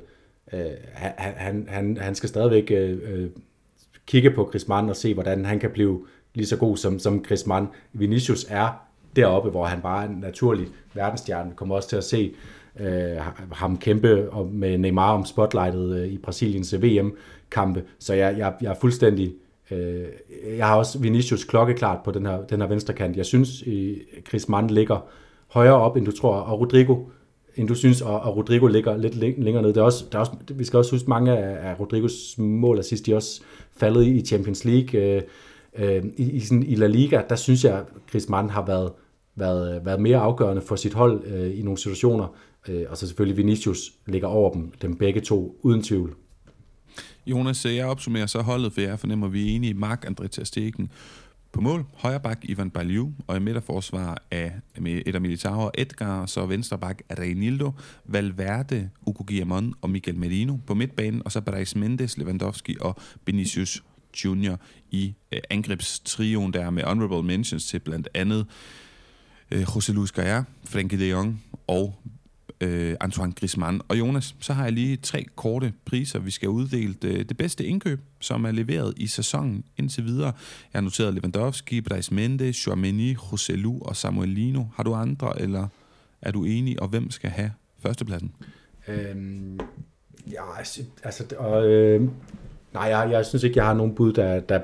[0.52, 0.60] øh,
[0.94, 3.30] han, han, han skal stadigvæk øh, øh,
[4.06, 7.24] kigge på Chris Mann og se, hvordan han kan blive lige så god som, som
[7.24, 7.66] Chris Mann.
[7.92, 8.68] Vinicius er
[9.16, 11.50] deroppe, hvor han bare er en naturlig verdensstjerne.
[11.50, 12.34] Vi kommer også til at se
[12.80, 13.16] øh,
[13.52, 17.84] ham kæmpe med Neymar om spotlightet øh, i Brasiliens VM-kampe.
[17.98, 19.34] Så jeg, jeg, jeg er fuldstændig
[19.70, 20.04] Øh,
[20.56, 23.16] jeg har også Vinicius klokkeklart på den her, den her venstre kant.
[23.16, 23.64] Jeg synes,
[24.28, 25.06] Chris Mann ligger
[25.48, 26.96] højere op, end du tror, og Rodrigo,
[27.56, 29.72] end du synes, og, og Rodrigo ligger lidt længere ned.
[29.72, 32.78] Det er også, der er også, vi skal også huske, mange af, af Rodrigos mål
[32.78, 33.42] assist, de også
[33.76, 35.00] faldet i Champions League.
[35.00, 35.22] Øh,
[35.78, 38.92] øh, i, i, sådan, I La Liga, der synes jeg, Chris Mann har været,
[39.36, 42.36] været, været mere afgørende for sit hold øh, i nogle situationer,
[42.68, 46.14] øh, og så selvfølgelig Vinicius ligger over dem, dem begge to, uden tvivl.
[47.26, 49.74] Jonas, øh, jeg opsummerer så holdet, for jeg fornemmer, at vi er enige.
[49.74, 50.90] Mark André Terstegen
[51.52, 54.52] på mål, højre bak Ivan Baliu, og i midterforsvar af
[54.86, 57.72] Eder Militao og Edgar, og så venstre bak Reinildo,
[58.04, 60.56] Valverde, Ugo Guillamon og Miguel Merino.
[60.66, 62.96] På midtbanen, og så Brais Mendes, Lewandowski og
[63.26, 63.82] Vinicius
[64.24, 68.46] Junior i øh, angrebstrioen der med honorable mentions til blandt andet
[69.50, 71.94] øh, José Luis Gaia, Frenkie de Jong og
[72.60, 73.80] øh, Antoine Griezmann.
[73.88, 76.94] Og Jonas, så har jeg lige tre korte priser, vi skal uddele.
[77.02, 80.32] Det, det bedste indkøb, som er leveret i sæsonen indtil videre.
[80.72, 84.64] Jeg har noteret Lewandowski, Brais Mendes, Chouameni, Roselu og Samuelino.
[84.74, 85.68] Har du andre, eller
[86.22, 87.52] er du enig, og hvem skal have
[87.82, 88.32] førstepladsen?
[88.88, 89.60] Øhm,
[90.32, 92.00] ja, altså, altså og, øh,
[92.74, 94.60] nej, jeg, jeg synes ikke, jeg har nogen bud, der, der,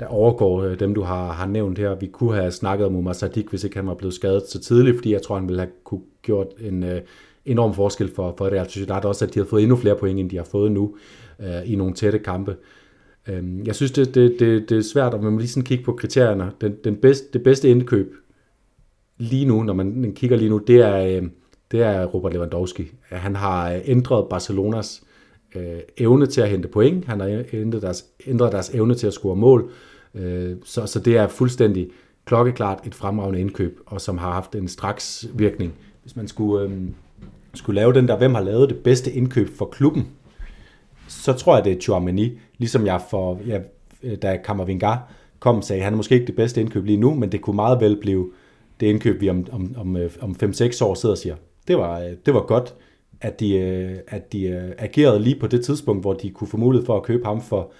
[0.00, 1.94] der overgår øh, dem, du har, har nævnt her.
[1.94, 4.96] Vi kunne have snakket om Omar Sadik, hvis ikke han var blevet skadet så tidligt,
[4.96, 7.00] fordi jeg tror, han ville have kunne gjort en øh,
[7.44, 10.30] enorm forskel for, for Real Sociedad, også at de har fået endnu flere point, end
[10.30, 10.96] de har fået nu
[11.40, 12.56] øh, i nogle tætte kampe.
[13.28, 15.84] Øh, jeg synes, det, det, det, det er svært, og man må lige sådan kigge
[15.84, 16.52] på kriterierne.
[16.60, 18.14] Den, den bedste, det bedste indkøb
[19.18, 21.28] lige nu, når man kigger lige nu, det er, øh,
[21.70, 22.92] det er Robert Lewandowski.
[23.02, 25.02] Han har øh, ændret Barcelonas
[25.54, 27.04] øh, evne til at hente point.
[27.04, 29.70] Han har ændret deres, ændret deres evne til at score mål.
[30.14, 31.90] Øh, så, så det er fuldstændig
[32.24, 35.74] klokkeklart et fremragende indkøb, og som har haft en straks virkning.
[36.02, 36.80] Hvis man skulle, øh,
[37.54, 40.08] skulle lave den der, hvem har lavet det bedste indkøb for klubben,
[41.08, 42.38] så tror jeg, det er Chouameni.
[42.58, 43.58] Ligesom jeg for, ja,
[44.02, 44.94] øh, da Kammervinga
[45.38, 47.80] kom, sagde han er måske ikke det bedste indkøb lige nu, men det kunne meget
[47.80, 48.30] vel blive
[48.80, 51.36] det indkøb, vi om, om, om, øh, om 5-6 år sidder og siger.
[51.68, 52.74] Det var, øh, det var godt,
[53.20, 53.58] at de,
[54.08, 57.24] at de agerede lige på det tidspunkt, hvor de kunne få mulighed for at købe
[57.24, 57.72] ham for,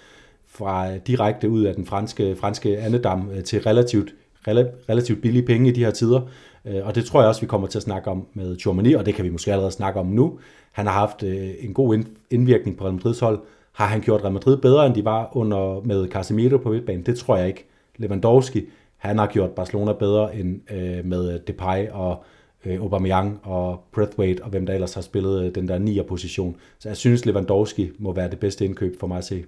[0.47, 4.15] fra direkte ud af den franske, franske andedam til relativt,
[4.49, 6.21] relativt billige penge i de her tider.
[6.65, 9.07] Øh, og det tror jeg også, vi kommer til at snakke om med Chouamani, og
[9.07, 10.39] det kan vi måske allerede snakke om nu.
[10.73, 13.41] Han har haft øh, en god indvirkning på Real Madrids hold.
[13.73, 17.07] Har han gjort Real Madrid bedre, end de var under med Casemiro på midtbanen?
[17.07, 17.65] Det tror jeg ikke.
[17.97, 18.65] Lewandowski,
[18.97, 22.25] han har gjort Barcelona bedre end øh, med Depay og
[22.65, 26.57] øh, Aubameyang og Breathwaite og hvem der ellers har spillet øh, den der 9'er position.
[26.79, 29.45] Så jeg synes, Lewandowski må være det bedste indkøb for mig at se.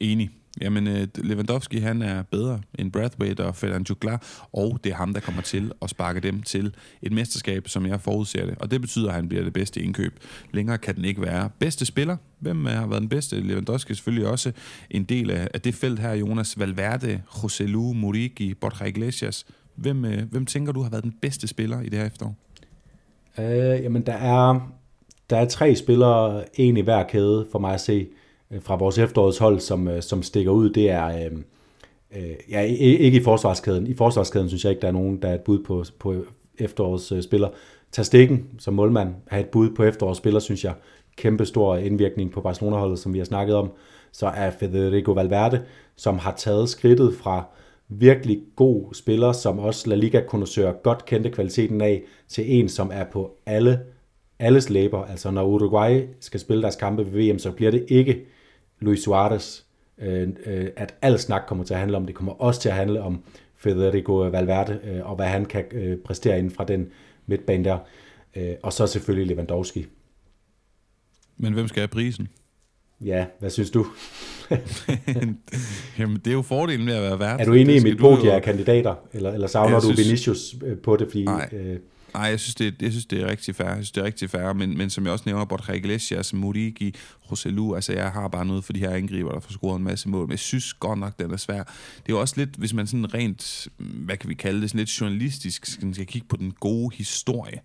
[0.00, 0.30] Enig.
[0.60, 5.14] Jamen, uh, Lewandowski, han er bedre end Brathwaite og Ferran Juglar, og det er ham,
[5.14, 8.54] der kommer til at sparke dem til et mesterskab, som jeg forudser det.
[8.58, 10.20] Og det betyder, at han bliver det bedste indkøb.
[10.52, 11.50] Længere kan den ikke være.
[11.58, 13.40] Bedste spiller, hvem øh, har været den bedste?
[13.40, 14.52] Lewandowski er selvfølgelig også
[14.90, 17.22] en del af, af det felt her, Jonas Valverde,
[17.60, 19.46] Lu, Murigi, Borja Iglesias.
[19.74, 22.36] Hvem, øh, hvem tænker du har været den bedste spiller i det her efterår?
[23.38, 24.72] Øh, jamen, der er,
[25.30, 28.06] der er tre spillere, en i hver kæde for mig at se.
[28.50, 31.38] Øh, fra vores efterårshold, som, øh, som stikker ud, det er, øh,
[32.16, 33.86] øh ja, ikke i forsvarskæden.
[33.86, 36.14] I forsvarskæden synes jeg ikke, der er nogen, der er et bud på, på
[36.58, 37.48] efterårsspiller.
[37.92, 40.74] Tag stikken som målmand, have et bud på efterårsspiller, synes jeg.
[41.16, 43.70] Kæmpe stor indvirkning på Barcelona-holdet, som vi har snakket om.
[44.12, 45.62] Så er Federico Valverde,
[45.96, 47.44] som har taget skridtet fra
[47.88, 52.90] virkelig god spiller, som også La liga søge godt kendte kvaliteten af, til en, som
[52.92, 53.80] er på alle
[54.38, 55.04] alles læber.
[55.04, 58.24] Altså når Uruguay skal spille deres kampe ved VM, så bliver det ikke
[58.84, 59.60] Luis Suarez,
[59.98, 62.06] øh, øh, at al snak kommer til at handle om.
[62.06, 63.22] Det kommer også til at handle om
[63.56, 66.88] Federico Valverde, øh, og hvad han kan øh, præstere inden fra den
[67.26, 67.78] midtbane der.
[68.36, 69.86] Øh, og så selvfølgelig Lewandowski.
[71.36, 72.28] Men hvem skal have prisen?
[73.00, 73.86] Ja, hvad synes du?
[75.98, 77.40] Jamen, det er jo fordelen med at være vært.
[77.40, 79.98] Er du enig i mit podie af kandidater, eller, eller savner du synes...
[79.98, 81.06] Vinicius øh, på det?
[81.06, 81.48] Fordi, Nej.
[81.52, 81.78] Øh...
[82.14, 83.66] Nej, jeg synes, det, jeg synes, det er rigtig fair.
[83.66, 86.94] Jeg synes, det er rigtig fair, men, men som jeg også nævner, Borja Iglesias, Murigi,
[87.30, 90.08] Roselu, altså jeg har bare noget for de her angriber, der får scoret en masse
[90.08, 91.62] mål, men jeg synes godt nok, den er svær.
[91.62, 94.78] Det er jo også lidt, hvis man sådan rent, hvad kan vi kalde det, sådan
[94.78, 97.60] lidt journalistisk skal kigge på den gode historie,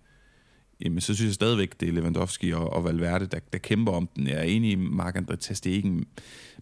[0.84, 4.08] jamen så synes jeg stadigvæk, det er Lewandowski og, og Valverde, der, der kæmper om
[4.16, 4.26] den.
[4.26, 5.94] Jeg er enig i Marc-André Testegen,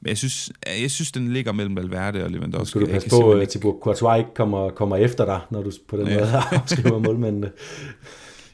[0.00, 2.70] men jeg synes, jeg synes, den ligger mellem Valverde og Lewandowski.
[2.70, 5.96] Skal du passe på, at Thibaut Courtois ikke kommer, kommer efter dig, når du på
[5.96, 6.18] den ja.
[6.18, 7.50] måde afskriver målmændene?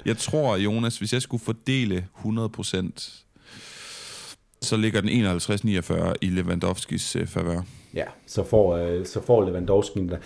[0.04, 3.24] Jeg tror, Jonas, hvis jeg skulle fordele 100%,
[4.62, 7.62] så ligger den 51-49 i Lewandowskis øh, favør.
[7.94, 10.16] Ja, så får, øh, så får Lewandowski der.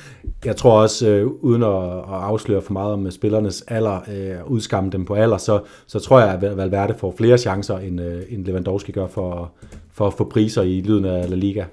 [0.45, 4.51] Jeg tror også, øh, uden at, at afsløre for meget om øh, spillernes alder, øh,
[4.51, 8.23] udskamme dem på alder, så, så tror jeg, at Valverde får flere chancer, end, øh,
[8.29, 9.53] end Lewandowski gør for,
[9.93, 11.65] for at få priser i lyden af La Liga.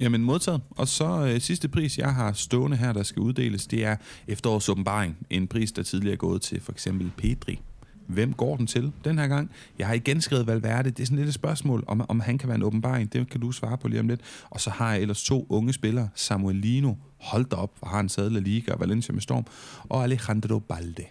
[0.00, 0.60] Jamen modtaget.
[0.70, 3.96] Og så øh, sidste pris, jeg har stående her, der skal uddeles, det er
[4.28, 5.16] efterårs åbenbaring.
[5.30, 7.60] En pris, der tidligere er gået til for eksempel Pedri.
[8.06, 9.50] Hvem går den til den her gang?
[9.78, 10.90] Jeg har igen skrevet Valverde.
[10.90, 13.12] Det er sådan lidt et spørgsmål, om, om han kan være en åbenbaring.
[13.12, 14.20] Det kan du svare på lige om lidt.
[14.50, 16.08] Og så har jeg ellers to unge spillere.
[16.14, 19.44] Samuelino, hold da op, og har en sadel Liga og Valencia med storm.
[19.88, 21.04] Og Alejandro Balde.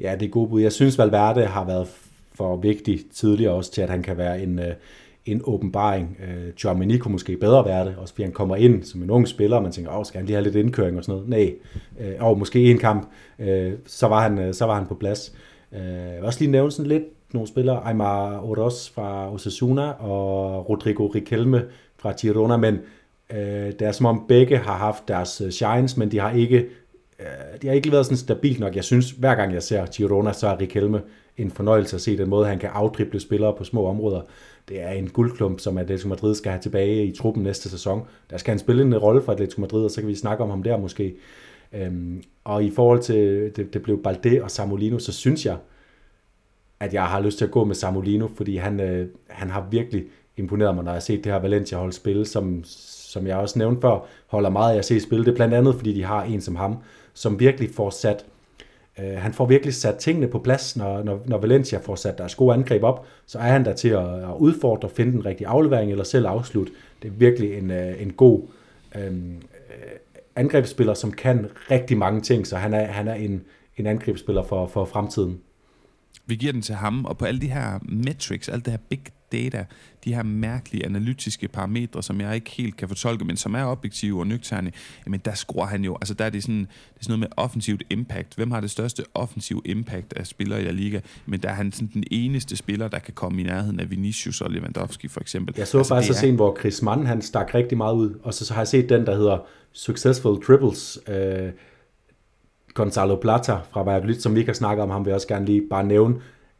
[0.00, 0.60] Ja, det er god bud.
[0.60, 1.88] Jeg synes, Valverde har været
[2.34, 4.74] for vigtig tidligere også til, at han kan være en, øh,
[5.26, 6.16] en åbenbaring.
[6.20, 9.56] Øh, kunne måske bedre være det, også fordi han kommer ind som en ung spiller,
[9.56, 11.28] og man tænker, åh, skal han lige have lidt indkøring og sådan noget?
[11.28, 11.54] Nej,
[12.00, 13.08] øh, og måske en kamp,
[13.38, 15.32] øh, så, var han, øh, så var han på plads.
[15.74, 20.68] Øh, jeg vil også lige nævne sådan lidt nogle spillere, Aymar Oros fra Osasuna og
[20.68, 21.64] Rodrigo Riquelme
[21.96, 22.78] fra Girona, men
[23.32, 26.66] øh, det er som om begge har haft deres øh, shines, men de har ikke
[27.20, 28.76] øh, de har ikke været sådan stabilt nok.
[28.76, 31.02] Jeg synes, hver gang jeg ser Girona, så er Riquelme
[31.36, 34.20] en fornøjelse at se den måde, han kan afdrible spillere på små områder.
[34.68, 38.02] Det er en guldklump, som Atletico Madrid skal have tilbage i truppen næste sæson.
[38.30, 40.50] Der skal han spille en rolle for Atletico Madrid, og så kan vi snakke om
[40.50, 41.14] ham der måske.
[41.74, 45.56] Øhm, og i forhold til, det, det blev Balde og Samolino, så synes jeg,
[46.80, 50.04] at jeg har lyst til at gå med Samolino, fordi han, øh, han har virkelig
[50.36, 53.80] imponeret mig, når jeg har set det her Valencia-hold spille, som, som jeg også nævnte
[53.80, 56.56] før, holder meget af at se spille det, blandt andet fordi de har en som
[56.56, 56.76] ham,
[57.14, 58.24] som virkelig får sat,
[58.98, 62.34] øh, han får virkelig sat tingene på plads, når, når, når Valencia får sat deres
[62.34, 65.90] gode angreb op, så er han der til at, at udfordre, finde den rigtige aflevering,
[65.90, 66.72] eller selv afslutte.
[67.02, 68.42] Det er virkelig en, øh, en god
[68.96, 69.12] øh,
[70.36, 73.42] angrebsspiller, som kan rigtig mange ting, så han er, han er en,
[73.76, 75.40] en angrebsspiller for, for fremtiden.
[76.26, 79.02] Vi giver den til ham, og på alle de her metrics, alt det her big
[79.32, 79.64] data,
[80.04, 84.20] de her mærkelige analytiske parametre, som jeg ikke helt kan fortolke, men som er objektive
[84.20, 84.72] og nøgterne,
[85.06, 86.66] jamen der scorer han jo, altså der er det sådan, det
[87.00, 88.34] er sådan noget med offensivt impact.
[88.34, 91.00] Hvem har det største offensiv impact af spillere i La Liga?
[91.26, 94.40] Men der er han sådan den eneste spiller, der kan komme i nærheden af Vinicius
[94.40, 95.54] og Lewandowski for eksempel.
[95.58, 96.28] Jeg så altså, faktisk er...
[96.28, 98.88] en, hvor Chris Mann, han stak rigtig meget ud, og så, så har jeg set
[98.88, 99.38] den, der hedder
[99.74, 101.50] Successful Triples, øh,
[102.74, 105.46] Gonzalo Plata fra Valladolid, som vi ikke har snakket om, ham vil jeg også gerne
[105.46, 106.14] lige bare nævne.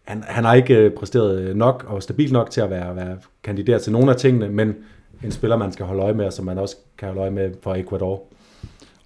[0.05, 3.83] Han, han har ikke øh, præsteret nok og stabilt nok til at være, være kandidat
[3.83, 4.75] til nogle af tingene, men
[5.25, 7.51] en spiller, man skal holde øje med, og som man også kan holde øje med
[7.63, 8.23] for Ecuador.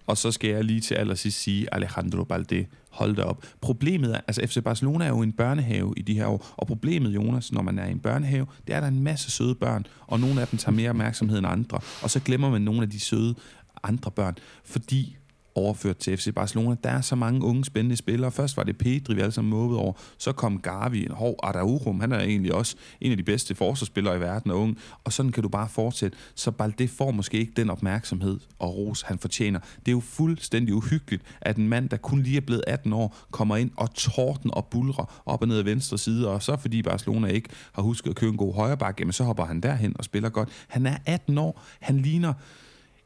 [0.06, 3.47] Og så skal jeg lige til allersidst sige, Alejandro Balde, hold da op.
[3.60, 7.14] Problemet er, altså FC Barcelona er jo en børnehave i de her år, og problemet,
[7.14, 9.55] Jonas, når man er i en børnehave, det er, at der er en masse søde
[9.55, 12.82] børn, og nogle af dem tager mere opmærksomhed end andre, og så glemmer man nogle
[12.82, 13.35] af de søde
[13.82, 14.34] andre børn,
[14.64, 15.18] fordi
[15.59, 16.76] overført til FC Barcelona.
[16.84, 18.30] Der er så mange unge spændende spillere.
[18.30, 19.92] Først var det Pedri, vi alle sammen måbede over.
[20.18, 24.16] Så kom Gavi, en hård Araujo, han er egentlig også en af de bedste forsvarsspillere
[24.16, 24.78] i verden og ung.
[25.05, 26.18] Og sådan kan du bare fortsætte.
[26.34, 29.60] Så Balde får måske ikke den opmærksomhed og ros, han fortjener.
[29.60, 33.16] Det er jo fuldstændig uhyggeligt, at en mand, der kun lige er blevet 18 år,
[33.30, 36.82] kommer ind og torden og bulrer op og ned ad venstre side, og så fordi
[36.82, 40.05] Barcelona ikke har husket at købe en god højreback, jamen så hopper han derhen og
[40.05, 40.48] spiller godt.
[40.68, 42.32] Han er 18 år, han ligner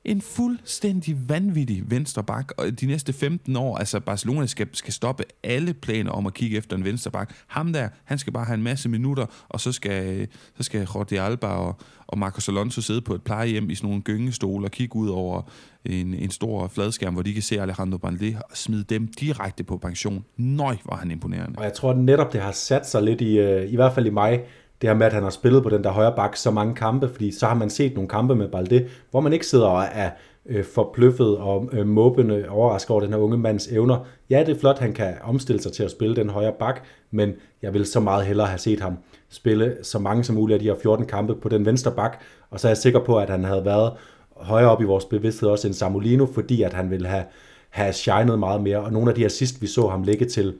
[0.04, 5.74] en fuldstændig vanvittig venstreback, og de næste 15 år, altså Barcelona skal, skal stoppe alle
[5.74, 7.34] planer om at kigge efter en venstreback.
[7.46, 11.16] Ham der, han skal bare have en masse minutter, og så skal, så skal Jordi
[11.16, 14.96] Alba og, og Marcos Alonso sidde på et plejehjem i sådan nogle gyngestole og kigge
[14.96, 15.42] ud over
[15.84, 19.76] en, en stor fladskærm, hvor de kan se Alejandro Bandé og smide dem direkte på
[19.76, 20.24] pension.
[20.36, 21.58] Nøj, var han imponerende.
[21.58, 24.10] Og jeg tror netop, det har sat sig lidt i, øh, i hvert fald i
[24.10, 24.40] mig,
[24.82, 27.08] det her med, at han har spillet på den der højre bak så mange kampe,
[27.08, 30.10] fordi så har man set nogle kampe med Balde, hvor man ikke sidder og er
[30.46, 34.06] øh, forpløffet og øh, måbende overrasket over den her unge mands evner.
[34.30, 37.32] Ja, det er flot, han kan omstille sig til at spille den højre bak, men
[37.62, 38.96] jeg vil så meget hellere have set ham
[39.28, 42.60] spille så mange som muligt af de her 14 kampe på den venstre bak, og
[42.60, 43.92] så er jeg sikker på, at han havde været
[44.36, 47.24] højere op i vores bevidsthed også end Samolino, fordi at han ville have,
[47.70, 50.54] have shined meget mere, og nogle af de her sidst, vi så ham ligge til,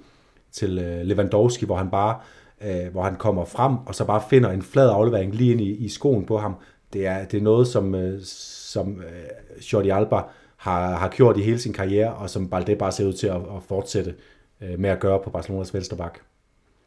[0.53, 4.22] til øh, Lewandowski, hvor han bare øh, Øh, hvor han kommer frem, og så bare
[4.30, 6.55] finder en flad aflevering lige ind i, i skoen på ham.
[6.93, 10.20] Det er, det er noget, som, øh, som øh, Jordi Alba
[10.56, 13.36] har, har gjort i hele sin karriere, og som Balde bare ser ud til at,
[13.36, 14.14] at fortsætte
[14.60, 16.18] øh, med at gøre på Barcelonas vensterbak.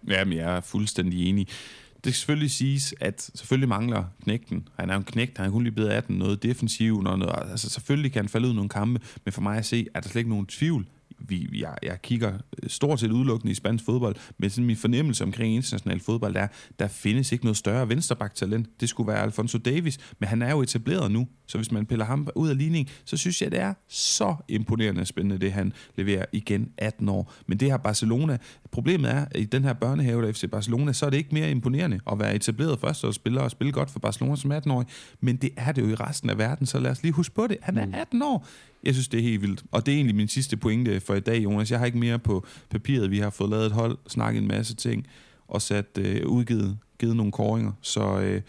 [0.08, 1.48] Jamen, jeg er fuldstændig enig.
[1.96, 4.68] Det skal selvfølgelig siges, at selvfølgelig mangler knægten.
[4.80, 7.52] Han er jo en knægt, han er kun lige blevet 18, noget defensivt, noget, noget,
[7.52, 10.10] altså selvfølgelig kan han falde ud nogle kampe, men for mig at se, er der
[10.10, 10.86] slet ikke nogen tvivl
[11.20, 12.34] vi, jeg, jeg kigger
[12.68, 16.48] stort set udelukkende i spansk fodbold, men sådan min fornemmelse omkring international fodbold er,
[16.80, 18.82] der findes ikke noget større venstreback-talent.
[18.82, 22.06] Det skulle være Alfonso Davis, men han er jo etableret nu, så hvis man piller
[22.06, 25.74] ham ud af ligning, så synes jeg, det er så imponerende og spændende, det han
[25.96, 27.34] leverer igen 18 år.
[27.48, 28.38] Men det her Barcelona,
[28.72, 31.52] problemet er, at i den her børnehave, der FC Barcelona, så er det ikke mere
[31.52, 34.88] imponerende at være etableret førsteårsspiller og spille godt for Barcelona som 18-årig,
[35.22, 37.48] men det er det jo i resten af verden, så lad os lige huske på
[37.48, 37.58] det.
[37.62, 38.22] Han er 18 mm.
[38.22, 38.48] år.
[38.86, 39.64] Jeg synes, det er helt vildt.
[39.72, 41.72] Og det er egentlig min sidste pointe for i dag, Jonas.
[41.72, 43.12] Jeg har ikke mere på papiret.
[43.12, 45.08] Vi har fået lavet et hold, snakket en masse ting,
[45.48, 47.72] og sat øh, udgivet givet nogle koringer.
[47.82, 48.42] Så, øh,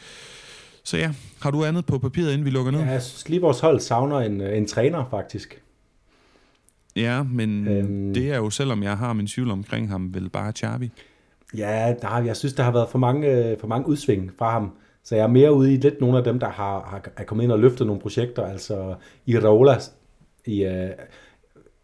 [0.84, 2.80] så ja, har du andet på papiret, inden vi lukker ned?
[2.80, 5.62] Ja, jeg synes lige, vores hold savner en, øh, en træner, faktisk.
[6.96, 10.52] Ja, men øhm, det er jo, selvom jeg har min tvivl omkring ham, vel bare
[10.52, 10.90] Xavi.
[11.56, 14.72] Ja, der, jeg synes, der har været for mange, øh, for mange udsving fra ham.
[15.04, 17.44] Så jeg er mere ude i lidt nogle af dem, der har, har, er kommet
[17.44, 18.46] ind og løftet nogle projekter.
[18.46, 18.94] Altså
[19.26, 19.78] Iraola
[20.46, 20.90] i, øh,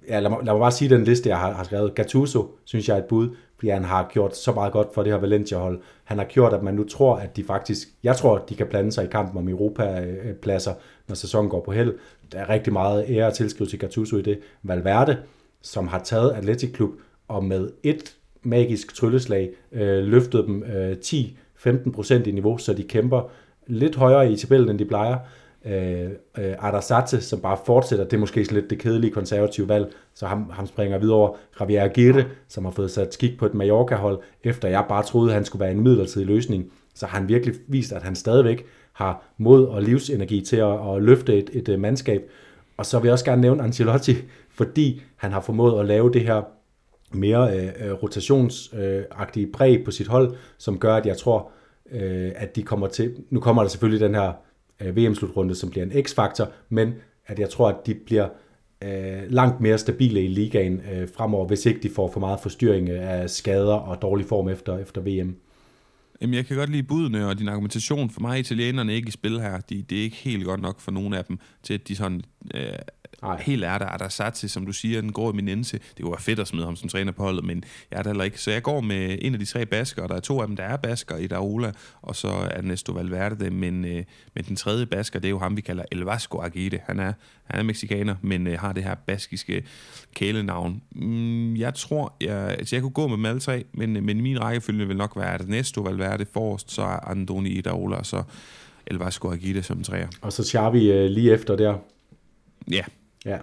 [0.08, 1.94] ja, lad, mig, lad mig bare sige den liste, jeg har, har skrevet.
[1.94, 5.12] Gattuso, synes jeg er et bud, fordi han har gjort så meget godt for det
[5.12, 5.80] her Valencia-hold.
[6.04, 8.66] Han har gjort, at man nu tror, at de faktisk, jeg tror, at de kan
[8.66, 10.74] blande sig i kampen om Europa-pladser,
[11.08, 11.94] når sæsonen går på held.
[12.32, 14.38] Der er rigtig meget ære at tilskrive til Gattuso i det.
[14.62, 15.18] Valverde,
[15.62, 16.90] som har taget Atletic Klub
[17.28, 23.30] og med et magisk trylleslag øh, løftet dem øh, 10-15% i niveau, så de kæmper
[23.66, 25.18] lidt højere i tabellen, end de plejer
[25.64, 28.04] øh, øh, Arasate, som bare fortsætter.
[28.04, 31.36] Det er måske lidt det kedelige konservative valg, så ham, ham springer videre over.
[31.60, 35.34] Javier Aguirre, som har fået sat skik på et Mallorca-hold, efter jeg bare troede, at
[35.34, 39.24] han skulle være en midlertidig løsning, så har han virkelig vist, at han stadigvæk har
[39.38, 42.22] mod og livsenergi til at, at løfte et, et, et mandskab.
[42.76, 44.16] Og så vil jeg også gerne nævne Ancelotti,
[44.50, 46.42] fordi han har formået at lave det her
[47.12, 51.50] mere øh, øh rotationsagtige øh, præg på sit hold, som gør, at jeg tror,
[51.92, 53.14] øh, at de kommer til...
[53.30, 54.32] Nu kommer der selvfølgelig den her
[54.84, 56.94] Øh, VM-slutrunde, som bliver en x-faktor, men
[57.26, 58.28] at jeg tror, at de bliver
[58.82, 62.88] øh, langt mere stabile i ligaen øh, fremover, hvis ikke de får for meget forstyrring
[62.88, 65.36] øh, af skader og dårlig form efter, efter VM.
[66.22, 68.10] Jamen, jeg kan godt lide budene og din argumentation.
[68.10, 69.60] For mig er italienerne ikke i spil her.
[69.60, 72.22] De, det er ikke helt godt nok for nogen af dem, til at de sådan
[72.54, 72.72] øh,
[73.22, 73.42] Nej.
[73.42, 75.78] Helt er der, er der sat til, som du siger, den går eminence.
[75.78, 78.10] Det kunne være fedt at smide ham som træner på holdet, men jeg er der
[78.10, 78.40] heller ikke.
[78.40, 80.56] Så jeg går med en af de tre basker, og der er to af dem,
[80.56, 84.04] der er basker i Daola, og så er Ernesto Valverde, men, øh,
[84.34, 86.78] men den tredje basker, det er jo ham, vi kalder El Vasco Aguirre.
[86.86, 87.12] Han er,
[87.44, 89.64] han er mexikaner, men øh, har det her baskiske
[90.14, 90.82] kælenavn.
[90.90, 94.20] Mm, jeg tror, jeg, altså jeg kunne gå med dem alle tre, men, øh, men
[94.20, 98.22] min rækkefølge vil nok være Ernesto Valverde forrest, så er Andoni Iraola, og så
[98.86, 100.08] El Vasco Aguirre som træer.
[100.20, 101.74] Og så Xavi øh, lige efter der.
[102.70, 102.84] Ja,
[103.26, 103.38] Ja,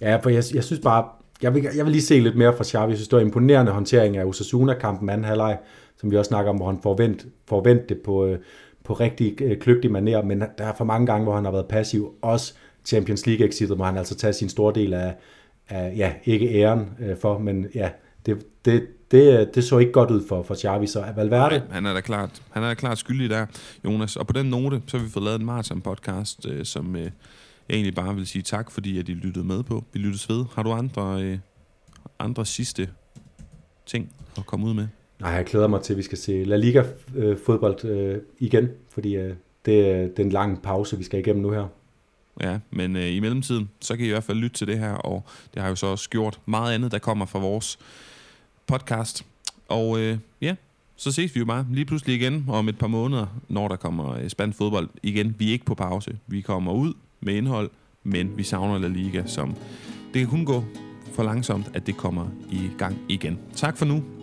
[0.00, 1.08] ja for jeg, jeg synes bare,
[1.42, 2.90] jeg vil, jeg vil lige se lidt mere fra Xavi.
[2.90, 5.58] Jeg synes, det var imponerende håndtering af Osasuna-kampen anden halvleg,
[5.96, 8.38] som vi også snakker om, hvor han forvent, forvent det på, øh,
[8.84, 11.66] på rigtig øh, kløgtig maner, men der er for mange gange, hvor han har været
[11.66, 12.14] passiv.
[12.22, 12.54] Også
[12.84, 15.14] Champions League-exitet, hvor han altså tager sin store del af,
[15.68, 17.90] af ja, ikke æren øh, for, men ja,
[18.26, 21.58] det, det, det, det så ikke godt ud for, for Xavi, så Valverde...
[21.58, 23.46] Nej, han er da klart, han er da klart skyldig der,
[23.84, 24.16] Jonas.
[24.16, 27.10] Og på den note, så har vi fået lavet en marathon-podcast, øh, som, øh,
[27.70, 29.84] jeg egentlig bare vil sige tak, fordi at I lyttede med på.
[29.92, 30.44] Vi lyttes ved.
[30.54, 31.38] Har du andre, øh,
[32.18, 32.88] andre sidste
[33.86, 34.88] ting at komme ud med?
[35.20, 39.16] Nej, jeg glæder mig til, at vi skal se La Liga-fodbold øh, øh, igen, fordi
[39.16, 39.34] øh,
[39.66, 41.66] det, er en lang pause, vi skal igennem nu her.
[42.42, 44.92] Ja, men øh, i mellemtiden, så kan I i hvert fald lytte til det her,
[44.92, 45.24] og
[45.54, 47.78] det har jo så også gjort meget andet, der kommer fra vores
[48.66, 49.26] podcast.
[49.68, 50.54] Og øh, ja,
[50.96, 54.14] så ses vi jo bare lige pludselig igen om et par måneder, når der kommer
[54.14, 55.34] øh, spændt fodbold igen.
[55.38, 56.18] Vi er ikke på pause.
[56.26, 57.70] Vi kommer ud med indhold,
[58.04, 59.54] men vi savner La Liga, som
[60.14, 60.64] det kan kun gå
[61.12, 63.38] for langsomt, at det kommer i gang igen.
[63.54, 64.19] Tak for nu.